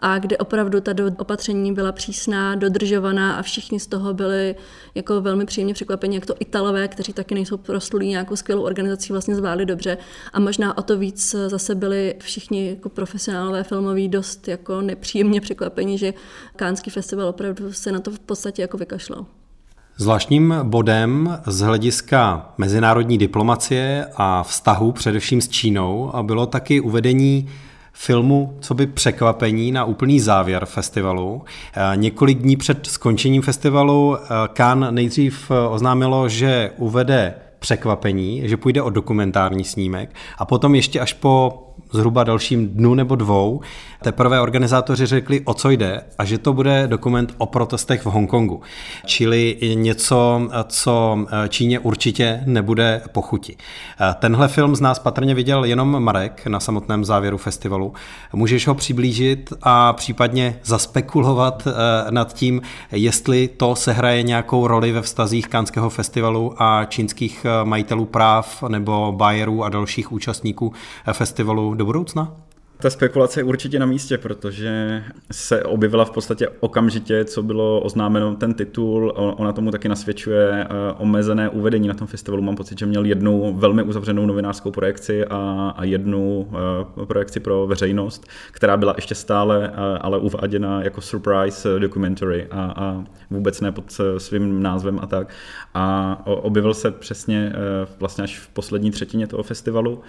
a 0.00 0.18
kde 0.18 0.36
opravdu 0.36 0.80
ta 0.80 0.92
opatření 1.18 1.72
byla 1.72 1.92
přísná, 1.92 2.54
dodržovaná 2.54 3.36
a 3.36 3.42
všichni 3.42 3.80
z 3.80 3.86
toho 3.86 4.14
byli 4.14 4.54
jako 4.94 5.20
velmi 5.20 5.46
příjemně 5.46 5.74
překvapeni, 5.74 6.14
jak 6.14 6.26
to 6.26 6.34
Italové, 6.38 6.88
kteří 6.88 7.12
taky 7.12 7.34
nejsou 7.34 7.56
proslulí 7.56 8.08
nějakou 8.08 8.36
skvělou 8.36 8.62
organizací, 8.62 9.12
vlastně 9.12 9.34
zvládli 9.34 9.66
dobře 9.66 9.98
a 10.32 10.40
možná 10.40 10.78
o 10.78 10.82
to 10.82 10.98
víc 10.98 11.34
zase 11.46 11.74
byli 11.74 12.14
všichni 12.18 12.68
jako 12.70 12.88
profesionálové 12.88 13.62
filmoví 13.62 14.08
dost 14.08 14.48
jako 14.48 14.80
nepříjemně 14.80 15.40
překvapeni, 15.40 15.98
že 15.98 16.14
Kánský 16.56 16.90
festival 16.90 17.28
opravdu 17.28 17.72
se 17.72 17.92
na 17.92 18.00
to 18.00 18.10
v 18.10 18.18
podstatě 18.18 18.62
jako 18.62 18.78
vykašlal. 18.78 19.26
Zvláštním 19.98 20.54
bodem 20.62 21.38
z 21.46 21.60
hlediska 21.60 22.52
mezinárodní 22.58 23.18
diplomacie 23.18 24.06
a 24.16 24.42
vztahu 24.42 24.92
především 24.92 25.40
s 25.40 25.48
Čínou 25.48 26.12
bylo 26.22 26.46
taky 26.46 26.80
uvedení 26.80 27.48
filmu 27.98 28.56
co 28.60 28.74
by 28.74 28.86
překvapení 28.86 29.72
na 29.72 29.84
úplný 29.84 30.20
závěr 30.20 30.66
festivalu. 30.66 31.42
Eh, 31.74 31.96
několik 31.96 32.38
dní 32.38 32.56
před 32.56 32.86
skončením 32.86 33.42
festivalu 33.42 34.16
eh, 34.16 34.28
Cannes 34.54 34.92
nejdřív 34.92 35.50
eh, 35.50 35.68
oznámilo, 35.68 36.28
že 36.28 36.70
uvede 36.76 37.34
překvapení, 37.58 38.42
že 38.44 38.56
půjde 38.56 38.82
o 38.82 38.90
dokumentární 38.90 39.64
snímek 39.64 40.14
a 40.38 40.44
potom 40.44 40.74
ještě 40.74 41.00
až 41.00 41.12
po 41.12 41.62
zhruba 41.92 42.24
dalším 42.24 42.68
dnu 42.68 42.94
nebo 42.94 43.16
dvou 43.16 43.60
teprve 44.02 44.40
organizátoři 44.40 45.06
řekli, 45.06 45.40
o 45.40 45.54
co 45.54 45.70
jde 45.70 46.02
a 46.18 46.24
že 46.24 46.38
to 46.38 46.52
bude 46.52 46.86
dokument 46.86 47.34
o 47.38 47.46
protestech 47.46 48.02
v 48.02 48.06
Hongkongu. 48.06 48.60
Čili 49.06 49.58
něco, 49.74 50.48
co 50.68 51.26
Číně 51.48 51.78
určitě 51.78 52.42
nebude 52.46 53.02
pochuti. 53.12 53.56
Tenhle 54.18 54.48
film 54.48 54.76
z 54.76 54.80
nás 54.80 54.98
patrně 54.98 55.34
viděl 55.34 55.64
jenom 55.64 56.02
Marek 56.02 56.46
na 56.46 56.60
samotném 56.60 57.04
závěru 57.04 57.38
festivalu. 57.38 57.92
Můžeš 58.32 58.66
ho 58.66 58.74
přiblížit 58.74 59.52
a 59.62 59.92
případně 59.92 60.60
zaspekulovat 60.64 61.66
eh, 61.66 61.72
nad 62.10 62.32
tím, 62.32 62.62
jestli 62.92 63.48
to 63.48 63.76
sehraje 63.76 64.22
nějakou 64.22 64.66
roli 64.66 64.92
ve 64.92 65.02
vztazích 65.02 65.48
Kanského 65.48 65.90
festivalu 65.90 66.62
a 66.62 66.84
čínských 66.84 67.46
eh, 67.48 67.64
majitelů 67.64 68.04
práv 68.04 68.62
nebo 68.68 69.12
Bayerů 69.16 69.64
a 69.64 69.68
dalších 69.68 70.12
účastníků 70.12 70.72
eh, 71.06 71.12
festivalu 71.12 71.74
do 71.74 71.85
budoucna? 71.86 72.45
Ta 72.78 72.90
spekulace 72.90 73.40
je 73.40 73.44
určitě 73.44 73.78
na 73.78 73.86
místě, 73.86 74.18
protože 74.18 75.04
se 75.32 75.62
objevila 75.62 76.04
v 76.04 76.10
podstatě 76.10 76.48
okamžitě, 76.60 77.24
co 77.24 77.42
bylo 77.42 77.80
oznámeno 77.80 78.36
ten 78.36 78.54
titul. 78.54 79.12
Ona 79.16 79.52
tomu 79.52 79.70
taky 79.70 79.88
nasvědčuje 79.88 80.50
eh, 80.64 80.68
omezené 80.98 81.48
uvedení 81.48 81.88
na 81.88 81.94
tom 81.94 82.06
festivalu. 82.06 82.42
Mám 82.42 82.56
pocit, 82.56 82.78
že 82.78 82.86
měl 82.86 83.04
jednu 83.04 83.54
velmi 83.54 83.82
uzavřenou 83.82 84.26
novinářskou 84.26 84.70
projekci 84.70 85.24
a, 85.24 85.74
jednu 85.82 86.48
eh, 87.02 87.06
projekci 87.06 87.40
pro 87.40 87.66
veřejnost, 87.66 88.26
která 88.52 88.76
byla 88.76 88.92
ještě 88.96 89.14
stále 89.14 89.72
eh, 89.72 89.98
ale 90.00 90.18
uváděna 90.18 90.82
jako 90.82 91.00
surprise 91.00 91.78
documentary 91.78 92.46
a, 92.50 92.74
a 92.76 93.04
vůbec 93.30 93.60
ne 93.60 93.72
pod 93.72 94.00
svým 94.18 94.62
názvem 94.62 94.98
a 95.02 95.06
tak. 95.06 95.28
A 95.74 96.22
objevil 96.26 96.74
se 96.74 96.90
přesně 96.90 97.52
vlastně 97.98 98.24
až 98.24 98.38
v 98.38 98.48
poslední 98.48 98.90
třetině 98.90 99.26
toho 99.26 99.42
festivalu. 99.42 100.00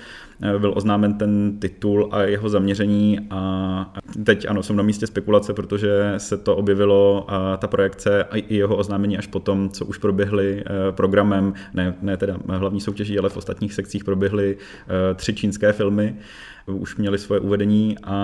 Byl 0.58 0.74
oznámen 0.76 1.14
ten 1.14 1.60
titul 1.60 2.10
a 2.12 2.22
jeho 2.22 2.50
zaměření 2.58 3.20
a 3.30 3.94
teď 4.24 4.46
ano, 4.50 4.64
jsem 4.64 4.76
na 4.76 4.84
místě 4.84 5.08
spekulace, 5.08 5.54
protože 5.54 6.14
se 6.18 6.38
to 6.38 6.56
objevilo 6.56 7.26
a 7.28 7.58
ta 7.58 7.68
projekce 7.68 8.24
a 8.24 8.38
i 8.38 8.56
jeho 8.56 8.76
oznámení 8.76 9.18
až 9.18 9.28
potom, 9.28 9.70
co 9.70 9.86
už 9.86 9.98
proběhly 9.98 10.64
eh, 10.66 10.92
programem, 10.92 11.54
ne, 11.74 11.94
ne 12.02 12.18
teda 12.18 12.38
hlavní 12.50 12.82
soutěží, 12.82 13.20
ale 13.20 13.30
v 13.30 13.38
ostatních 13.38 13.74
sekcích 13.74 14.04
proběhly 14.04 14.58
eh, 14.58 15.14
tři 15.14 15.34
čínské 15.34 15.74
filmy 15.74 16.16
už 16.68 16.98
měli 16.98 17.18
svoje 17.18 17.40
uvedení 17.40 17.96
a 18.04 18.18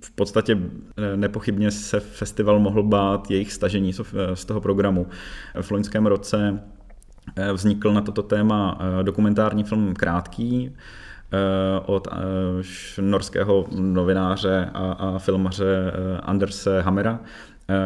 v 0.00 0.10
podstatě 0.10 0.58
eh, 0.58 1.16
nepochybně 1.16 1.70
se 1.70 2.00
festival 2.00 2.58
mohl 2.58 2.82
bát 2.82 3.30
jejich 3.30 3.52
stažení 3.52 3.92
z 4.34 4.44
toho 4.44 4.60
programu. 4.60 5.06
V 5.60 5.70
loňském 5.70 6.06
roce 6.06 6.60
vznikl 7.52 7.92
na 7.92 8.00
toto 8.00 8.22
téma 8.22 8.78
dokumentární 9.02 9.64
film 9.64 9.94
Krátký, 9.94 10.72
od 11.86 12.08
eh, 12.12 13.02
norského 13.02 13.66
novináře 13.70 14.70
a, 14.74 15.18
filmaře 15.18 15.92
eh, 15.94 16.20
Anderse 16.20 16.82
Hamera, 16.82 17.20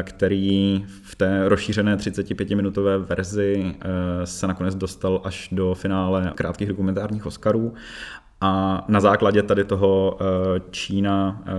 který 0.02 0.84
v 1.02 1.14
té 1.16 1.48
rozšířené 1.48 1.96
35-minutové 1.96 2.98
verzi 2.98 3.74
se 4.24 4.46
nakonec 4.46 4.74
dostal 4.74 5.20
až 5.24 5.48
do 5.52 5.74
finále 5.74 6.32
krátkých 6.34 6.68
dokumentárních 6.68 7.26
Oscarů 7.26 7.74
a 8.42 8.84
na 8.88 9.00
základě 9.00 9.42
tady 9.42 9.64
toho 9.64 10.18
eh, 10.20 10.24
Čína 10.70 11.42
eh, 11.46 11.52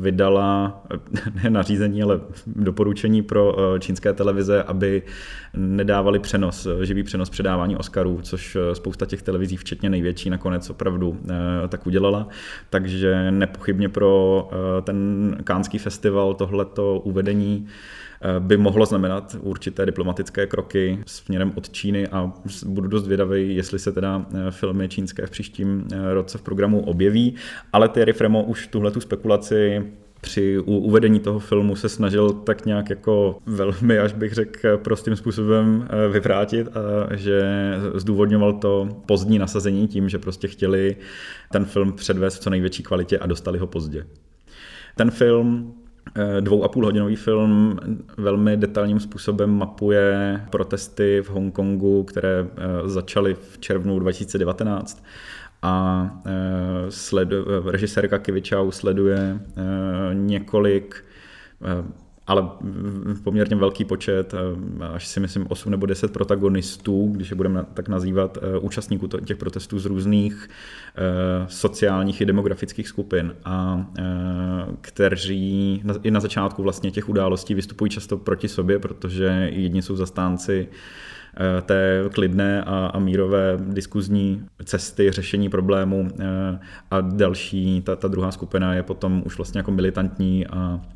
vydala 0.00 0.82
ne 1.42 1.50
nařízení, 1.50 2.02
ale 2.02 2.20
doporučení 2.46 3.22
pro 3.22 3.56
eh, 3.58 3.80
čínské 3.80 4.12
televize, 4.12 4.62
aby 4.62 5.02
nedávali 5.54 6.18
přenos, 6.18 6.68
živý 6.82 7.02
přenos 7.02 7.30
předávání 7.30 7.76
Oscarů, 7.76 8.20
což 8.22 8.56
spousta 8.72 9.06
těch 9.06 9.22
televizí, 9.22 9.56
včetně 9.56 9.90
největší, 9.90 10.30
nakonec 10.30 10.70
opravdu 10.70 11.20
tak 11.68 11.86
udělala. 11.86 12.28
Takže 12.70 13.30
nepochybně 13.30 13.88
pro 13.88 14.48
ten 14.82 15.36
kánský 15.44 15.78
festival 15.78 16.34
tohleto 16.34 17.00
uvedení 17.04 17.66
by 18.38 18.56
mohlo 18.56 18.86
znamenat 18.86 19.36
určité 19.40 19.86
diplomatické 19.86 20.46
kroky 20.46 20.98
směrem 21.06 21.52
od 21.54 21.70
Číny 21.70 22.08
a 22.08 22.32
budu 22.66 22.88
dost 22.88 23.06
vědavý, 23.06 23.56
jestli 23.56 23.78
se 23.78 23.92
teda 23.92 24.26
eh, 24.34 24.50
filmy 24.50 24.88
čínské 24.88 25.26
v 25.26 25.30
příštím 25.30 25.88
eh, 25.92 26.14
roce 26.14 26.38
v 26.38 26.42
programu 26.42 26.80
objeví, 26.80 27.34
ale 27.72 27.88
Thierry 27.88 28.12
Fremo 28.12 28.42
už 28.42 28.66
tuhle 28.66 28.90
tu 28.90 29.00
spekulaci 29.00 29.86
při 30.20 30.58
uvedení 30.58 31.20
toho 31.20 31.38
filmu 31.38 31.76
se 31.76 31.88
snažil 31.88 32.30
tak 32.30 32.66
nějak 32.66 32.90
jako 32.90 33.38
velmi, 33.46 33.98
až 33.98 34.12
bych 34.12 34.32
řekl, 34.32 34.78
prostým 34.78 35.16
způsobem 35.16 35.88
eh, 35.88 36.08
vyvrátit 36.08 36.68
a 36.76 37.16
že 37.16 37.42
zdůvodňoval 37.94 38.52
to 38.52 38.88
pozdní 39.06 39.38
nasazení 39.38 39.88
tím, 39.88 40.08
že 40.08 40.18
prostě 40.18 40.48
chtěli 40.48 40.96
ten 41.52 41.64
film 41.64 41.92
předvést 41.92 42.36
v 42.36 42.40
co 42.40 42.50
největší 42.50 42.82
kvalitě 42.82 43.18
a 43.18 43.26
dostali 43.26 43.58
ho 43.58 43.66
pozdě. 43.66 44.06
Ten 44.96 45.10
film 45.10 45.74
dvou 46.40 46.64
a 46.64 46.68
půl 46.68 46.84
hodinový 46.84 47.16
film 47.16 47.78
velmi 48.16 48.56
detailním 48.56 49.00
způsobem 49.00 49.50
mapuje 49.50 50.40
protesty 50.50 51.22
v 51.22 51.30
Hongkongu, 51.30 52.02
které 52.02 52.38
eh, 52.40 52.88
začaly 52.88 53.34
v 53.34 53.58
červnu 53.58 53.98
2019 53.98 55.04
a 55.62 56.10
eh, 56.26 56.30
sledu, 56.88 57.36
režisérka 57.70 58.18
Kivičau 58.18 58.70
sleduje 58.70 59.40
několik 60.12 61.04
ale 62.26 62.48
poměrně 63.24 63.56
velký 63.56 63.84
počet, 63.84 64.34
až 64.80 65.06
si 65.06 65.20
myslím 65.20 65.46
8 65.48 65.70
nebo 65.70 65.86
10 65.86 66.12
protagonistů, 66.12 67.08
když 67.12 67.30
je 67.30 67.36
budeme 67.36 67.64
tak 67.74 67.88
nazývat, 67.88 68.38
účastníků 68.60 69.06
těch 69.06 69.36
protestů 69.36 69.78
z 69.78 69.86
různých 69.86 70.48
sociálních 71.48 72.20
i 72.20 72.26
demografických 72.26 72.88
skupin. 72.88 73.34
A 73.44 73.86
kteří 74.80 75.82
i 76.02 76.10
na 76.10 76.20
začátku 76.20 76.62
vlastně 76.62 76.90
těch 76.90 77.08
událostí 77.08 77.54
vystupují 77.54 77.90
často 77.90 78.16
proti 78.16 78.48
sobě, 78.48 78.78
protože 78.78 79.48
jedni 79.52 79.82
jsou 79.82 79.96
zastánci 79.96 80.68
Eh, 81.40 81.62
té 81.62 82.04
klidné 82.14 82.62
a, 82.62 82.86
a 82.86 82.98
mírové 82.98 83.58
diskuzní 83.60 84.46
cesty 84.64 85.10
řešení 85.10 85.48
problému 85.48 86.08
eh, 86.20 86.58
a 86.90 87.00
další, 87.00 87.82
ta, 87.82 87.96
ta 87.96 88.08
druhá 88.08 88.32
skupina 88.32 88.74
je 88.74 88.82
potom 88.82 89.22
už 89.26 89.36
vlastně 89.36 89.58
jako 89.58 89.70
militantní 89.70 90.46
a 90.46 90.80
eh, 90.84 90.95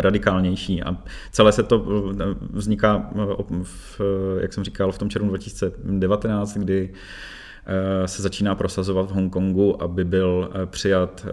radikálnější. 0.00 0.82
A 0.82 0.96
celé 1.32 1.52
se 1.52 1.62
to 1.62 1.86
vzniká, 2.52 3.10
v, 3.62 4.00
jak 4.40 4.52
jsem 4.52 4.64
říkal, 4.64 4.92
v 4.92 4.98
tom 4.98 5.10
červnu 5.10 5.28
2019, 5.28 6.56
kdy 6.56 6.90
se 8.06 8.22
začíná 8.22 8.54
prosazovat 8.54 9.10
v 9.10 9.14
Hongkongu, 9.14 9.82
aby 9.82 10.04
byl 10.04 10.50
přijat 10.66 11.26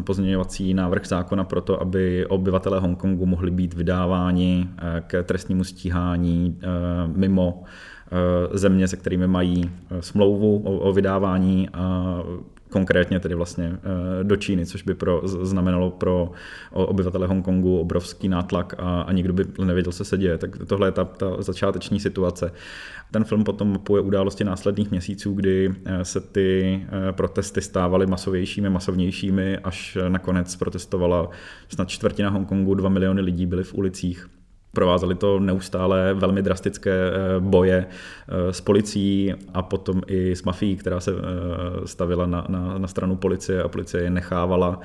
pozměňovací 0.00 0.74
návrh 0.74 1.06
zákona 1.06 1.44
pro 1.44 1.60
to, 1.60 1.82
aby 1.82 2.26
obyvatelé 2.26 2.80
Hongkongu 2.80 3.26
mohli 3.26 3.50
být 3.50 3.74
vydáváni 3.74 4.68
k 5.06 5.22
trestnímu 5.22 5.64
stíhání 5.64 6.60
mimo 7.06 7.62
země, 8.52 8.88
se 8.88 8.96
kterými 8.96 9.26
mají 9.26 9.70
smlouvu 10.00 10.58
o, 10.58 10.92
vydávání 10.92 11.68
a 11.72 12.16
konkrétně 12.70 13.20
tedy 13.20 13.34
vlastně 13.34 13.78
do 14.22 14.36
Číny, 14.36 14.66
což 14.66 14.82
by 14.82 14.94
pro, 14.94 15.20
znamenalo 15.24 15.90
pro 15.90 16.30
obyvatele 16.70 17.26
Hongkongu 17.26 17.78
obrovský 17.78 18.28
nátlak 18.28 18.74
a, 18.78 19.00
a 19.00 19.12
nikdo 19.12 19.32
by 19.32 19.44
nevěděl, 19.64 19.92
co 19.92 20.04
se 20.04 20.18
děje. 20.18 20.38
Tak 20.38 20.50
tohle 20.66 20.88
je 20.88 20.92
ta, 20.92 21.04
ta 21.04 21.42
začáteční 21.42 22.00
situace. 22.00 22.52
Ten 23.10 23.24
film 23.24 23.44
potom 23.44 23.72
mapuje 23.72 24.02
události 24.02 24.44
následných 24.44 24.90
měsíců, 24.90 25.32
kdy 25.32 25.74
eh, 25.84 26.04
se 26.04 26.20
ty 26.20 26.80
eh, 26.88 27.12
protesty 27.12 27.60
stávaly 27.60 28.06
masovějšími, 28.06 28.70
masovnějšími, 28.70 29.58
až 29.58 29.98
nakonec 30.08 30.56
protestovala 30.56 31.30
snad 31.68 31.88
čtvrtina 31.88 32.30
Hongkongu, 32.30 32.74
dva 32.74 32.88
miliony 32.88 33.20
lidí 33.20 33.46
byly 33.46 33.64
v 33.64 33.74
ulicích. 33.74 34.39
Provázely 34.72 35.14
to 35.14 35.40
neustále 35.40 36.14
velmi 36.14 36.42
drastické 36.42 36.90
eh, 36.90 37.40
boje 37.40 37.86
s 38.50 38.60
policií 38.60 39.34
a 39.54 39.62
potom 39.62 40.02
i 40.06 40.36
s 40.36 40.42
mafií, 40.42 40.76
která 40.76 41.00
se 41.00 41.12
stavila 41.84 42.26
na, 42.26 42.46
na, 42.48 42.78
na 42.78 42.88
stranu 42.88 43.16
policie 43.16 43.62
a 43.62 43.68
policie 43.68 44.02
je 44.02 44.10
nechávala 44.10 44.80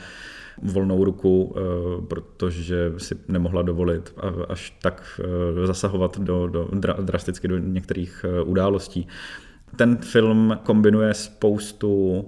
volnou 0.62 1.04
ruku, 1.04 1.56
eh, 1.56 2.02
protože 2.08 2.94
si 2.98 3.16
nemohla 3.28 3.62
dovolit 3.62 4.14
až 4.50 4.78
tak 4.82 5.22
eh, 5.24 5.68
zasahovat 5.68 6.20
do, 6.20 6.48
do, 6.48 6.70
drasticky 7.02 7.48
do 7.48 7.58
některých 7.58 8.26
eh, 8.28 8.42
událostí. 8.42 9.08
Ten 9.76 9.98
film 9.98 10.60
kombinuje 10.64 11.14
spoustu 11.14 12.26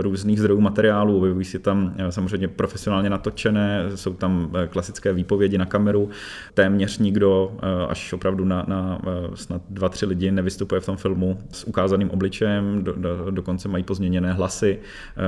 různých 0.00 0.38
zdrojů 0.38 0.60
materiálů, 0.60 1.18
objevují 1.18 1.44
si 1.44 1.58
tam 1.58 1.94
samozřejmě 2.10 2.48
profesionálně 2.48 3.10
natočené, 3.10 3.84
jsou 3.94 4.14
tam 4.14 4.52
klasické 4.70 5.12
výpovědi 5.12 5.58
na 5.58 5.66
kameru, 5.66 6.10
téměř 6.54 6.98
nikdo, 6.98 7.56
až 7.88 8.12
opravdu 8.12 8.44
na, 8.44 8.64
na 8.68 9.00
snad 9.34 9.62
dva, 9.70 9.88
tři 9.88 10.06
lidi 10.06 10.30
nevystupuje 10.30 10.80
v 10.80 10.86
tom 10.86 10.96
filmu 10.96 11.38
s 11.52 11.64
ukázaným 11.64 12.10
obličejem, 12.10 12.84
do, 12.84 12.92
do, 12.92 13.30
dokonce 13.30 13.68
mají 13.68 13.84
pozměněné 13.84 14.32
hlasy, 14.32 14.78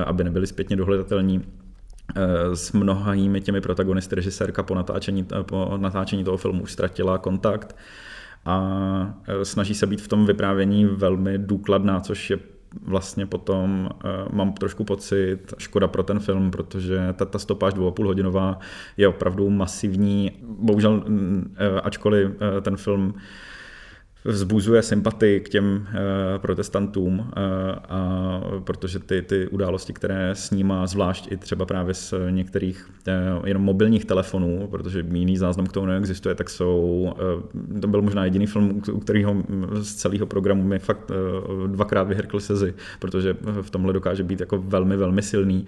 aby 0.05 0.23
nebyly 0.23 0.47
zpětně 0.47 0.75
dohledatelní. 0.75 1.43
Eh, 2.15 2.55
s 2.55 2.71
mnohými 2.71 3.41
těmi 3.41 3.61
protagonisty 3.61 4.15
režisérka 4.15 4.63
po 4.63 4.75
natáčení, 4.75 5.27
eh, 5.39 5.43
po 5.43 5.77
natáčení 5.77 6.23
toho 6.23 6.37
filmu 6.37 6.63
už 6.63 6.71
ztratila 6.71 7.17
kontakt 7.17 7.75
a 8.45 9.21
eh, 9.27 9.45
snaží 9.45 9.75
se 9.75 9.87
být 9.87 10.01
v 10.01 10.07
tom 10.07 10.25
vyprávění 10.25 10.85
velmi 10.85 11.37
důkladná, 11.37 11.99
což 11.99 12.29
je 12.29 12.39
vlastně 12.81 13.25
potom 13.25 13.89
uh, 13.93 14.09
mám 14.35 14.53
trošku 14.53 14.83
pocit 14.83 15.53
škoda 15.57 15.87
pro 15.87 16.03
ten 16.03 16.19
film, 16.19 16.51
protože 16.51 17.13
ta, 17.13 17.25
ta 17.25 17.39
stopáž 17.39 17.73
dvou 17.73 17.87
a 17.87 17.91
půl 17.91 18.07
hodinová 18.07 18.59
je 18.97 19.07
opravdu 19.07 19.49
masivní. 19.49 20.31
Bohužel, 20.43 20.91
uh, 20.91 21.03
ačkoliv 21.83 22.29
uh, 22.29 22.35
ten 22.61 22.77
film 22.77 23.13
vzbuzuje 24.25 24.81
sympatii 24.81 25.39
k 25.39 25.49
těm 25.49 25.87
eh, 25.89 26.39
protestantům, 26.39 27.31
eh, 27.37 27.41
a 27.89 28.41
protože 28.63 28.99
ty, 28.99 29.21
ty 29.21 29.47
události, 29.47 29.93
které 29.93 30.35
snímá, 30.35 30.87
zvlášť 30.87 31.31
i 31.31 31.37
třeba 31.37 31.65
právě 31.65 31.93
z 31.93 32.13
některých 32.29 32.89
eh, 33.07 33.13
jenom 33.45 33.63
mobilních 33.63 34.05
telefonů, 34.05 34.67
protože 34.71 35.05
jiný 35.13 35.37
záznam 35.37 35.67
k 35.67 35.71
tomu 35.71 35.85
neexistuje, 35.85 36.35
tak 36.35 36.49
jsou, 36.49 37.13
to 37.81 37.87
byl 37.87 38.01
možná 38.01 38.25
jediný 38.25 38.47
film, 38.47 38.81
u 38.91 38.99
kterého 38.99 39.43
z 39.73 39.93
celého 39.93 40.25
programu 40.25 40.63
mi 40.63 40.79
fakt 40.79 41.11
dvakrát 41.67 42.03
vyhrkl 42.03 42.39
sezy, 42.39 42.73
protože 42.99 43.35
v 43.61 43.69
tomhle 43.69 43.93
dokáže 43.93 44.23
být 44.23 44.39
jako 44.39 44.57
velmi, 44.57 44.97
velmi 44.97 45.21
silný, 45.21 45.65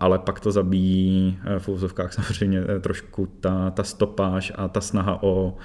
ale 0.00 0.18
pak 0.18 0.40
to 0.40 0.52
zabíjí 0.52 1.38
v 1.58 1.68
úzovkách 1.68 2.12
samozřejmě 2.12 2.64
trošku 2.80 3.28
ta, 3.40 3.70
ta 3.70 3.82
stopáž 3.82 4.52
a 4.54 4.68
ta 4.68 4.80
snaha 4.80 5.22
o 5.22 5.56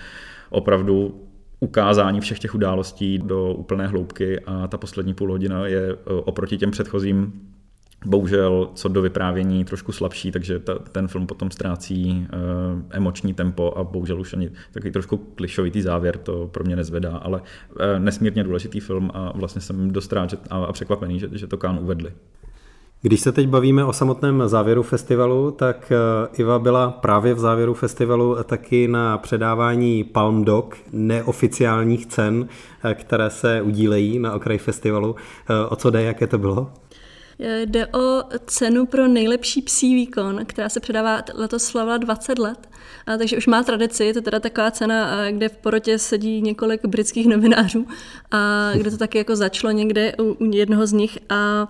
opravdu 0.49 1.25
ukázání 1.65 2.21
všech 2.21 2.39
těch 2.39 2.55
událostí 2.55 3.17
do 3.17 3.53
úplné 3.53 3.87
hloubky 3.87 4.39
a 4.39 4.67
ta 4.67 4.77
poslední 4.77 5.13
půl 5.13 5.31
hodina 5.31 5.67
je 5.67 5.91
e, 5.91 5.95
oproti 6.05 6.57
těm 6.57 6.71
předchozím 6.71 7.33
bohužel 8.05 8.69
co 8.73 8.87
do 8.87 9.01
vyprávění 9.01 9.65
trošku 9.65 9.91
slabší, 9.91 10.31
takže 10.31 10.59
ta, 10.59 10.75
ten 10.75 11.07
film 11.07 11.27
potom 11.27 11.51
ztrácí 11.51 12.27
uh, 12.33 12.81
emoční 12.89 13.33
tempo 13.33 13.73
a 13.77 13.83
bohužel 13.83 14.21
už 14.21 14.33
ani 14.33 14.51
takový 14.71 14.91
trošku 14.91 15.17
klišovitý 15.17 15.81
závěr 15.81 16.17
to 16.17 16.47
pro 16.47 16.63
mě 16.63 16.75
nezvedá, 16.75 17.17
ale 17.17 17.41
uh, 17.41 17.99
nesmírně 17.99 18.43
důležitý 18.43 18.79
film 18.79 19.11
a 19.13 19.31
vlastně 19.37 19.61
jsem 19.61 19.91
dost 19.91 20.13
rád 20.13 20.33
a, 20.49 20.57
a 20.65 20.71
překvapený, 20.71 21.19
že, 21.19 21.29
že 21.31 21.47
to 21.47 21.57
Kán 21.57 21.79
uvedli. 21.81 22.11
Když 23.05 23.21
se 23.21 23.31
teď 23.31 23.47
bavíme 23.47 23.85
o 23.85 23.93
samotném 23.93 24.43
závěru 24.45 24.83
festivalu, 24.83 25.51
tak 25.51 25.91
eh, 25.91 26.37
Iva 26.37 26.59
byla 26.59 26.91
právě 26.91 27.33
v 27.33 27.39
závěru 27.39 27.73
festivalu 27.73 28.37
taky 28.43 28.87
na 28.87 29.17
předávání 29.17 30.03
Palm 30.03 30.45
Dog, 30.45 30.77
neoficiálních 30.91 32.05
cen, 32.05 32.47
eh, 32.83 32.93
které 32.93 33.29
se 33.29 33.61
udílejí 33.61 34.19
na 34.19 34.33
okraji 34.33 34.59
festivalu. 34.59 35.15
Eh, 35.49 35.69
o 35.69 35.75
co 35.75 35.89
jde, 35.89 36.03
jaké 36.03 36.27
to 36.27 36.37
bylo? 36.37 36.71
Jde 37.65 37.87
o 37.87 38.23
cenu 38.45 38.85
pro 38.85 39.07
nejlepší 39.07 39.61
psí 39.61 39.95
výkon, 39.95 40.45
která 40.45 40.69
se 40.69 40.79
předává 40.79 41.21
letos 41.33 41.63
slavila 41.63 41.97
20 41.97 42.39
let, 42.39 42.69
a 43.07 43.17
takže 43.17 43.37
už 43.37 43.47
má 43.47 43.63
tradici, 43.63 44.05
je 44.05 44.13
to 44.13 44.21
teda 44.21 44.39
taková 44.39 44.71
cena, 44.71 45.31
kde 45.31 45.49
v 45.49 45.57
porotě 45.57 45.99
sedí 45.99 46.41
několik 46.41 46.85
britských 46.85 47.27
novinářů, 47.27 47.87
a 48.31 48.71
kde 48.75 48.91
to 48.91 48.97
taky 48.97 49.17
jako 49.17 49.35
začalo 49.35 49.71
někde 49.71 50.13
u 50.19 50.45
jednoho 50.51 50.87
z 50.87 50.91
nich 50.91 51.17
a 51.29 51.67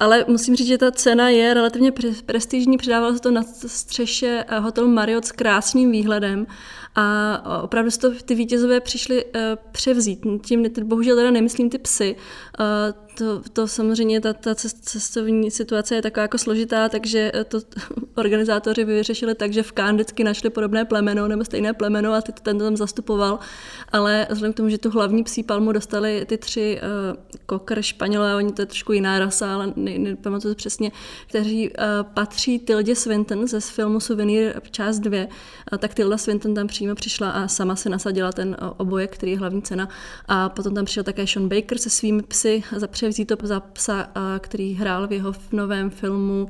ale 0.00 0.24
musím 0.28 0.56
říct, 0.56 0.66
že 0.66 0.78
ta 0.78 0.90
cena 0.90 1.28
je 1.28 1.54
relativně 1.54 1.92
prestižní. 2.26 2.76
Předávalo 2.76 3.14
se 3.14 3.20
to 3.20 3.30
na 3.30 3.42
střeše 3.66 4.44
eh, 4.48 4.58
hotelu 4.58 4.88
Marriott 4.88 5.24
s 5.24 5.32
krásným 5.32 5.90
výhledem 5.90 6.46
a 6.94 7.62
opravdu 7.62 7.90
to 8.00 8.10
ty 8.14 8.34
vítězové 8.34 8.80
přišli 8.80 9.24
eh, 9.34 9.56
převzít. 9.72 10.26
Tím 10.42 10.66
bohužel 10.82 11.16
teda 11.16 11.30
nemyslím 11.30 11.70
ty 11.70 11.78
psy, 11.78 12.16
eh, 12.60 12.64
to, 13.18 13.42
to 13.52 13.68
samozřejmě, 13.68 14.20
ta, 14.20 14.32
ta 14.32 14.54
cestovní 14.54 15.50
situace 15.50 15.94
je 15.94 16.02
taková 16.02 16.22
jako 16.22 16.38
složitá, 16.38 16.88
takže 16.88 17.32
eh, 17.34 17.44
to 17.44 17.60
organizátoři 18.14 18.84
vyřešili 18.84 19.34
tak, 19.34 19.52
že 19.52 19.62
v 19.62 19.72
Kán 19.72 19.94
vždycky 19.94 20.24
našli 20.24 20.50
podobné 20.50 20.84
plemeno 20.84 21.28
nebo 21.28 21.44
stejné 21.44 21.72
plemeno 21.72 22.12
a 22.12 22.20
ty 22.20 22.32
ten 22.32 22.58
tam 22.58 22.76
zastupoval, 22.76 23.38
ale 23.92 24.26
vzhledem 24.30 24.52
k 24.52 24.56
tomu, 24.56 24.68
že 24.68 24.78
tu 24.78 24.90
hlavní 24.90 25.24
psí 25.24 25.42
palmu 25.42 25.72
dostali 25.72 26.24
ty 26.26 26.38
tři 26.38 26.80
uh, 26.80 27.38
kokr 27.46 27.82
španělé, 27.82 28.36
oni 28.36 28.52
to 28.52 28.62
je 28.62 28.66
trošku 28.66 28.92
jiná 28.92 29.18
rasa, 29.18 29.54
ale 29.54 29.72
nepamatuju 29.76 30.54
přesně, 30.54 30.92
kteří 31.26 31.70
uh, 31.70 31.74
patří 32.14 32.58
Tildě 32.58 32.94
Swinton 32.94 33.46
ze 33.46 33.60
filmu 33.60 34.00
Souvenir 34.00 34.60
část 34.70 34.98
2, 34.98 35.18
uh, 35.18 35.78
tak 35.78 35.94
Tilda 35.94 36.18
Swinton 36.18 36.54
tam 36.54 36.66
přímo 36.66 36.94
přišla 36.94 37.30
a 37.30 37.48
sama 37.48 37.76
se 37.76 37.88
nasadila 37.88 38.32
ten 38.32 38.56
obojek, 38.76 39.14
který 39.14 39.32
je 39.32 39.38
hlavní 39.38 39.62
cena. 39.62 39.88
A 40.28 40.48
potom 40.48 40.74
tam 40.74 40.84
přišel 40.84 41.04
také 41.04 41.26
Sean 41.26 41.48
Baker 41.48 41.78
se 41.78 41.90
svými 41.90 42.22
psy 42.22 42.62
za 42.76 42.86
převzít 43.08 43.24
to 43.24 43.46
za 43.46 43.60
psa, 43.60 44.08
který 44.38 44.74
hrál 44.74 45.08
v 45.08 45.12
jeho 45.12 45.32
novém 45.52 45.90
filmu 45.90 46.48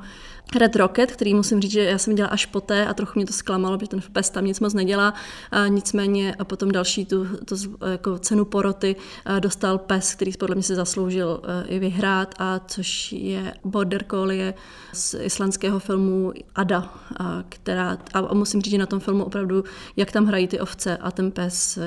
Red 0.57 0.77
Rocket, 0.77 1.13
který 1.13 1.35
musím 1.35 1.61
říct, 1.61 1.71
že 1.71 1.85
já 1.85 1.99
jsem 1.99 2.15
dělala 2.15 2.33
až 2.33 2.47
poté 2.47 2.87
a 2.87 2.95
trochu 2.95 3.13
mě 3.17 3.27
to 3.27 3.33
zklamalo, 3.33 3.79
protože 3.79 3.89
ten 3.89 4.01
pes 4.13 4.31
tam 4.31 4.45
nic 4.45 4.61
moc 4.61 4.75
nedělá. 4.75 5.15
A 5.51 5.67
nicméně 5.67 6.35
a 6.39 6.45
potom 6.45 6.73
další 6.73 7.07
tu, 7.07 7.27
tu 7.45 7.57
jako 7.91 8.19
cenu 8.19 8.45
poroty 8.45 8.97
dostal 9.41 9.79
pes, 9.79 10.15
který 10.15 10.33
podle 10.33 10.55
mě 10.55 10.63
se 10.63 10.75
zasloužil 10.75 11.43
i 11.67 11.79
vyhrát, 11.79 12.35
a 12.39 12.59
což 12.59 13.13
je 13.13 13.55
Border 13.65 14.05
Collie 14.11 14.55
z 14.93 15.15
islandského 15.21 15.79
filmu 15.79 16.33
Ada, 16.55 16.95
a 17.21 17.45
která, 17.49 17.99
a 18.15 18.35
musím 18.35 18.63
říct, 18.63 18.71
že 18.71 18.79
na 18.79 18.87
tom 18.87 19.01
filmu 19.01 19.25
opravdu, 19.25 19.65
jak 19.97 20.13
tam 20.13 20.27
hrají 20.27 20.49
ty 20.49 20.61
ovce 20.61 20.97
a 20.97 21.11
ten 21.11 21.31
pes 21.31 21.79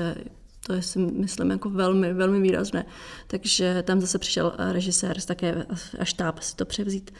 To 0.66 0.72
je 0.72 0.82
si 0.82 0.98
myslím 0.98 1.50
jako 1.50 1.70
velmi, 1.70 2.14
velmi 2.14 2.40
výrazné. 2.40 2.84
Takže 3.26 3.82
tam 3.86 4.00
zase 4.00 4.18
přišel 4.18 4.52
režisér 4.72 5.20
také 5.20 5.66
a 5.98 6.04
štáb 6.04 6.38
si 6.38 6.56
to 6.56 6.64
převzít. 6.64 7.10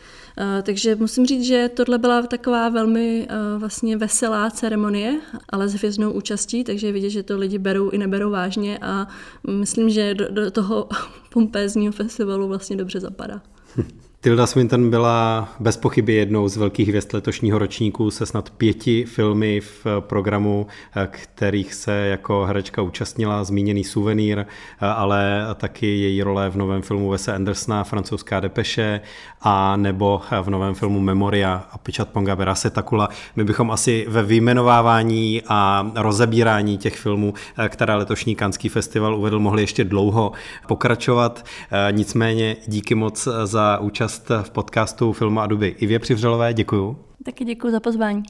Takže 0.62 0.96
musím 0.96 1.26
říct, 1.26 1.46
že 1.46 1.70
tohle 1.74 1.98
byla 1.98 2.22
taková 2.22 2.68
velmi 2.68 3.28
vlastně 3.58 3.96
veselá 3.96 4.50
ceremonie, 4.50 5.20
ale 5.48 5.68
s 5.68 5.74
hvězdnou 5.74 6.12
účastí, 6.12 6.64
takže 6.64 6.92
vidět, 6.92 7.10
že 7.10 7.22
to 7.22 7.38
lidi 7.38 7.58
berou 7.58 7.90
i 7.90 7.98
neberou 7.98 8.30
vážně 8.30 8.78
a 8.78 9.08
myslím, 9.50 9.90
že 9.90 10.14
do, 10.14 10.28
do 10.28 10.50
toho 10.50 10.88
pompézního 11.32 11.92
festivalu 11.92 12.48
vlastně 12.48 12.76
dobře 12.76 13.00
zapadá. 13.00 13.42
Tilda 14.24 14.46
Swinton 14.46 14.90
byla 14.90 15.48
bez 15.60 15.76
pochyby 15.76 16.14
jednou 16.14 16.48
z 16.48 16.56
velkých 16.56 16.88
hvězd 16.88 17.14
letošního 17.14 17.58
ročníku 17.58 18.10
se 18.10 18.26
snad 18.26 18.50
pěti 18.50 19.04
filmy 19.04 19.60
v 19.60 19.86
programu, 20.00 20.66
kterých 21.10 21.74
se 21.74 21.92
jako 21.92 22.44
herečka 22.44 22.82
účastnila, 22.82 23.44
zmíněný 23.44 23.84
suvenýr, 23.84 24.44
ale 24.80 25.46
taky 25.54 25.86
její 25.86 26.22
role 26.22 26.50
v 26.50 26.56
novém 26.56 26.82
filmu 26.82 27.08
Wese 27.08 27.34
Andersona, 27.34 27.84
francouzská 27.84 28.40
depeše, 28.40 29.00
a 29.40 29.76
nebo 29.76 30.20
v 30.42 30.50
novém 30.50 30.74
filmu 30.74 31.00
Memoria 31.00 31.64
a 31.72 31.78
Pičat 31.78 32.08
Pongabera 32.08 32.54
Setakula. 32.54 33.08
My 33.36 33.44
bychom 33.44 33.70
asi 33.70 34.06
ve 34.08 34.22
vyjmenovávání 34.22 35.42
a 35.48 35.90
rozebírání 35.94 36.78
těch 36.78 36.96
filmů, 36.96 37.34
které 37.68 37.94
letošní 37.94 38.34
Kanský 38.34 38.68
festival 38.68 39.16
uvedl, 39.16 39.38
mohli 39.38 39.62
ještě 39.62 39.84
dlouho 39.84 40.32
pokračovat. 40.66 41.44
Nicméně 41.90 42.56
díky 42.66 42.94
moc 42.94 43.28
za 43.44 43.78
účast 43.78 44.11
účast 44.12 44.30
v 44.42 44.50
podcastu 44.50 45.12
Filmu 45.12 45.40
a 45.40 45.46
Duby. 45.46 45.74
Ivě 45.78 45.98
Přivřelové, 45.98 46.54
děkuju. 46.54 46.98
Taky 47.24 47.44
děkuji 47.44 47.72
za 47.72 47.80
pozvání. 47.80 48.22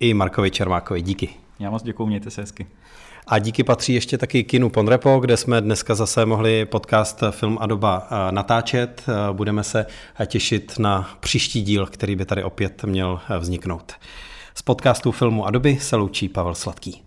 I 0.00 0.14
Markovi 0.14 0.50
Čermákovi, 0.50 1.02
díky. 1.02 1.28
Já 1.58 1.70
moc 1.70 1.82
děkuji, 1.82 2.06
mějte 2.06 2.30
se 2.30 2.40
hezky. 2.40 2.66
A 3.26 3.38
díky 3.38 3.64
patří 3.64 3.94
ještě 3.94 4.18
taky 4.18 4.44
kinu 4.44 4.70
Ponrepo, 4.70 5.18
kde 5.18 5.36
jsme 5.36 5.60
dneska 5.60 5.94
zase 5.94 6.26
mohli 6.26 6.66
podcast 6.66 7.22
Film 7.30 7.58
a 7.60 7.66
doba 7.66 8.08
eh, 8.10 8.32
natáčet. 8.32 9.02
Eh, 9.08 9.32
budeme 9.32 9.64
se 9.64 9.86
těšit 10.26 10.78
na 10.78 11.10
příští 11.20 11.62
díl, 11.62 11.86
který 11.86 12.16
by 12.16 12.24
tady 12.24 12.44
opět 12.44 12.84
měl 12.84 13.20
eh, 13.30 13.38
vzniknout. 13.38 13.92
Z 14.54 14.62
podcastu 14.62 15.12
Filmu 15.12 15.46
a 15.46 15.50
doby 15.50 15.78
se 15.80 15.96
loučí 15.96 16.28
Pavel 16.28 16.54
Sladký. 16.54 17.03